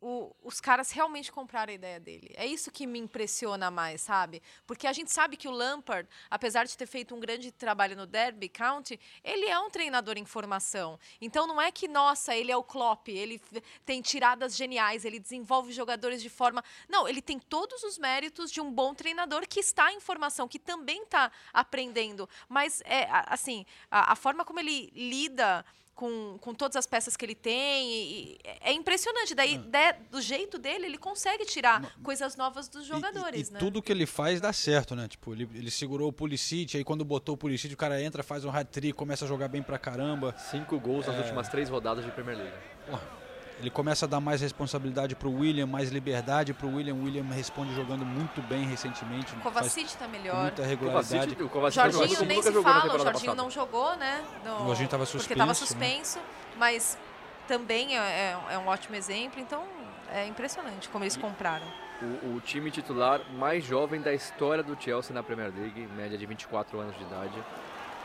o, 0.00 0.34
os 0.42 0.60
caras 0.60 0.90
realmente 0.90 1.30
compraram 1.30 1.70
a 1.70 1.74
ideia 1.74 2.00
dele. 2.00 2.32
É 2.34 2.46
isso 2.46 2.70
que 2.70 2.86
me 2.86 2.98
impressiona 2.98 3.70
mais, 3.70 4.00
sabe? 4.00 4.42
Porque 4.66 4.86
a 4.86 4.92
gente 4.92 5.12
sabe 5.12 5.36
que 5.36 5.46
o 5.46 5.50
Lampard, 5.50 6.08
apesar 6.30 6.64
de 6.64 6.76
ter 6.76 6.86
feito 6.86 7.14
um 7.14 7.20
grande 7.20 7.52
trabalho 7.52 7.96
no 7.96 8.06
Derby 8.06 8.48
County, 8.48 8.98
ele 9.22 9.46
é 9.46 9.58
um 9.58 9.68
treinador 9.68 10.16
em 10.16 10.24
formação. 10.24 10.98
Então 11.20 11.46
não 11.46 11.60
é 11.60 11.70
que, 11.70 11.86
nossa, 11.86 12.34
ele 12.34 12.50
é 12.50 12.56
o 12.56 12.62
Klopp, 12.62 13.08
ele 13.08 13.40
tem 13.84 14.00
tiradas 14.00 14.56
geniais, 14.56 15.04
ele 15.04 15.18
desenvolve 15.18 15.72
jogadores 15.72 16.22
de 16.22 16.30
forma. 16.30 16.64
Não, 16.88 17.06
ele 17.06 17.20
tem 17.20 17.38
todos 17.38 17.82
os 17.82 17.98
méritos 17.98 18.50
de 18.50 18.60
um 18.60 18.72
bom 18.72 18.94
treinador 18.94 19.46
que 19.46 19.60
está 19.60 19.92
em 19.92 20.00
formação, 20.00 20.48
que 20.48 20.58
também 20.58 21.02
está 21.02 21.30
aprendendo. 21.52 22.28
Mas, 22.48 22.80
é, 22.86 23.06
assim, 23.26 23.66
a, 23.90 24.12
a 24.12 24.16
forma 24.16 24.44
como 24.44 24.60
ele 24.60 24.90
lida 24.94 25.64
com, 26.00 26.38
com 26.40 26.54
todas 26.54 26.76
as 26.76 26.86
peças 26.86 27.14
que 27.14 27.26
ele 27.26 27.34
tem. 27.34 27.92
E, 27.92 28.38
é 28.62 28.72
impressionante. 28.72 29.34
Daí, 29.34 29.58
de, 29.58 29.92
do 30.10 30.22
jeito 30.22 30.58
dele, 30.58 30.86
ele 30.86 30.96
consegue 30.96 31.44
tirar 31.44 31.82
Mas, 31.82 31.92
coisas 32.02 32.36
novas 32.36 32.68
dos 32.68 32.86
jogadores, 32.86 33.48
e, 33.48 33.50
e, 33.50 33.52
né? 33.52 33.58
tudo 33.60 33.82
que 33.82 33.92
ele 33.92 34.06
faz 34.06 34.40
dá 34.40 34.50
certo, 34.50 34.96
né? 34.96 35.06
Tipo, 35.06 35.34
ele, 35.34 35.46
ele 35.54 35.70
segurou 35.70 36.08
o 36.08 36.12
Pulisic, 36.12 36.74
aí 36.78 36.84
quando 36.84 37.04
botou 37.04 37.34
o 37.34 37.38
Pulisic, 37.38 37.74
o 37.74 37.76
cara 37.76 38.02
entra, 38.02 38.22
faz 38.22 38.46
um 38.46 38.50
hat-trick, 38.50 38.94
começa 38.94 39.26
a 39.26 39.28
jogar 39.28 39.48
bem 39.48 39.62
pra 39.62 39.78
caramba. 39.78 40.34
Cinco 40.50 40.80
gols 40.80 41.06
é... 41.06 41.10
nas 41.10 41.20
últimas 41.20 41.48
três 41.50 41.68
rodadas 41.68 42.02
de 42.02 42.10
Premier 42.10 42.38
League. 42.38 42.56
Porra. 42.86 43.19
Ele 43.60 43.70
começa 43.70 44.06
a 44.06 44.08
dar 44.08 44.20
mais 44.20 44.40
responsabilidade 44.40 45.14
para 45.14 45.28
o 45.28 45.40
William, 45.40 45.66
mais 45.66 45.90
liberdade 45.90 46.54
para 46.54 46.66
o 46.66 46.76
William. 46.76 46.94
O 46.94 47.04
William 47.04 47.24
responde 47.24 47.74
jogando 47.74 48.06
muito 48.06 48.40
bem 48.42 48.64
recentemente. 48.64 49.34
O 49.34 49.40
Kovacic 49.40 49.86
está 49.86 50.08
melhor. 50.08 50.44
Muita 50.44 50.64
regularidade. 50.64 51.42
O 51.42 51.48
Kovacic, 51.48 51.86
o 51.86 51.92
Jorginho 51.92 52.24
nem 52.24 52.42
se 52.42 52.50
fala, 52.50 52.86
o 52.86 52.98
Jorginho 52.98 53.12
passada. 53.12 53.34
não 53.34 53.50
jogou, 53.50 53.94
né? 53.96 54.24
No, 54.42 54.54
o 54.54 54.66
Jorginho 54.66 54.86
estava 54.86 55.04
suspenso. 55.04 55.24
Porque 55.24 55.34
estava 55.34 55.52
suspenso, 55.52 56.18
né? 56.18 56.24
mas 56.58 56.98
também 57.46 57.98
é, 57.98 58.00
é, 58.00 58.38
é, 58.54 58.58
um 58.58 58.66
ótimo 58.66 58.96
exemplo. 58.96 59.38
Então 59.38 59.62
é 60.10 60.26
impressionante 60.26 60.88
como 60.88 61.04
eles 61.04 61.18
compraram. 61.18 61.66
O, 62.00 62.36
o, 62.36 62.40
time 62.40 62.70
titular 62.70 63.20
mais 63.32 63.62
jovem 63.62 64.00
da 64.00 64.14
história 64.14 64.62
do 64.62 64.74
Chelsea 64.80 65.12
na 65.12 65.22
Premier 65.22 65.52
League, 65.54 65.86
média 65.94 66.16
de 66.16 66.24
24 66.24 66.80
anos 66.80 66.96
de 66.96 67.02
idade. 67.02 67.44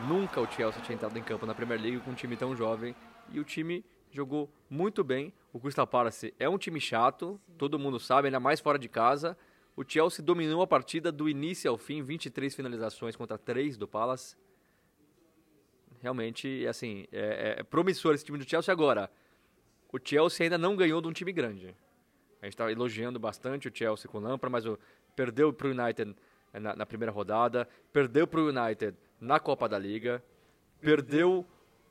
Nunca 0.01 0.41
o 0.41 0.47
Chelsea 0.51 0.81
tinha 0.81 0.95
entrado 0.95 1.17
em 1.17 1.23
campo 1.23 1.45
na 1.45 1.55
Premier 1.55 1.79
League 1.79 1.99
com 1.99 2.11
um 2.11 2.13
time 2.13 2.35
tão 2.35 2.53
jovem. 2.57 2.93
E 3.31 3.39
o 3.39 3.43
time 3.45 3.85
jogou 4.11 4.49
muito 4.69 5.03
bem. 5.03 5.31
O 5.55 5.59
Crystal 5.61 5.87
Palace 5.87 6.33
é 6.37 6.49
um 6.49 6.57
time 6.57 6.81
chato, 6.81 7.39
todo 7.57 7.79
mundo 7.79 7.97
sabe, 7.97 8.27
ainda 8.27 8.41
mais 8.41 8.59
fora 8.59 8.77
de 8.77 8.89
casa. 8.89 9.37
O 9.73 9.85
Chelsea 9.87 10.21
dominou 10.21 10.61
a 10.61 10.67
partida 10.67 11.13
do 11.13 11.29
início 11.29 11.71
ao 11.71 11.77
fim, 11.77 12.03
23 12.03 12.53
finalizações 12.53 13.15
contra 13.15 13.37
3 13.37 13.77
do 13.77 13.87
Palace. 13.87 14.35
Realmente, 16.01 16.67
assim, 16.67 17.07
é, 17.09 17.55
é 17.59 17.63
promissor 17.63 18.13
esse 18.13 18.25
time 18.25 18.37
do 18.37 18.43
Chelsea 18.43 18.69
agora. 18.69 19.09
O 19.93 19.97
Chelsea 20.03 20.43
ainda 20.43 20.57
não 20.57 20.75
ganhou 20.75 20.99
de 20.99 21.07
um 21.07 21.13
time 21.13 21.31
grande. 21.31 21.73
A 22.41 22.47
gente 22.47 22.55
está 22.55 22.69
elogiando 22.69 23.17
bastante 23.17 23.69
o 23.69 23.71
Chelsea 23.73 24.11
com 24.11 24.17
o 24.17 24.21
Lampard, 24.21 24.51
mas 24.51 24.65
o, 24.65 24.77
perdeu 25.15 25.53
para 25.53 25.69
o 25.69 25.71
United 25.71 26.17
na, 26.51 26.75
na, 26.75 26.85
primeira 26.85 27.13
rodada, 27.13 27.65
perdeu 27.93 28.27
para 28.27 28.41
o 28.41 28.49
United 28.49 28.93
na 29.21 29.39
Copa 29.39 29.69
da 29.69 29.79
Liga, 29.79 30.21
perdeu 30.81 31.45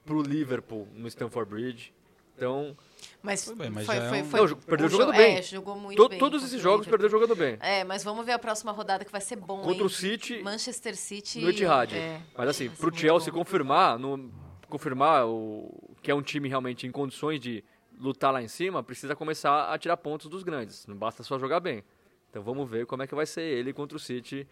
para 0.05 0.17
o 0.17 0.21
Liverpool 0.21 0.87
no 0.93 1.09
Stamford 1.09 1.49
Bridge. 1.49 1.95
Então. 2.37 2.77
Mas 3.23 3.45
foi, 3.45 3.55
bem, 3.55 3.71
mas 3.71 3.87
foi, 3.87 3.97
foi, 3.97 4.19
é 4.19 4.23
um... 4.23 4.25
foi, 4.27 4.41
Não, 4.41 4.57
perdeu 4.57 4.89
jogando 4.89 5.13
bem. 5.13 5.37
É, 5.37 5.43
jogou 5.43 5.77
muito 5.77 5.97
to, 5.97 6.09
bem. 6.09 6.19
Todos 6.19 6.45
esses 6.45 6.61
jogos 6.61 6.87
perdeu 6.87 7.09
jogando 7.09 7.35
bem. 7.35 7.57
É, 7.61 7.85
mas 7.85 8.05
vamos 8.05 8.25
ver 8.27 8.33
a 8.33 8.39
próxima 8.39 8.73
rodada 8.73 9.05
que 9.05 9.13
vai 9.13 9.21
ser 9.21 9.37
bom. 9.37 9.63
Contra 9.63 9.81
hein? 9.81 9.87
o 9.87 9.89
City. 9.89 10.43
Manchester 10.43 10.97
City. 10.97 11.41
No 11.41 11.49
Etihad. 11.49 11.95
É, 11.95 12.21
mas 12.37 12.49
assim, 12.49 12.69
pro 12.69 12.95
Chelsea 12.95 13.33
confirmar, 13.33 13.99
no, 13.99 14.31
confirmar 14.69 15.27
o, 15.27 15.97
que 16.03 16.11
é 16.11 16.15
um 16.15 16.23
time 16.23 16.49
realmente 16.49 16.87
em 16.87 16.91
condições 16.91 17.41
de 17.41 17.65
lutar 17.99 18.33
lá 18.33 18.43
em 18.43 18.49
cima, 18.49 18.83
precisa 18.83 19.15
começar 19.15 19.73
a 19.73 19.79
tirar 19.79 19.97
pontos 19.97 20.29
dos 20.29 20.43
grandes. 20.43 20.87
Não 20.87 20.97
basta 20.97 21.23
só 21.23 21.39
jogar 21.39 21.61
bem. 21.61 21.83
Então 22.29 22.43
vamos 22.43 22.69
ver 22.69 22.85
como 22.85 23.03
é 23.03 23.07
que 23.07 23.15
vai 23.15 23.27
ser 23.27 23.43
ele 23.43 23.73
contra 23.73 23.97
o 23.97 24.01
City 24.01 24.47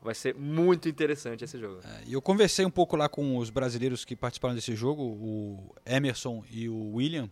Vai 0.00 0.14
ser 0.14 0.34
muito 0.34 0.88
interessante 0.88 1.44
esse 1.44 1.58
jogo. 1.58 1.80
É, 1.84 2.04
eu 2.08 2.22
conversei 2.22 2.64
um 2.64 2.70
pouco 2.70 2.96
lá 2.96 3.08
com 3.08 3.36
os 3.36 3.50
brasileiros 3.50 4.04
que 4.04 4.14
participaram 4.14 4.54
desse 4.54 4.74
jogo, 4.74 5.02
o 5.02 5.74
Emerson 5.84 6.44
e 6.50 6.68
o 6.68 6.94
William. 6.94 7.28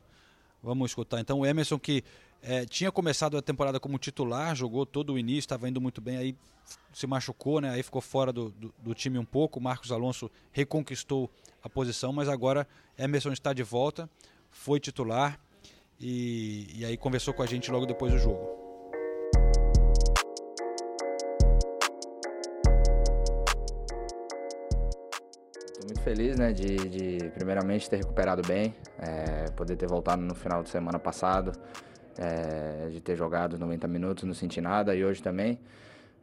Vamos 0.63 0.91
escutar 0.91 1.21
então. 1.21 1.41
O 1.41 1.47
Emerson 1.47 1.79
que 1.79 2.03
é, 2.43 2.65
tinha 2.65 2.91
começado 2.91 3.37
a 3.37 3.43
temporada 3.43 3.79
como 3.79 3.99
titular, 3.99 4.55
jogou 4.55 4.85
todo 4.85 5.13
o 5.13 5.19
início, 5.19 5.41
estava 5.41 5.69
indo 5.69 5.81
muito 5.81 6.01
bem, 6.01 6.17
aí 6.17 6.37
se 6.93 7.07
machucou, 7.07 7.61
né? 7.61 7.71
aí 7.71 7.83
ficou 7.83 8.01
fora 8.01 8.33
do, 8.33 8.51
do, 8.51 8.75
do 8.79 8.95
time 8.95 9.19
um 9.19 9.25
pouco. 9.25 9.61
Marcos 9.61 9.93
Alonso 9.93 10.31
reconquistou 10.53 11.31
a 11.63 11.69
posição, 11.69 12.13
mas 12.13 12.29
agora 12.29 12.67
Emerson 12.99 13.33
está 13.33 13.53
de 13.53 13.63
volta, 13.63 14.11
foi 14.51 14.81
titular 14.81 15.39
e, 16.01 16.69
e 16.75 16.85
aí 16.85 16.97
conversou 16.97 17.33
com 17.33 17.43
a 17.43 17.47
gente 17.47 17.71
logo 17.71 17.87
depois 17.87 18.13
do 18.13 18.19
jogo. 18.19 18.56
Feliz, 26.07 26.39
né, 26.39 26.53
de, 26.53 26.77
de, 26.77 27.31
primeiramente 27.31 27.91
ter 27.91 27.97
recuperado 27.97 28.41
bem, 28.47 28.73
é, 28.97 29.51
poder 29.57 29.75
ter 29.75 29.89
voltado 29.89 30.23
no 30.23 30.37
final 30.37 30.63
de 30.63 30.69
semana 30.69 31.01
passado, 31.01 31.51
é, 32.17 32.89
de 32.91 33.01
ter 33.01 33.17
jogado 33.17 33.59
90 33.59 33.89
minutos, 33.89 34.23
não 34.23 34.33
senti 34.33 34.61
nada 34.61 34.95
e 34.95 35.05
hoje 35.05 35.21
também. 35.21 35.59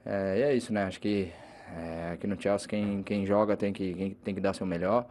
É, 0.06 0.38
e 0.38 0.42
é 0.42 0.56
isso, 0.56 0.72
né? 0.72 0.86
Acho 0.86 1.02
que 1.02 1.30
aqui 2.14 2.26
no 2.28 2.42
Chelsea 2.42 2.66
quem, 2.66 3.04
quem 3.04 3.26
joga 3.26 3.58
tem 3.58 3.74
que, 3.74 3.94
quem 3.94 4.14
tem 4.14 4.34
que 4.34 4.40
dar 4.40 4.54
seu 4.54 4.66
melhor. 4.66 5.06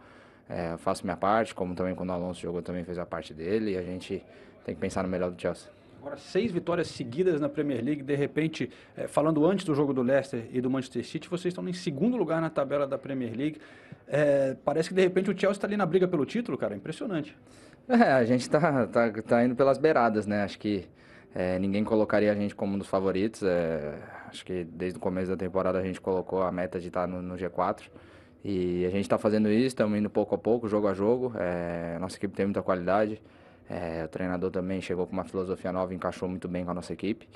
É, 0.49 0.75
faço 0.77 1.03
minha 1.03 1.17
parte, 1.17 1.53
como 1.53 1.75
também 1.75 1.93
quando 1.93 2.09
o 2.09 2.13
Alonso 2.13 2.41
jogou 2.41 2.63
também 2.63 2.83
fez 2.83 2.97
a 2.97 3.05
parte 3.05 3.31
dele 3.31 3.73
e 3.73 3.77
a 3.77 3.83
gente 3.83 4.25
tem 4.65 4.73
que 4.73 4.81
pensar 4.81 5.03
no 5.03 5.09
melhor 5.09 5.29
do 5.29 5.39
Chelsea. 5.39 5.69
Agora, 6.03 6.17
seis 6.17 6.51
vitórias 6.51 6.87
seguidas 6.87 7.39
na 7.39 7.47
Premier 7.47 7.81
League, 7.81 8.03
de 8.03 8.13
repente, 8.13 8.69
é, 8.93 9.07
falando 9.07 9.45
antes 9.45 9.63
do 9.63 9.73
jogo 9.73 9.93
do 9.93 10.01
Leicester 10.01 10.49
e 10.51 10.59
do 10.59 10.69
Manchester 10.69 11.05
City, 11.05 11.29
vocês 11.29 11.53
estão 11.53 11.65
em 11.65 11.71
segundo 11.71 12.17
lugar 12.17 12.41
na 12.41 12.49
tabela 12.49 12.85
da 12.85 12.97
Premier 12.97 13.33
League. 13.33 13.57
É, 14.05 14.53
parece 14.65 14.89
que 14.89 14.95
de 14.95 15.01
repente 15.01 15.31
o 15.31 15.33
Chelsea 15.33 15.51
está 15.51 15.65
ali 15.65 15.77
na 15.77 15.85
briga 15.85 16.05
pelo 16.05 16.25
título, 16.25 16.57
cara, 16.57 16.75
impressionante. 16.75 17.37
É, 17.87 18.11
a 18.11 18.25
gente 18.25 18.41
está 18.41 18.85
tá, 18.87 19.11
tá 19.13 19.45
indo 19.45 19.55
pelas 19.55 19.77
beiradas, 19.77 20.27
né? 20.27 20.43
Acho 20.43 20.59
que 20.59 20.85
é, 21.33 21.57
ninguém 21.57 21.85
colocaria 21.85 22.33
a 22.33 22.35
gente 22.35 22.53
como 22.53 22.75
um 22.75 22.77
dos 22.77 22.87
favoritos. 22.87 23.41
É, 23.41 23.97
acho 24.27 24.43
que 24.43 24.65
desde 24.65 24.97
o 24.97 25.01
começo 25.01 25.31
da 25.31 25.37
temporada 25.37 25.79
a 25.79 25.83
gente 25.83 26.01
colocou 26.01 26.41
a 26.43 26.51
meta 26.51 26.81
de 26.81 26.89
estar 26.89 27.01
tá 27.01 27.07
no, 27.07 27.21
no 27.21 27.35
G4. 27.35 27.83
E 28.43 28.85
a 28.85 28.89
gente 28.89 29.03
está 29.03 29.17
fazendo 29.17 29.49
isso, 29.49 29.67
estamos 29.67 29.97
indo 29.97 30.09
pouco 30.09 30.35
a 30.35 30.37
pouco, 30.37 30.67
jogo 30.67 30.89
a 30.89 30.93
jogo. 30.93 31.31
É, 31.37 31.97
nossa 31.97 32.17
equipe 32.17 32.35
tem 32.35 32.45
muita 32.45 32.61
qualidade. 32.61 33.21
É, 33.69 34.03
o 34.03 34.07
treinador 34.07 34.51
também 34.51 34.81
chegou 34.81 35.07
com 35.07 35.13
uma 35.13 35.23
filosofia 35.23 35.71
nova, 35.71 35.93
encaixou 35.93 36.27
muito 36.27 36.47
bem 36.47 36.65
com 36.65 36.71
a 36.71 36.73
nossa 36.73 36.93
equipe. 36.93 37.27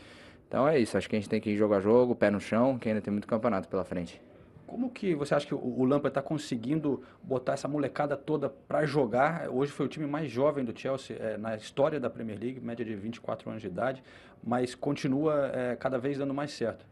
Então 0.48 0.68
é 0.68 0.80
isso, 0.80 0.98
acho 0.98 1.10
que 1.10 1.16
a 1.16 1.20
gente 1.20 1.30
tem 1.30 1.42
que 1.42 1.50
ir 1.50 1.58
jogo 1.58 1.74
a 1.74 1.80
jogo, 1.80 2.16
pé 2.16 2.30
no 2.30 2.40
chão, 2.40 2.78
que 2.78 2.88
ainda 2.88 3.02
tem 3.02 3.12
muito 3.12 3.28
campeonato 3.28 3.68
pela 3.68 3.84
frente. 3.84 4.22
Como 4.66 4.90
que 4.90 5.16
você 5.16 5.34
acha 5.34 5.48
que 5.48 5.56
o, 5.56 5.86
Lampard 5.86 6.10
está 6.10 6.22
conseguindo 6.22 7.02
botar 7.24 7.54
essa 7.54 7.70
molecada 7.70 8.18
toda 8.18 8.50
para 8.50 8.86
jogar? 8.86 9.50
Hoje 9.50 9.72
foi 9.72 9.86
o 9.86 9.90
time 9.90 10.06
mais 10.06 10.30
jovem 10.30 10.66
do 10.66 10.78
Chelsea 10.78 11.16
é, 11.18 11.38
na 11.38 11.56
história 11.56 12.02
da 12.02 12.10
Premier 12.10 12.38
League, 12.38 12.60
média 12.60 12.84
de 12.84 12.94
24 12.94 13.50
anos 13.50 13.62
de 13.62 13.68
idade, 13.68 14.04
mas 14.44 14.76
continua 14.76 15.52
é, 15.54 15.78
cada 15.78 15.98
vez 15.98 16.18
dando 16.18 16.34
mais 16.34 16.52
certo. 16.52 16.86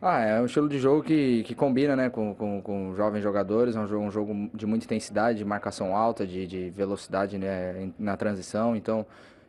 Ah, 0.00 0.20
é 0.20 0.40
um 0.40 0.46
estilo 0.46 0.68
de 0.68 0.78
jogo 0.78 1.02
que, 1.02 1.42
que 1.44 1.54
combina 1.54 1.96
né, 1.96 2.10
com, 2.10 2.34
com, 2.34 2.60
com 2.60 2.94
jovens 2.94 3.22
jogadores, 3.22 3.74
é 3.74 3.80
um 3.80 3.86
jogo, 3.86 4.04
um 4.04 4.10
jogo 4.10 4.50
de 4.52 4.66
muita 4.66 4.84
intensidade, 4.84 5.38
de 5.38 5.44
marcação 5.44 5.96
alta, 5.96 6.26
de, 6.26 6.46
de 6.46 6.70
velocidade 6.70 7.38
né, 7.38 7.90
na 7.98 8.16
transição, 8.16 8.76
então 8.76 9.06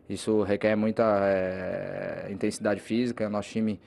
isso 0.10 0.44
requer 0.44 0.76
muita 0.76 1.04
é, 1.24 2.28
intensidade 2.32 2.80
física. 2.80 3.30
Nosso 3.30 3.50
time 3.50 3.78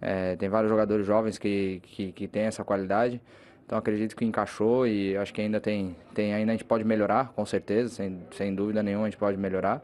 é, 0.00 0.36
tem 0.36 0.48
vários 0.48 0.70
jogadores 0.70 1.06
jovens 1.06 1.36
que, 1.36 1.80
que, 1.82 2.12
que 2.12 2.26
têm 2.26 2.44
essa 2.44 2.64
qualidade. 2.64 3.20
Então 3.66 3.76
acredito 3.76 4.16
que 4.16 4.24
encaixou 4.24 4.86
e 4.86 5.16
acho 5.16 5.34
que 5.34 5.40
ainda 5.40 5.60
tem, 5.60 5.94
tem 6.14 6.32
ainda 6.32 6.52
a 6.52 6.54
gente 6.54 6.64
pode 6.64 6.84
melhorar, 6.84 7.32
com 7.34 7.44
certeza, 7.44 7.94
sem, 7.96 8.18
sem 8.30 8.54
dúvida 8.54 8.82
nenhuma 8.82 9.06
a 9.06 9.10
gente 9.10 9.18
pode 9.18 9.36
melhorar. 9.36 9.82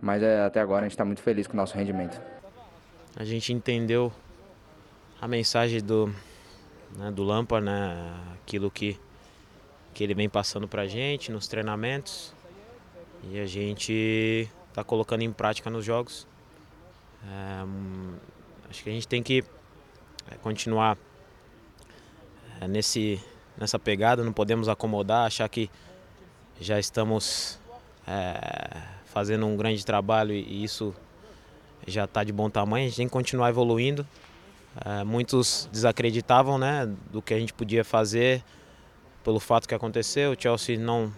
Mas 0.00 0.22
é, 0.22 0.40
até 0.42 0.60
agora 0.60 0.80
a 0.80 0.84
gente 0.84 0.92
está 0.92 1.04
muito 1.04 1.22
feliz 1.22 1.46
com 1.46 1.52
o 1.52 1.56
nosso 1.56 1.76
rendimento. 1.76 2.20
A 3.16 3.24
gente 3.24 3.52
entendeu 3.52 4.12
a 5.20 5.28
mensagem 5.28 5.80
do, 5.80 6.14
né, 6.96 7.10
do 7.10 7.24
Lampard, 7.24 7.64
né, 7.64 8.14
aquilo 8.34 8.70
que, 8.70 8.98
que 9.94 10.04
ele 10.04 10.14
vem 10.14 10.28
passando 10.28 10.68
para 10.68 10.82
a 10.82 10.86
gente 10.86 11.30
nos 11.32 11.48
treinamentos. 11.48 12.32
E 13.30 13.38
a 13.38 13.46
gente 13.46 14.48
está 14.68 14.84
colocando 14.84 15.22
em 15.22 15.32
prática 15.32 15.68
nos 15.68 15.84
jogos. 15.84 16.26
É, 17.24 17.64
Acho 18.70 18.82
que 18.82 18.90
a 18.90 18.92
gente 18.92 19.08
tem 19.08 19.22
que 19.22 19.42
é, 20.30 20.34
continuar 20.36 20.98
é, 22.60 22.68
nesse, 22.68 23.22
nessa 23.56 23.78
pegada, 23.78 24.22
não 24.22 24.32
podemos 24.32 24.68
acomodar, 24.68 25.26
achar 25.26 25.48
que 25.48 25.70
já 26.60 26.78
estamos 26.78 27.58
é, 28.06 28.82
fazendo 29.06 29.46
um 29.46 29.56
grande 29.56 29.84
trabalho 29.86 30.34
e 30.34 30.62
isso 30.62 30.94
já 31.86 32.04
está 32.04 32.22
de 32.22 32.32
bom 32.32 32.50
tamanho, 32.50 32.84
a 32.84 32.88
gente 32.88 32.96
tem 32.98 33.06
que 33.06 33.12
continuar 33.12 33.48
evoluindo. 33.48 34.06
É, 34.84 35.04
muitos 35.04 35.68
desacreditavam 35.72 36.58
né, 36.58 36.88
do 37.10 37.20
que 37.20 37.34
a 37.34 37.38
gente 37.38 37.52
podia 37.52 37.84
fazer 37.84 38.42
pelo 39.24 39.40
fato 39.40 39.68
que 39.68 39.74
aconteceu. 39.74 40.32
O 40.32 40.36
Chelsea 40.40 40.78
não, 40.78 41.12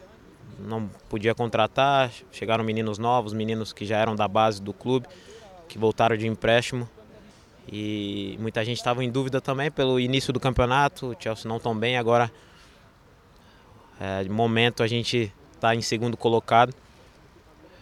não 0.58 0.88
podia 1.08 1.34
contratar, 1.34 2.11
chegaram 2.32 2.64
meninos 2.64 2.98
novos, 2.98 3.32
meninos 3.32 3.72
que 3.72 3.84
já 3.84 3.98
eram 3.98 4.16
da 4.16 4.26
base 4.26 4.62
do 4.62 4.72
clube, 4.72 5.06
que 5.68 5.78
voltaram 5.78 6.16
de 6.16 6.26
empréstimo 6.26 6.88
e 7.72 8.36
muita 8.40 8.64
gente 8.64 8.78
estava 8.78 9.04
em 9.04 9.11
dúvida 9.11 9.40
também 9.40 9.70
pelo 9.70 10.00
início 10.00 10.32
do 10.32 10.40
campeonato, 10.40 11.11
o 11.11 11.16
Chelsea 11.18 11.48
não 11.48 11.61
tão 11.61 11.76
bem, 11.76 11.96
agora 11.96 12.30
é, 14.00 14.24
de 14.24 14.28
momento 14.28 14.82
a 14.82 14.88
gente 14.88 15.32
está 15.54 15.74
em 15.74 15.82
segundo 15.82 16.16
colocado. 16.16 16.74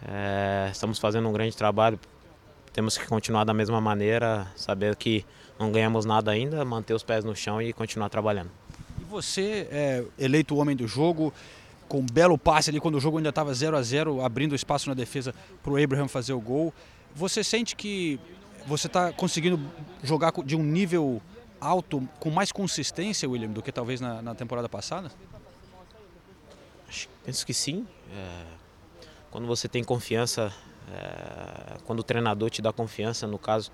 É, 0.06 0.68
estamos 0.70 0.98
fazendo 0.98 1.28
um 1.28 1.32
grande 1.32 1.56
trabalho, 1.56 1.98
temos 2.72 2.98
que 2.98 3.06
continuar 3.06 3.44
da 3.44 3.54
mesma 3.54 3.80
maneira, 3.80 4.46
saber 4.54 4.94
que 4.94 5.24
não 5.58 5.72
ganhamos 5.72 6.04
nada 6.04 6.30
ainda, 6.30 6.64
manter 6.64 6.94
os 6.94 7.02
pés 7.02 7.24
no 7.24 7.34
chão 7.34 7.60
e 7.60 7.72
continuar 7.72 8.08
trabalhando. 8.08 8.50
E 9.00 9.04
você 9.04 9.68
é 9.70 10.04
eleito 10.18 10.54
o 10.54 10.58
homem 10.58 10.76
do 10.76 10.86
jogo, 10.86 11.32
com 11.88 12.00
um 12.00 12.06
belo 12.06 12.36
passe 12.36 12.70
ali 12.70 12.80
quando 12.80 12.96
o 12.96 13.00
jogo 13.00 13.16
ainda 13.16 13.30
estava 13.30 13.52
0 13.52 13.76
a 13.76 13.82
0 13.82 14.24
abrindo 14.24 14.54
espaço 14.54 14.88
na 14.88 14.94
defesa 14.94 15.34
para 15.62 15.72
o 15.72 15.82
Abraham 15.82 16.06
fazer 16.06 16.32
o 16.32 16.40
gol. 16.40 16.72
Você 17.14 17.42
sente 17.42 17.74
que 17.74 18.20
você 18.66 18.86
está 18.86 19.12
conseguindo 19.12 19.58
jogar 20.02 20.32
de 20.44 20.54
um 20.54 20.62
nível 20.62 21.20
alto, 21.60 22.06
com 22.20 22.30
mais 22.30 22.52
consistência, 22.52 23.28
William, 23.28 23.50
do 23.50 23.62
que 23.62 23.72
talvez 23.72 24.00
na, 24.00 24.22
na 24.22 24.34
temporada 24.34 24.68
passada? 24.68 25.10
Penso 27.24 27.44
que 27.44 27.52
sim. 27.52 27.86
É, 28.12 28.44
quando 29.30 29.46
você 29.46 29.68
tem 29.68 29.82
confiança, 29.82 30.52
é, 30.92 31.78
quando 31.84 32.00
o 32.00 32.02
treinador 32.02 32.50
te 32.50 32.62
dá 32.62 32.72
confiança, 32.72 33.26
no 33.26 33.38
caso, 33.38 33.70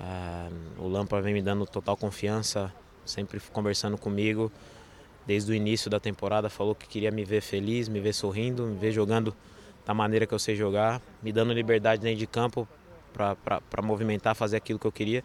é, 0.00 0.48
o 0.78 0.88
Lampa 0.88 1.20
vem 1.20 1.34
me 1.34 1.42
dando 1.42 1.66
total 1.66 1.96
confiança, 1.96 2.72
sempre 3.04 3.40
conversando 3.52 3.96
comigo 3.96 4.52
desde 5.26 5.50
o 5.50 5.54
início 5.54 5.90
da 5.90 5.98
temporada, 5.98 6.48
falou 6.48 6.74
que 6.74 6.86
queria 6.86 7.10
me 7.10 7.24
ver 7.24 7.40
feliz, 7.40 7.88
me 7.88 7.98
ver 7.98 8.12
sorrindo, 8.12 8.64
me 8.64 8.78
ver 8.78 8.92
jogando 8.92 9.34
da 9.84 9.92
maneira 9.92 10.26
que 10.26 10.32
eu 10.32 10.38
sei 10.38 10.54
jogar, 10.54 11.02
me 11.22 11.32
dando 11.32 11.52
liberdade 11.52 12.00
dentro 12.00 12.18
de 12.18 12.26
campo 12.26 12.66
para 13.12 13.82
movimentar, 13.82 14.34
fazer 14.34 14.56
aquilo 14.56 14.78
que 14.78 14.86
eu 14.86 14.92
queria. 14.92 15.24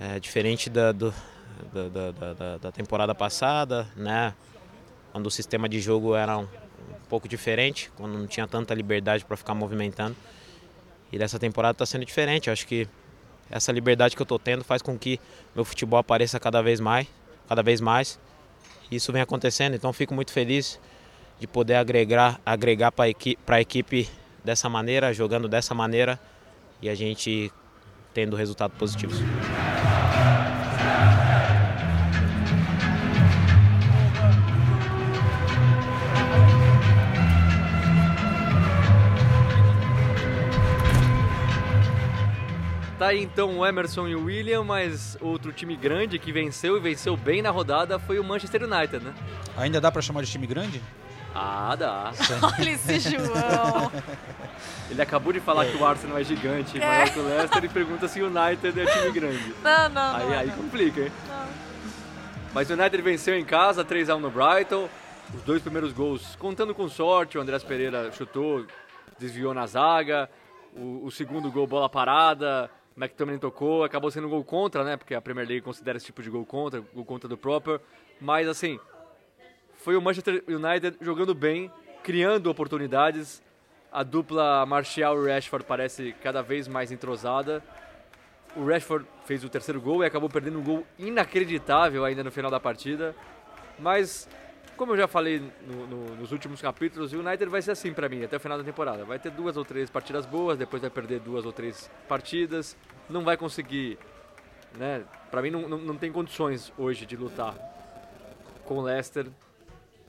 É, 0.00 0.20
diferente 0.20 0.70
da, 0.70 0.92
do, 0.92 1.12
da, 1.72 2.10
da, 2.12 2.58
da, 2.58 2.72
temporada 2.72 3.14
passada, 3.14 3.88
né? 3.96 4.32
quando 5.10 5.26
o 5.26 5.30
sistema 5.30 5.68
de 5.68 5.80
jogo 5.80 6.14
era 6.14 6.38
um, 6.38 6.42
um 6.42 7.06
pouco 7.08 7.26
diferente, 7.26 7.90
quando 7.96 8.16
não 8.16 8.26
tinha 8.26 8.46
tanta 8.46 8.74
liberdade 8.74 9.24
para 9.24 9.36
ficar 9.36 9.54
movimentando. 9.54 10.14
E 11.10 11.18
dessa 11.18 11.38
temporada 11.38 11.72
está 11.72 11.86
sendo 11.86 12.04
diferente. 12.04 12.48
Eu 12.48 12.52
acho 12.52 12.66
que 12.66 12.86
essa 13.50 13.72
liberdade 13.72 14.14
que 14.14 14.22
eu 14.22 14.24
estou 14.24 14.38
tendo 14.38 14.64
faz 14.64 14.82
com 14.82 14.98
que 14.98 15.20
meu 15.54 15.64
futebol 15.64 15.98
apareça 15.98 16.38
cada 16.38 16.62
vez 16.62 16.80
mais, 16.80 17.06
cada 17.48 17.62
vez 17.62 17.80
mais. 17.80 18.18
Isso 18.90 19.12
vem 19.12 19.22
acontecendo, 19.22 19.74
então 19.74 19.92
fico 19.92 20.14
muito 20.14 20.32
feliz 20.32 20.78
de 21.38 21.46
poder 21.46 21.74
agregar, 21.74 22.40
agregar 22.44 22.90
para 22.90 23.08
equipe, 23.08 23.40
a 23.46 23.60
equipe 23.60 24.08
dessa 24.44 24.68
maneira, 24.68 25.12
jogando 25.12 25.48
dessa 25.48 25.74
maneira 25.74 26.18
e 26.80 26.88
a 26.88 26.94
gente 26.94 27.52
tendo 28.14 28.36
resultados 28.36 28.76
positivos. 28.76 29.18
Tá 42.98 43.08
aí 43.08 43.22
então 43.22 43.58
o 43.58 43.64
Emerson 43.64 44.08
e 44.08 44.16
o 44.16 44.24
William, 44.24 44.64
mas 44.64 45.16
outro 45.20 45.52
time 45.52 45.76
grande 45.76 46.18
que 46.18 46.32
venceu 46.32 46.76
e 46.76 46.80
venceu 46.80 47.16
bem 47.16 47.40
na 47.40 47.50
rodada 47.50 47.96
foi 47.96 48.18
o 48.18 48.24
Manchester 48.24 48.64
United, 48.64 49.04
né? 49.04 49.14
Ainda 49.56 49.80
dá 49.80 49.92
para 49.92 50.02
chamar 50.02 50.22
de 50.22 50.30
time 50.30 50.48
grande? 50.48 50.82
Ah, 51.32 51.76
dá. 51.78 52.10
Olha 52.58 52.70
esse 52.70 52.98
João. 52.98 53.92
Ele 54.90 55.00
acabou 55.00 55.32
de 55.32 55.38
falar 55.38 55.66
que 55.66 55.76
o 55.76 55.86
Arsenal 55.86 56.18
é 56.18 56.24
gigante, 56.24 56.82
é. 56.82 57.08
que 57.08 57.20
o 57.20 57.22
Leicester, 57.22 57.64
e 57.64 57.68
pergunta 57.68 58.08
se 58.08 58.20
o 58.20 58.26
United 58.26 58.80
é 58.80 58.86
time 58.86 59.12
grande. 59.12 59.54
Não, 59.62 59.88
não, 59.90 60.16
Aí, 60.16 60.26
não, 60.26 60.38
aí 60.38 60.46
não. 60.48 60.56
complica, 60.56 61.00
hein? 61.02 61.12
Não. 61.28 61.46
Mas 62.52 62.68
o 62.68 62.72
United 62.72 63.00
venceu 63.00 63.38
em 63.38 63.44
casa, 63.44 63.84
3x1 63.84 64.18
no 64.18 64.30
Brighton. 64.30 64.88
Os 65.32 65.42
dois 65.42 65.62
primeiros 65.62 65.92
gols, 65.92 66.34
contando 66.36 66.74
com 66.74 66.88
sorte, 66.88 67.38
o 67.38 67.40
Andrés 67.40 67.62
Pereira 67.62 68.10
chutou, 68.10 68.66
desviou 69.20 69.54
na 69.54 69.66
zaga. 69.68 70.28
O, 70.74 71.04
o 71.04 71.10
segundo 71.12 71.52
gol, 71.52 71.66
bola 71.66 71.88
parada. 71.88 72.68
McTominay 72.98 73.38
tocou, 73.38 73.84
acabou 73.84 74.10
sendo 74.10 74.28
gol 74.28 74.42
contra, 74.42 74.82
né? 74.82 74.96
Porque 74.96 75.14
a 75.14 75.20
Premier 75.20 75.46
League 75.46 75.62
considera 75.62 75.96
esse 75.96 76.06
tipo 76.06 76.20
de 76.20 76.28
gol 76.28 76.44
contra, 76.44 76.80
gol 76.80 77.04
contra 77.04 77.28
do 77.28 77.36
Proper. 77.38 77.80
Mas 78.20 78.48
assim, 78.48 78.78
foi 79.76 79.96
o 79.96 80.02
Manchester 80.02 80.42
United 80.48 80.98
jogando 81.00 81.32
bem, 81.34 81.70
criando 82.02 82.50
oportunidades. 82.50 83.40
A 83.92 84.02
dupla 84.02 84.66
Martial 84.66 85.24
e 85.24 85.32
Rashford 85.32 85.64
parece 85.64 86.12
cada 86.20 86.42
vez 86.42 86.66
mais 86.66 86.90
entrosada. 86.90 87.62
O 88.56 88.66
Rashford 88.66 89.06
fez 89.24 89.44
o 89.44 89.48
terceiro 89.48 89.80
gol 89.80 90.02
e 90.02 90.06
acabou 90.06 90.28
perdendo 90.28 90.58
um 90.58 90.64
gol 90.64 90.86
inacreditável 90.98 92.04
ainda 92.04 92.24
no 92.24 92.32
final 92.32 92.50
da 92.50 92.58
partida. 92.58 93.14
Mas, 93.78 94.28
como 94.78 94.92
eu 94.92 94.96
já 94.96 95.08
falei 95.08 95.42
no, 95.66 95.86
no, 95.86 96.16
nos 96.16 96.30
últimos 96.30 96.62
capítulos, 96.62 97.12
o 97.12 97.18
United 97.18 97.50
vai 97.50 97.60
ser 97.60 97.72
assim 97.72 97.92
para 97.92 98.08
mim 98.08 98.22
até 98.22 98.36
o 98.36 98.40
final 98.40 98.56
da 98.56 98.64
temporada. 98.64 99.04
Vai 99.04 99.18
ter 99.18 99.30
duas 99.30 99.56
ou 99.56 99.64
três 99.64 99.90
partidas 99.90 100.24
boas, 100.24 100.56
depois 100.56 100.80
vai 100.80 100.90
perder 100.90 101.20
duas 101.20 101.44
ou 101.44 101.52
três 101.52 101.90
partidas. 102.08 102.76
Não 103.10 103.24
vai 103.24 103.36
conseguir. 103.36 103.98
Né? 104.78 105.04
Para 105.30 105.42
mim, 105.42 105.50
não, 105.50 105.68
não, 105.68 105.78
não 105.78 105.96
tem 105.96 106.12
condições 106.12 106.72
hoje 106.78 107.04
de 107.04 107.16
lutar 107.16 107.54
com 108.64 108.78
o 108.78 108.82
Leicester, 108.82 109.26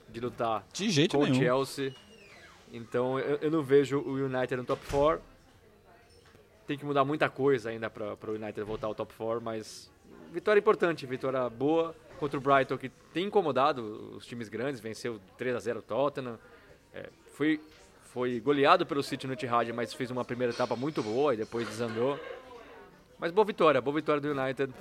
de 0.08 0.20
lutar 0.20 0.64
de 0.72 0.90
jeito 0.90 1.18
com 1.18 1.24
o 1.24 1.34
Chelsea. 1.34 1.94
Então 2.72 3.18
eu, 3.18 3.38
eu, 3.38 3.52
não 3.52 3.64
vejo 3.64 4.00
o 4.00 4.14
United 4.14 4.56
no 4.56 4.64
top 4.64 4.86
4. 4.90 5.22
Tem 6.68 6.78
que 6.78 6.86
mudar 6.86 7.04
muita 7.04 7.28
coisa 7.28 7.72
ainda 7.72 7.90
para 7.90 8.14
o 8.28 8.36
United 8.36 8.62
voltar 8.62 8.86
ao 8.86 8.94
top 8.94 9.12
4, 9.18 9.42
mas 9.42 9.92
vitória 10.32 10.60
importante, 10.60 11.08
vitória 11.08 11.50
boa 11.50 11.96
contra 12.20 12.38
o 12.38 12.42
Brighton 12.42 12.78
que 12.78 12.90
tem 13.14 13.26
incomodado 13.26 14.16
os 14.16 14.26
times 14.26 14.50
grandes, 14.50 14.82
venceu 14.82 15.20
3 15.38 15.56
a 15.56 15.60
0 15.60 15.80
o 15.80 15.82
Tottenham. 15.82 16.38
É, 16.94 17.10
foi, 17.34 17.62
foi 18.02 18.40
goleado 18.40 18.86
pelo 18.86 19.02
City 19.02 19.26
no 19.26 19.34
Etihad, 19.34 19.72
mas 19.72 19.94
fez 19.94 20.12
uma 20.12 20.26
primeira 20.26 20.54
etapa 20.54 20.76
muito 20.76 21.02
boa 21.02 21.34
e 21.34 21.38
depois 21.38 21.68
desandou. 21.68 22.20
Mas 23.18 23.32
boa 23.32 23.46
vitória, 23.46 23.82
boa 23.82 23.96
vitória 23.96 24.22
do 24.22 24.30
United. 24.32 24.74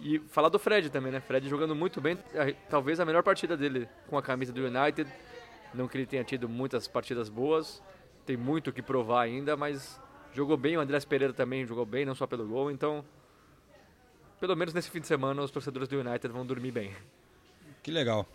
E 0.00 0.18
falar 0.18 0.48
do 0.48 0.58
Fred 0.58 0.90
também, 0.90 1.12
né? 1.12 1.20
Fred 1.20 1.48
jogando 1.48 1.74
muito 1.74 2.00
bem, 2.00 2.18
talvez 2.68 2.98
a 2.98 3.04
melhor 3.04 3.22
partida 3.22 3.56
dele 3.56 3.88
com 4.08 4.18
a 4.18 4.22
camisa 4.22 4.52
do 4.52 4.60
United. 4.64 5.10
Não 5.72 5.88
que 5.88 5.96
ele 5.96 6.06
tenha 6.06 6.24
tido 6.24 6.48
muitas 6.48 6.86
partidas 6.86 7.28
boas, 7.28 7.82
tem 8.26 8.36
muito 8.36 8.68
o 8.68 8.72
que 8.72 8.82
provar 8.82 9.22
ainda, 9.22 9.56
mas 9.56 10.00
jogou 10.34 10.56
bem. 10.56 10.76
O 10.76 10.80
Andrés 10.80 11.04
Pereira 11.04 11.32
também 11.32 11.64
jogou 11.64 11.86
bem, 11.86 12.04
não 12.04 12.14
só 12.14 12.26
pelo 12.26 12.46
gol. 12.46 12.70
Então, 12.70 13.04
pelo 14.42 14.56
menos 14.56 14.74
nesse 14.74 14.90
fim 14.90 14.98
de 14.98 15.06
semana, 15.06 15.40
os 15.40 15.52
torcedores 15.52 15.88
do 15.88 16.00
United 16.00 16.26
vão 16.32 16.44
dormir 16.44 16.72
bem. 16.72 16.90
Que 17.80 17.92
legal. 17.92 18.26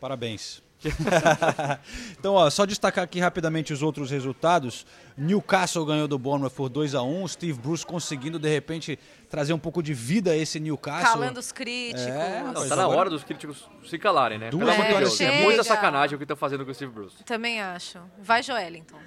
Parabéns. 0.00 0.60
então, 2.18 2.34
ó, 2.34 2.50
só 2.50 2.66
destacar 2.66 3.04
aqui 3.04 3.20
rapidamente 3.20 3.72
os 3.72 3.80
outros 3.80 4.10
resultados. 4.10 4.84
Newcastle 5.16 5.86
ganhou 5.86 6.08
do 6.08 6.18
Bournemouth 6.18 6.50
por 6.50 6.68
2 6.68 6.96
a 6.96 7.02
1 7.04 7.28
Steve 7.28 7.60
Bruce 7.60 7.86
conseguindo, 7.86 8.40
de 8.40 8.48
repente, 8.48 8.98
trazer 9.30 9.52
um 9.52 9.58
pouco 9.58 9.80
de 9.84 9.94
vida 9.94 10.32
a 10.32 10.36
esse 10.36 10.58
Newcastle. 10.58 11.12
Calando 11.12 11.38
os 11.38 11.52
críticos. 11.52 12.02
É, 12.08 12.42
Não, 12.42 12.68
tá 12.68 12.74
na 12.74 12.88
hora 12.88 13.08
dos 13.08 13.22
críticos 13.22 13.64
se 13.86 13.96
calarem, 14.00 14.38
né? 14.38 14.50
Duas 14.50 14.64
Pelo 14.64 14.72
amor 14.72 14.82
de 14.82 14.88
vitórias 14.88 15.16
Deus, 15.16 15.30
é 15.30 15.42
muita 15.44 15.62
sacanagem 15.62 16.16
o 16.16 16.18
que 16.18 16.24
estão 16.24 16.36
fazendo 16.36 16.64
com 16.64 16.72
o 16.72 16.74
Steve 16.74 16.90
Bruce. 16.90 17.22
Também 17.22 17.60
acho. 17.60 18.00
Vai, 18.20 18.42
Joelinton. 18.42 18.98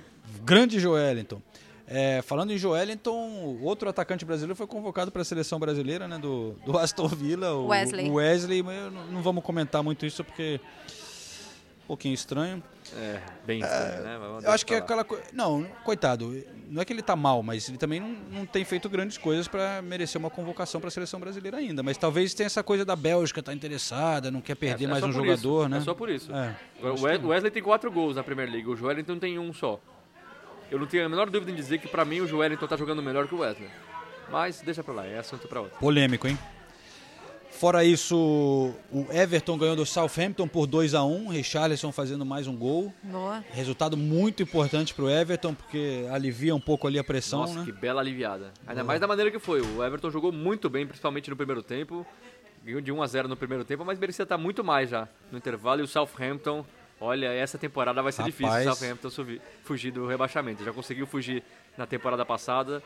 Grande 0.41 0.79
Joelinton. 0.79 1.41
É, 1.87 2.21
falando 2.23 2.51
em 2.51 2.57
Joelinton, 2.57 3.59
outro 3.61 3.87
atacante 3.87 4.25
brasileiro 4.25 4.55
foi 4.55 4.65
convocado 4.65 5.11
para 5.11 5.21
a 5.21 5.25
seleção 5.25 5.59
brasileira, 5.59 6.07
né, 6.07 6.17
do, 6.17 6.53
do 6.65 6.77
Aston 6.77 7.07
Villa, 7.07 7.53
o 7.53 7.67
Wesley. 7.67 8.09
o 8.09 8.13
Wesley, 8.15 8.63
mas 8.63 8.75
eu 8.77 8.91
não 8.91 9.05
não 9.07 9.21
vamos 9.21 9.43
comentar 9.43 9.83
muito 9.83 10.05
isso 10.05 10.23
porque 10.23 10.59
um 11.83 11.87
pouquinho 11.87 12.15
estranho. 12.15 12.63
É, 12.95 13.21
bem 13.45 13.59
estranho, 13.61 14.01
né? 14.03 14.17
Mas 14.19 14.27
vamos 14.27 14.43
Eu 14.43 14.51
acho 14.51 14.65
que 14.65 14.73
é 14.73 14.77
aquela 14.77 15.03
coisa. 15.03 15.23
Não, 15.31 15.63
coitado. 15.83 16.43
Não 16.67 16.81
é 16.81 16.85
que 16.85 16.91
ele 16.91 17.03
tá 17.03 17.15
mal, 17.15 17.43
mas 17.43 17.69
ele 17.69 17.77
também 17.77 17.99
não, 17.99 18.09
não 18.39 18.45
tem 18.47 18.65
feito 18.65 18.89
grandes 18.89 19.19
coisas 19.19 19.47
para 19.47 19.83
merecer 19.83 20.19
uma 20.19 20.31
convocação 20.31 20.81
para 20.81 20.87
a 20.87 20.91
seleção 20.91 21.19
brasileira 21.19 21.57
ainda. 21.57 21.83
Mas 21.83 21.95
talvez 21.97 22.33
tenha 22.33 22.47
essa 22.47 22.63
coisa 22.63 22.83
da 22.83 22.95
Bélgica 22.95 23.43
tá 23.43 23.53
interessada, 23.53 24.31
não 24.31 24.41
quer 24.41 24.55
perder 24.55 24.85
É- 24.85 24.87
é 24.87 24.89
mais 24.89 25.03
um 25.03 25.11
jogador, 25.11 25.61
isso, 25.61 25.69
né? 25.69 25.77
É 25.77 25.81
só 25.81 25.93
por 25.93 26.09
isso. 26.09 26.31
É. 26.33 26.55
O 26.81 27.27
Wesley 27.27 27.51
tem 27.51 27.61
quatro 27.61 27.91
gols 27.91 28.15
na 28.15 28.23
Premier 28.23 28.49
League, 28.49 28.67
o 28.67 28.75
Joelinton 28.75 29.19
tem 29.19 29.37
um 29.37 29.53
só. 29.53 29.79
Eu 30.71 30.79
não 30.79 30.87
tenho 30.87 31.05
a 31.05 31.09
menor 31.09 31.29
dúvida 31.29 31.51
em 31.51 31.55
dizer 31.55 31.79
que 31.79 31.87
pra 31.87 32.03
mim 32.03 32.21
o 32.21 32.27
Joelinton 32.27 32.67
tá 32.67 32.75
jogando 32.75 33.01
melhor 33.01 33.27
que 33.27 33.35
o 33.35 33.39
Wesley. 33.39 33.69
Mas 34.29 34.61
deixa 34.61 34.83
pra 34.83 34.93
lá, 34.93 35.05
é 35.05 35.19
assunto 35.19 35.47
pra 35.47 35.61
outro. 35.61 35.77
Polêmico, 35.79 36.27
hein? 36.27 36.37
Fora 37.51 37.85
isso, 37.85 38.73
o 38.91 39.07
Everton 39.11 39.57
ganhou 39.57 39.77
do 39.77 39.85
Southampton 39.85 40.45
por 40.45 40.67
2 40.67 40.93
a 40.93 41.05
1 41.05 41.29
Richarlison 41.29 41.89
fazendo 41.89 42.25
mais 42.25 42.47
um 42.47 42.55
gol. 42.57 42.93
Boa. 43.01 43.45
Resultado 43.49 43.95
muito 43.95 44.43
importante 44.43 44.93
para 44.93 45.05
o 45.05 45.09
Everton, 45.09 45.53
porque 45.53 46.05
alivia 46.11 46.53
um 46.53 46.59
pouco 46.59 46.85
ali 46.85 46.99
a 46.99 47.03
pressão, 47.03 47.39
Nossa, 47.41 47.59
né? 47.59 47.65
que 47.65 47.71
bela 47.71 48.01
aliviada. 48.01 48.51
Ainda 48.67 48.81
Boa. 48.81 48.83
mais 48.83 48.99
da 48.99 49.07
maneira 49.07 49.31
que 49.31 49.39
foi. 49.39 49.61
O 49.61 49.81
Everton 49.81 50.11
jogou 50.11 50.33
muito 50.33 50.69
bem, 50.69 50.85
principalmente 50.85 51.29
no 51.29 51.35
primeiro 51.37 51.63
tempo. 51.63 52.05
Ganhou 52.61 52.81
de 52.81 52.91
1 52.91 53.01
a 53.01 53.07
0 53.07 53.27
no 53.29 53.37
primeiro 53.37 53.63
tempo, 53.63 53.85
mas 53.85 53.97
merecia 53.99 54.23
estar 54.23 54.37
muito 54.37 54.61
mais 54.61 54.89
já 54.89 55.07
no 55.31 55.37
intervalo. 55.37 55.79
E 55.79 55.83
o 55.83 55.87
Southampton, 55.87 56.65
olha, 56.99 57.27
essa 57.33 57.57
temporada 57.57 58.01
vai 58.01 58.11
ser 58.11 58.23
Rapaz. 58.23 58.35
difícil 58.35 58.71
o 58.71 58.75
Southampton 58.75 59.39
fugir 59.63 59.91
do 59.91 60.07
rebaixamento. 60.07 60.63
Já 60.63 60.73
conseguiu 60.73 61.05
fugir 61.05 61.43
na 61.77 61.85
temporada 61.85 62.25
passada. 62.25 62.81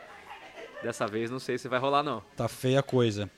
Dessa 0.83 1.05
vez 1.07 1.29
não 1.29 1.39
sei 1.39 1.57
se 1.57 1.67
vai 1.67 1.79
rolar 1.79 2.03
não. 2.03 2.21
Tá 2.35 2.47
feia 2.47 2.79
a 2.79 2.83
coisa. 2.83 3.29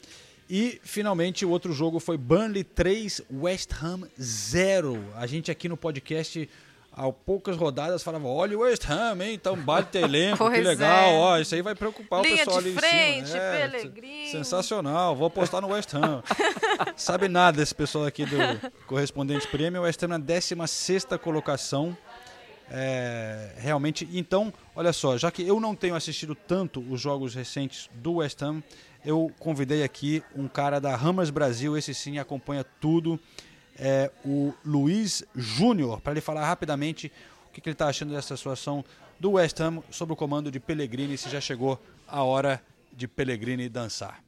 E, 0.50 0.82
finalmente, 0.84 1.46
o 1.46 1.50
outro 1.50 1.72
jogo 1.72 2.00
foi 2.00 2.18
Burnley 2.18 2.64
3, 2.64 3.22
West 3.32 3.72
Ham 3.82 4.08
0. 4.22 5.02
A 5.16 5.26
gente 5.26 5.50
aqui 5.50 5.70
no 5.70 5.78
podcast, 5.78 6.50
há 6.92 7.12
poucas 7.12 7.56
rodadas, 7.56 8.04
falava, 8.04 8.28
olha 8.28 8.58
o 8.58 8.62
West 8.62 8.84
Ham, 8.90 9.24
hein? 9.24 9.34
Então 9.34 9.56
bate 9.56 9.98
elenco, 9.98 10.50
que 10.50 10.58
legal. 10.62 11.10
é. 11.10 11.18
Ó, 11.18 11.38
isso 11.40 11.56
aí 11.56 11.62
vai 11.62 11.74
preocupar 11.76 12.20
o 12.20 12.24
Linha 12.24 12.38
pessoal 12.38 12.62
de 12.62 12.70
ali 12.70 12.78
frente, 12.78 13.22
em 13.22 13.26
cima. 13.26 13.40
É. 13.40 14.28
Sensacional, 14.32 15.16
vou 15.16 15.28
apostar 15.28 15.62
no 15.62 15.70
West 15.70 15.94
Ham. 15.94 16.22
Sabe 16.96 17.28
nada 17.28 17.62
esse 17.62 17.74
pessoal 17.74 18.06
aqui 18.06 18.26
do 18.26 18.38
Correspondente 18.88 19.48
Prêmio. 19.48 19.82
O 19.82 19.84
West 19.84 20.02
Ham 20.04 20.10
na 20.10 20.20
16ª 20.20 21.18
colocação. 21.18 21.96
É, 22.74 23.52
realmente, 23.58 24.08
então, 24.14 24.54
olha 24.74 24.94
só, 24.94 25.18
já 25.18 25.30
que 25.30 25.46
eu 25.46 25.60
não 25.60 25.76
tenho 25.76 25.94
assistido 25.94 26.34
tanto 26.34 26.80
os 26.90 27.02
jogos 27.02 27.36
recentes 27.36 27.90
do 27.96 28.16
West 28.16 28.42
Ham, 28.42 28.64
eu 29.04 29.30
convidei 29.40 29.84
aqui 29.84 30.24
um 30.34 30.48
cara 30.48 30.80
da 30.80 30.96
Ramas 30.96 31.30
Brasil, 31.30 31.76
esse 31.76 31.94
sim 31.94 32.18
acompanha 32.18 32.64
tudo, 32.80 33.20
é 33.78 34.12
o 34.26 34.54
Luiz 34.66 35.24
Júnior, 35.36 36.02
para 36.02 36.14
ele 36.14 36.22
falar 36.22 36.46
rapidamente 36.46 37.12
o 37.50 37.54
que, 37.54 37.62
que 37.62 37.70
ele 37.70 37.74
está 37.74 37.88
achando 37.88 38.14
dessa 38.14 38.36
situação 38.38 38.84
do 39.20 39.32
West 39.32 39.60
Ham 39.60 39.84
sob 39.90 40.14
o 40.14 40.16
comando 40.16 40.52
de 40.52 40.60
Pellegrini, 40.60 41.18
se 41.18 41.30
já 41.30 41.42
chegou 41.42 41.80
a 42.08 42.24
hora 42.24 42.62
de 42.92 43.08
Pellegrini 43.08 43.70
dançar. 43.70 44.24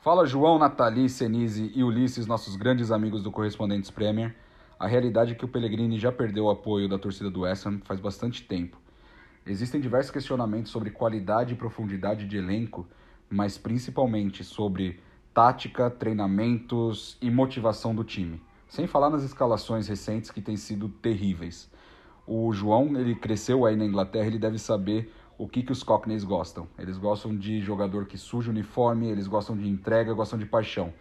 Fala 0.00 0.26
João, 0.26 0.58
Nathalie, 0.58 1.08
Senise 1.08 1.72
e 1.74 1.84
Ulisses, 1.84 2.26
nossos 2.26 2.56
grandes 2.56 2.90
amigos 2.90 3.22
do 3.22 3.30
Correspondentes 3.30 3.90
Premier. 3.90 4.34
A 4.78 4.86
realidade 4.86 5.32
é 5.32 5.34
que 5.34 5.44
o 5.44 5.48
Pellegrini 5.48 5.98
já 5.98 6.10
perdeu 6.10 6.44
o 6.44 6.50
apoio 6.50 6.88
da 6.88 6.98
torcida 6.98 7.30
do 7.30 7.40
West 7.40 7.66
Ham 7.66 7.80
faz 7.84 8.00
bastante 8.00 8.42
tempo. 8.42 8.80
Existem 9.44 9.80
diversos 9.80 10.10
questionamentos 10.10 10.70
sobre 10.70 10.90
qualidade 10.90 11.52
e 11.52 11.56
profundidade 11.56 12.26
de 12.26 12.36
elenco, 12.36 12.86
mas 13.28 13.58
principalmente 13.58 14.42
sobre 14.44 15.00
tática, 15.32 15.88
treinamentos 15.88 17.16
e 17.20 17.30
motivação 17.30 17.94
do 17.94 18.04
time. 18.04 18.40
Sem 18.68 18.86
falar 18.86 19.10
nas 19.10 19.22
escalações 19.22 19.88
recentes 19.88 20.30
que 20.30 20.40
têm 20.40 20.56
sido 20.56 20.88
terríveis. 20.88 21.70
O 22.26 22.52
João, 22.52 22.96
ele 22.96 23.14
cresceu 23.14 23.66
aí 23.66 23.74
na 23.74 23.84
Inglaterra, 23.84 24.26
ele 24.26 24.38
deve 24.38 24.58
saber 24.58 25.12
o 25.36 25.48
que, 25.48 25.62
que 25.62 25.72
os 25.72 25.82
Cockneys 25.82 26.22
gostam. 26.22 26.68
Eles 26.78 26.98
gostam 26.98 27.36
de 27.36 27.60
jogador 27.60 28.06
que 28.06 28.18
suja 28.18 28.48
o 28.48 28.52
uniforme, 28.52 29.08
eles 29.08 29.26
gostam 29.26 29.56
de 29.56 29.68
entrega, 29.68 30.12
gostam 30.12 30.38
de 30.38 30.46
paixão. 30.46 30.92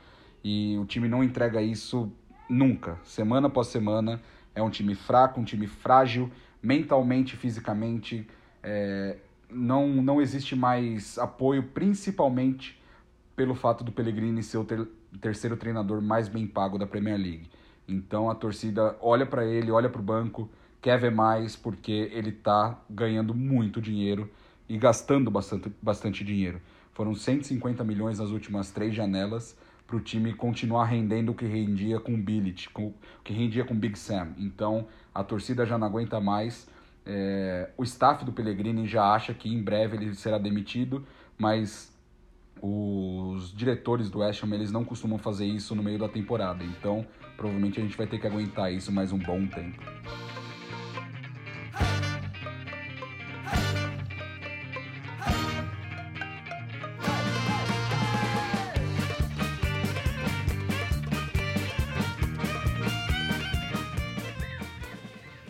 E 0.44 0.78
o 0.78 0.86
time 0.86 1.08
não 1.08 1.24
entrega 1.24 1.62
isso 1.62 2.12
nunca, 2.50 2.98
semana 3.04 3.48
após 3.48 3.68
semana. 3.68 4.22
É 4.56 4.64
um 4.64 4.70
time 4.70 4.96
fraco, 4.96 5.40
um 5.40 5.44
time 5.44 5.68
frágil, 5.68 6.32
mentalmente, 6.62 7.36
fisicamente. 7.36 8.26
É, 8.64 9.18
não, 9.50 9.88
não 9.88 10.22
existe 10.22 10.56
mais 10.56 11.18
apoio, 11.18 11.64
principalmente 11.64 12.79
pelo 13.40 13.56
fato 13.56 13.86
do 13.86 13.92
Pellegrini 13.94 14.44
ser 14.44 14.58
o 14.58 14.66
ter- 14.66 14.86
terceiro 15.22 15.56
treinador 15.56 16.02
mais 16.02 16.28
bem 16.28 16.46
pago 16.46 16.78
da 16.78 16.86
Premier 16.86 17.18
League. 17.18 17.50
Então 17.88 18.30
a 18.30 18.36
torcida 18.36 18.98
olha 19.00 19.26
para 19.26 19.46
ele, 19.46 19.72
olha 19.72 19.88
para 19.90 20.02
o 20.02 20.04
banco, 20.04 20.50
quer 20.82 21.00
ver 21.00 21.10
mais 21.10 21.56
porque 21.56 22.12
ele 22.12 22.34
tá 22.34 22.78
ganhando 22.90 23.34
muito 23.34 23.80
dinheiro 23.80 24.30
e 24.68 24.78
gastando 24.78 25.32
bastante, 25.32 25.72
bastante 25.82 26.22
dinheiro. 26.22 26.60
Foram 26.92 27.16
150 27.16 27.82
milhões 27.82 28.20
nas 28.20 28.30
últimas 28.30 28.72
três 28.72 28.94
janelas 28.94 29.58
para 29.88 29.96
o 29.96 30.02
time 30.02 30.34
continuar 30.34 30.84
rendendo 30.84 31.32
o 31.32 31.34
que 31.34 31.46
rendia 31.46 31.98
com 31.98 32.16
o 32.16 32.18
Billit, 32.18 32.70
com, 32.72 32.88
o 32.88 32.94
que 33.24 33.32
rendia 33.32 33.64
com 33.64 33.74
o 33.74 33.78
Big 33.78 33.98
Sam. 33.98 34.34
Então 34.38 34.86
a 35.16 35.24
torcida 35.24 35.66
já 35.66 35.78
não 35.78 35.88
aguenta 35.88 36.20
mais. 36.20 36.68
É, 37.06 37.70
o 37.78 37.84
staff 37.84 38.26
do 38.26 38.34
Pellegrini 38.34 38.86
já 38.86 39.14
acha 39.14 39.34
que 39.34 39.48
em 39.48 39.64
breve 39.64 39.96
ele 39.96 40.14
será 40.14 40.38
demitido, 40.38 41.08
mas 41.38 41.98
os 42.62 43.54
diretores 43.54 44.10
do 44.10 44.20
West 44.20 44.44
Ham 44.44 44.54
eles 44.54 44.72
não 44.72 44.84
costumam 44.84 45.18
fazer 45.18 45.46
isso 45.46 45.76
no 45.76 45.84
meio 45.84 46.00
da 46.00 46.10
temporada. 46.10 46.64
Então 46.64 47.06
provavelmente 47.38 47.80
a 47.80 47.84
gente 47.84 47.98
vai 47.98 48.08
ter 48.08 48.20
que 48.20 48.28
aguentar 48.28 48.72
isso 48.74 48.92
mais 48.92 49.12
um 49.12 49.18
bom 49.18 49.48
tempo. 49.48 49.82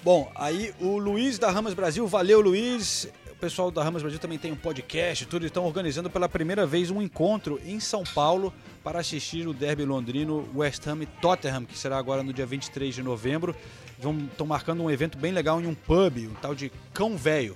Bom, 0.03 0.31
aí 0.33 0.73
o 0.79 0.97
Luiz 0.97 1.37
da 1.37 1.51
Ramas 1.51 1.75
Brasil, 1.75 2.07
valeu 2.07 2.41
Luiz. 2.41 3.07
O 3.39 3.39
pessoal 3.39 3.71
da 3.71 3.81
Ramas 3.81 4.01
Brasil 4.01 4.19
também 4.19 4.37
tem 4.37 4.51
um 4.51 4.55
podcast, 4.57 5.25
tudo 5.25 5.45
estão 5.45 5.63
organizando 5.63 6.09
pela 6.09 6.27
primeira 6.27 6.65
vez 6.65 6.91
um 6.91 7.01
encontro 7.01 7.57
em 7.65 7.79
São 7.79 8.03
Paulo 8.03 8.53
para 8.83 8.99
assistir 8.99 9.47
o 9.47 9.53
derby 9.53 9.85
londrino 9.85 10.45
West 10.53 10.85
Ham 10.85 11.03
e 11.03 11.05
Tottenham, 11.05 11.63
que 11.63 11.77
será 11.77 11.97
agora 11.97 12.21
no 12.21 12.33
dia 12.33 12.45
23 12.45 12.93
de 12.93 13.01
novembro. 13.01 13.55
Estão 13.97 14.45
marcando 14.45 14.83
um 14.83 14.91
evento 14.91 15.17
bem 15.17 15.31
legal 15.31 15.61
em 15.61 15.67
um 15.67 15.73
pub, 15.73 16.17
um 16.17 16.33
tal 16.41 16.53
de 16.53 16.69
Cão 16.93 17.15
Velho. 17.15 17.55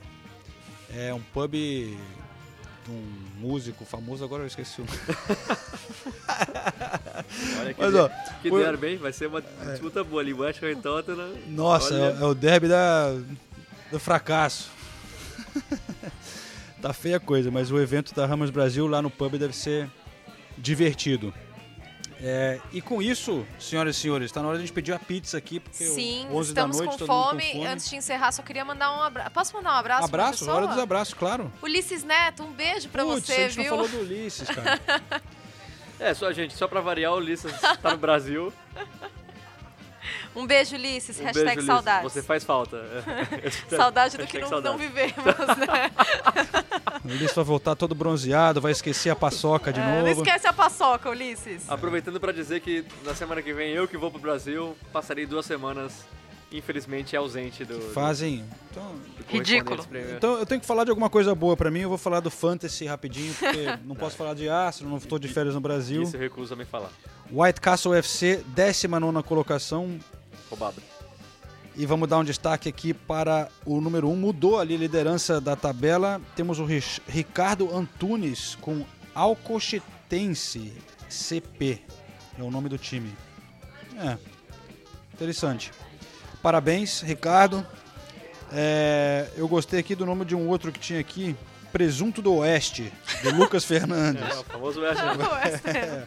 É 0.95 1.13
um 1.13 1.19
pub 1.19 1.51
de 1.51 1.97
um 2.89 3.03
músico 3.41 3.83
famoso, 3.83 4.23
agora 4.23 4.43
eu 4.43 4.47
esqueci 4.47 4.79
o 4.79 4.85
nome. 4.85 4.97
Olha 7.59 7.73
que, 7.73 7.81
Mas, 7.81 7.95
ó, 7.95 8.09
que 8.41 8.49
o- 8.49 8.57
derby, 8.57 8.87
hein? 8.87 8.97
Vai 8.99 9.11
ser 9.11 9.27
uma 9.27 9.41
disputa 9.41 10.01
boa 10.01 10.21
ali. 10.21 10.33
West 10.33 10.63
Ham 10.63 10.71
e 10.71 10.75
Tottenham. 10.77 11.33
Nossa, 11.49 11.93
Olha, 11.93 12.17
é, 12.19 12.21
é 12.21 12.25
o 12.25 12.33
derby 12.33 12.69
da, 12.69 13.13
do 13.91 13.99
fracasso. 13.99 14.71
tá 16.81 16.93
feia 16.93 17.17
a 17.17 17.19
coisa, 17.19 17.49
mas 17.51 17.71
o 17.71 17.79
evento 17.79 18.13
da 18.13 18.25
Ramos 18.25 18.49
Brasil 18.49 18.87
lá 18.87 19.01
no 19.01 19.09
pub 19.09 19.37
deve 19.37 19.55
ser 19.55 19.89
divertido. 20.57 21.33
É, 22.25 22.61
e 22.71 22.81
com 22.81 23.01
isso, 23.01 23.45
senhoras 23.59 23.97
e 23.97 23.99
senhores, 23.99 24.27
está 24.27 24.41
na 24.41 24.47
hora 24.47 24.57
de 24.57 24.63
a 24.63 24.65
gente 24.65 24.73
pedir 24.73 24.93
a 24.93 24.99
pizza 24.99 25.37
aqui, 25.37 25.59
porque 25.59 25.83
Sim, 25.83 26.25
11 26.31 26.53
da 26.53 26.61
estamos 26.61 26.77
noite, 26.77 26.91
com 26.91 26.97
todo 26.99 27.07
mundo 27.11 27.23
fome. 27.23 27.43
com 27.43 27.51
fome. 27.57 27.65
Antes 27.65 27.89
de 27.89 27.95
encerrar, 27.97 28.31
só 28.31 28.41
queria 28.41 28.63
mandar 28.63 28.97
um 28.97 29.03
abraço. 29.03 29.31
Posso 29.31 29.53
mandar 29.55 29.71
um 29.73 29.77
abraço? 29.77 30.09
pessoa? 30.09 30.55
hora 30.55 30.67
dos 30.67 30.77
abraços, 30.77 31.13
claro. 31.13 31.51
Ulisses 31.61 32.01
Neto, 32.05 32.43
um 32.43 32.53
beijo 32.53 32.87
pra 32.87 33.03
Putz, 33.03 33.25
você, 33.25 33.33
a 33.33 33.49
gente 33.49 33.61
viu? 33.61 33.75
não 33.75 33.83
falou 33.85 33.87
do 33.89 33.99
Ulisses, 33.99 34.49
cara. 34.49 34.79
É, 35.99 36.13
só, 36.13 36.33
gente, 36.33 36.53
só 36.53 36.67
pra 36.67 36.81
variar, 36.81 37.13
o 37.13 37.17
Ulisses 37.17 37.53
tá 37.81 37.91
no 37.91 37.97
Brasil. 37.97 38.51
Um 40.35 40.45
beijo, 40.47 40.75
Ulisses. 40.75 41.19
Um 41.19 41.23
Hashtag 41.23 41.45
beijo, 41.45 41.59
Ulisses. 41.59 41.65
saudades. 41.65 42.13
Você 42.13 42.21
faz 42.23 42.43
falta. 42.43 42.83
Saudade 43.69 44.17
do 44.17 44.25
que 44.25 44.39
não, 44.39 44.61
não 44.61 44.77
vivemos, 44.77 45.15
né? 45.15 45.91
O 47.03 47.07
Ulisses 47.09 47.35
vai 47.35 47.45
voltar 47.45 47.75
todo 47.75 47.93
bronzeado, 47.93 48.59
vai 48.61 48.71
esquecer 48.71 49.09
a 49.09 49.15
paçoca 49.15 49.71
de 49.71 49.79
É, 49.79 49.85
novo. 49.85 50.01
não 50.01 50.07
esquece 50.11 50.47
a 50.47 50.53
paçoca, 50.53 51.09
Ulisses. 51.09 51.69
Aproveitando 51.69 52.19
para 52.19 52.31
dizer 52.31 52.59
que 52.61 52.85
na 53.05 53.13
semana 53.13 53.41
que 53.41 53.53
vem 53.53 53.71
eu 53.71 53.87
que 53.87 53.97
vou 53.97 54.09
pro 54.09 54.19
Brasil, 54.19 54.75
passarei 54.91 55.25
duas 55.25 55.45
semanas, 55.45 56.05
infelizmente, 56.51 57.15
ausente 57.15 57.63
do. 57.65 57.79
Fazem. 57.93 58.43
Então, 58.71 58.95
Premier. 59.89 60.15
Então 60.17 60.37
eu 60.37 60.45
tenho 60.45 60.61
que 60.61 60.67
falar 60.67 60.83
de 60.83 60.89
alguma 60.89 61.09
coisa 61.09 61.33
boa 61.35 61.55
pra 61.55 61.69
mim. 61.71 61.81
Eu 61.81 61.89
vou 61.89 61.97
falar 61.97 62.19
do 62.19 62.29
Fantasy 62.31 62.85
rapidinho, 62.85 63.33
porque 63.33 63.65
não 63.85 63.95
posso 63.95 64.15
falar 64.15 64.33
de 64.33 64.49
Astro, 64.49 64.87
não 64.87 64.97
estou 64.97 65.17
de 65.19 65.27
férias 65.27 65.55
no 65.55 65.61
Brasil. 65.61 66.03
Isso 66.03 66.15
eu 66.15 66.19
recuso 66.19 66.53
a 66.53 66.57
me 66.57 66.65
falar. 66.65 66.89
White 67.31 67.59
Castle 67.61 67.95
FC, 67.95 68.43
19 68.47 69.23
colocação. 69.23 69.99
E 71.75 71.85
vamos 71.85 72.07
dar 72.07 72.19
um 72.19 72.23
destaque 72.23 72.69
aqui 72.69 72.93
para 72.93 73.49
o 73.65 73.81
número 73.81 74.07
1. 74.07 74.11
Um. 74.11 74.15
Mudou 74.15 74.59
ali 74.59 74.75
a 74.75 74.77
liderança 74.77 75.41
da 75.41 75.55
tabela. 75.55 76.21
Temos 76.35 76.59
o 76.59 76.67
Ricardo 77.07 77.75
Antunes 77.75 78.55
com 78.61 78.85
Alcochetense 79.15 80.73
CP. 81.09 81.81
É 82.37 82.43
o 82.43 82.51
nome 82.51 82.69
do 82.69 82.77
time. 82.77 83.11
É. 83.97 84.17
Interessante. 85.13 85.71
Parabéns, 86.41 87.01
Ricardo. 87.01 87.65
É, 88.51 89.29
eu 89.35 89.47
gostei 89.47 89.79
aqui 89.79 89.95
do 89.95 90.05
nome 90.05 90.25
de 90.25 90.35
um 90.35 90.47
outro 90.47 90.71
que 90.71 90.79
tinha 90.79 90.99
aqui. 90.99 91.35
Presunto 91.73 92.21
do 92.21 92.35
Oeste, 92.35 92.93
do 93.23 93.31
Lucas 93.35 93.65
Fernandes. 93.65 94.21
É, 94.31 94.35
o 94.39 94.43
famoso 94.43 94.79
West. 94.79 95.01
É, 95.65 96.03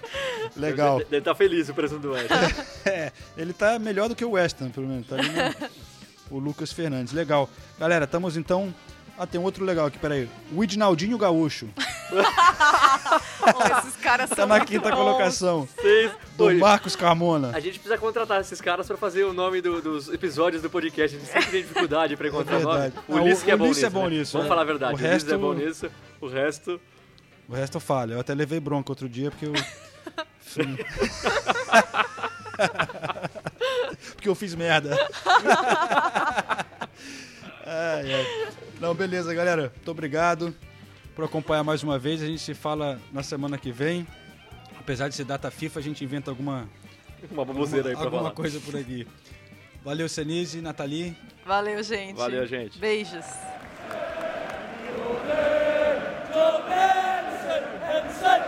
legal. 0.57 0.99
Deve 1.01 1.19
estar 1.19 1.35
feliz 1.35 1.69
o 1.69 1.75
presunto 1.75 2.03
do 2.03 2.13
West. 2.13 2.31
É, 2.87 3.11
ele 3.37 3.53
tá 3.53 3.77
melhor 3.79 4.09
do 4.09 4.15
que 4.15 4.25
o 4.25 4.31
West 4.31 4.63
Ham, 4.63 4.71
pelo 4.71 4.87
menos. 4.87 5.07
Tá 5.09 5.17
ali 5.17 5.29
no- 5.29 5.69
o 6.31 6.39
Lucas 6.39 6.73
Fernandes. 6.73 7.13
Legal. 7.13 7.51
Galera, 7.81 8.05
estamos 8.05 8.37
então. 8.37 8.73
Ah, 9.19 9.27
tem 9.27 9.41
um 9.41 9.45
outro 9.45 9.65
legal 9.65 9.87
aqui, 9.87 9.99
peraí. 9.99 10.29
O 10.53 10.63
Idnaldinho 10.63 11.17
Gaúcho. 11.17 11.69
Pô, 12.11 12.19
esses 13.79 13.97
caras 13.97 14.29
Tá 14.29 14.37
são 14.37 14.47
na 14.47 14.61
quinta 14.65 14.91
bons. 14.91 14.97
colocação. 14.97 15.67
Seis, 15.81 16.11
Do 16.11 16.17
dois. 16.37 16.59
Marcos 16.59 16.95
Carmona. 16.95 17.51
A 17.55 17.61
gente 17.61 17.79
precisa 17.79 17.97
contratar 17.97 18.41
esses 18.43 18.61
caras 18.61 18.87
pra 18.87 18.97
fazer 18.99 19.25
o 19.25 19.33
nome 19.33 19.63
do- 19.63 19.81
dos 19.81 20.09
episódios 20.13 20.61
do 20.61 20.69
podcast. 20.69 21.17
A 21.17 21.19
gente 21.19 21.31
sempre 21.31 21.51
tem 21.51 21.63
dificuldade 21.63 22.15
pra 22.17 22.29
encontrar 22.29 22.59
o 22.59 22.63
nome. 22.63 22.93
O 23.09 23.15
Ulisses 23.17 23.43
o 23.43 23.45
que 23.47 23.51
é 23.51 23.57
bom 23.57 23.65
Ulisses 23.65 23.85
nisso. 23.85 23.87
é 23.87 23.91
bom 24.01 24.09
né? 24.09 24.19
nisso, 24.19 24.33
Vamos 24.33 24.47
é. 24.47 24.49
falar 24.49 24.63
a 24.63 24.65
verdade. 24.65 24.93
O 24.93 24.97
O, 24.97 24.99
Ulisses 24.99 25.11
é 25.11 25.13
resto- 25.33 25.39
bom 25.39 25.55
nisso. 25.55 25.91
O 26.21 26.29
resto. 26.29 26.81
O 27.49 27.55
resto 27.55 27.77
eu 27.77 27.81
falho. 27.81 28.13
Eu 28.15 28.21
até 28.21 28.35
levei 28.35 28.61
bronca 28.61 28.93
outro 28.93 29.09
dia 29.09 29.31
porque 29.31 29.47
eu. 29.47 29.53
porque 34.15 34.29
eu 34.29 34.35
fiz 34.35 34.55
merda. 34.55 34.97
Ai, 37.67 38.15
ai. 38.15 38.49
Não, 38.81 38.95
beleza, 38.95 39.35
galera. 39.35 39.73
Muito 39.75 39.91
obrigado 39.91 40.55
por 41.15 41.25
acompanhar 41.25 41.65
mais 41.65 41.83
uma 41.83 41.99
vez. 41.99 42.23
A 42.23 42.27
gente 42.27 42.41
se 42.41 42.55
fala 42.55 43.01
na 43.13 43.23
semana 43.23 43.59
que 43.59 43.73
vem. 43.73 44.07
Apesar 44.79 45.09
de 45.09 45.17
ser 45.17 45.25
data 45.25 45.51
FIFA, 45.51 45.81
a 45.81 45.83
gente 45.83 46.05
inventa 46.05 46.31
alguma. 46.31 46.69
Uma 47.31 47.45
baboseira 47.45 47.89
aí 47.89 47.95
pra 47.97 48.05
Alguma 48.05 48.23
falar. 48.25 48.35
coisa 48.35 48.61
por 48.61 48.77
aqui. 48.77 49.07
Valeu, 49.85 50.09
Senise, 50.09 50.61
Nathalie. 50.61 51.17
Valeu, 51.45 51.83
gente. 51.83 52.17
Valeu, 52.17 52.47
gente. 52.47 52.79
Beijos. 52.79 53.25
Hansen, 57.17 58.43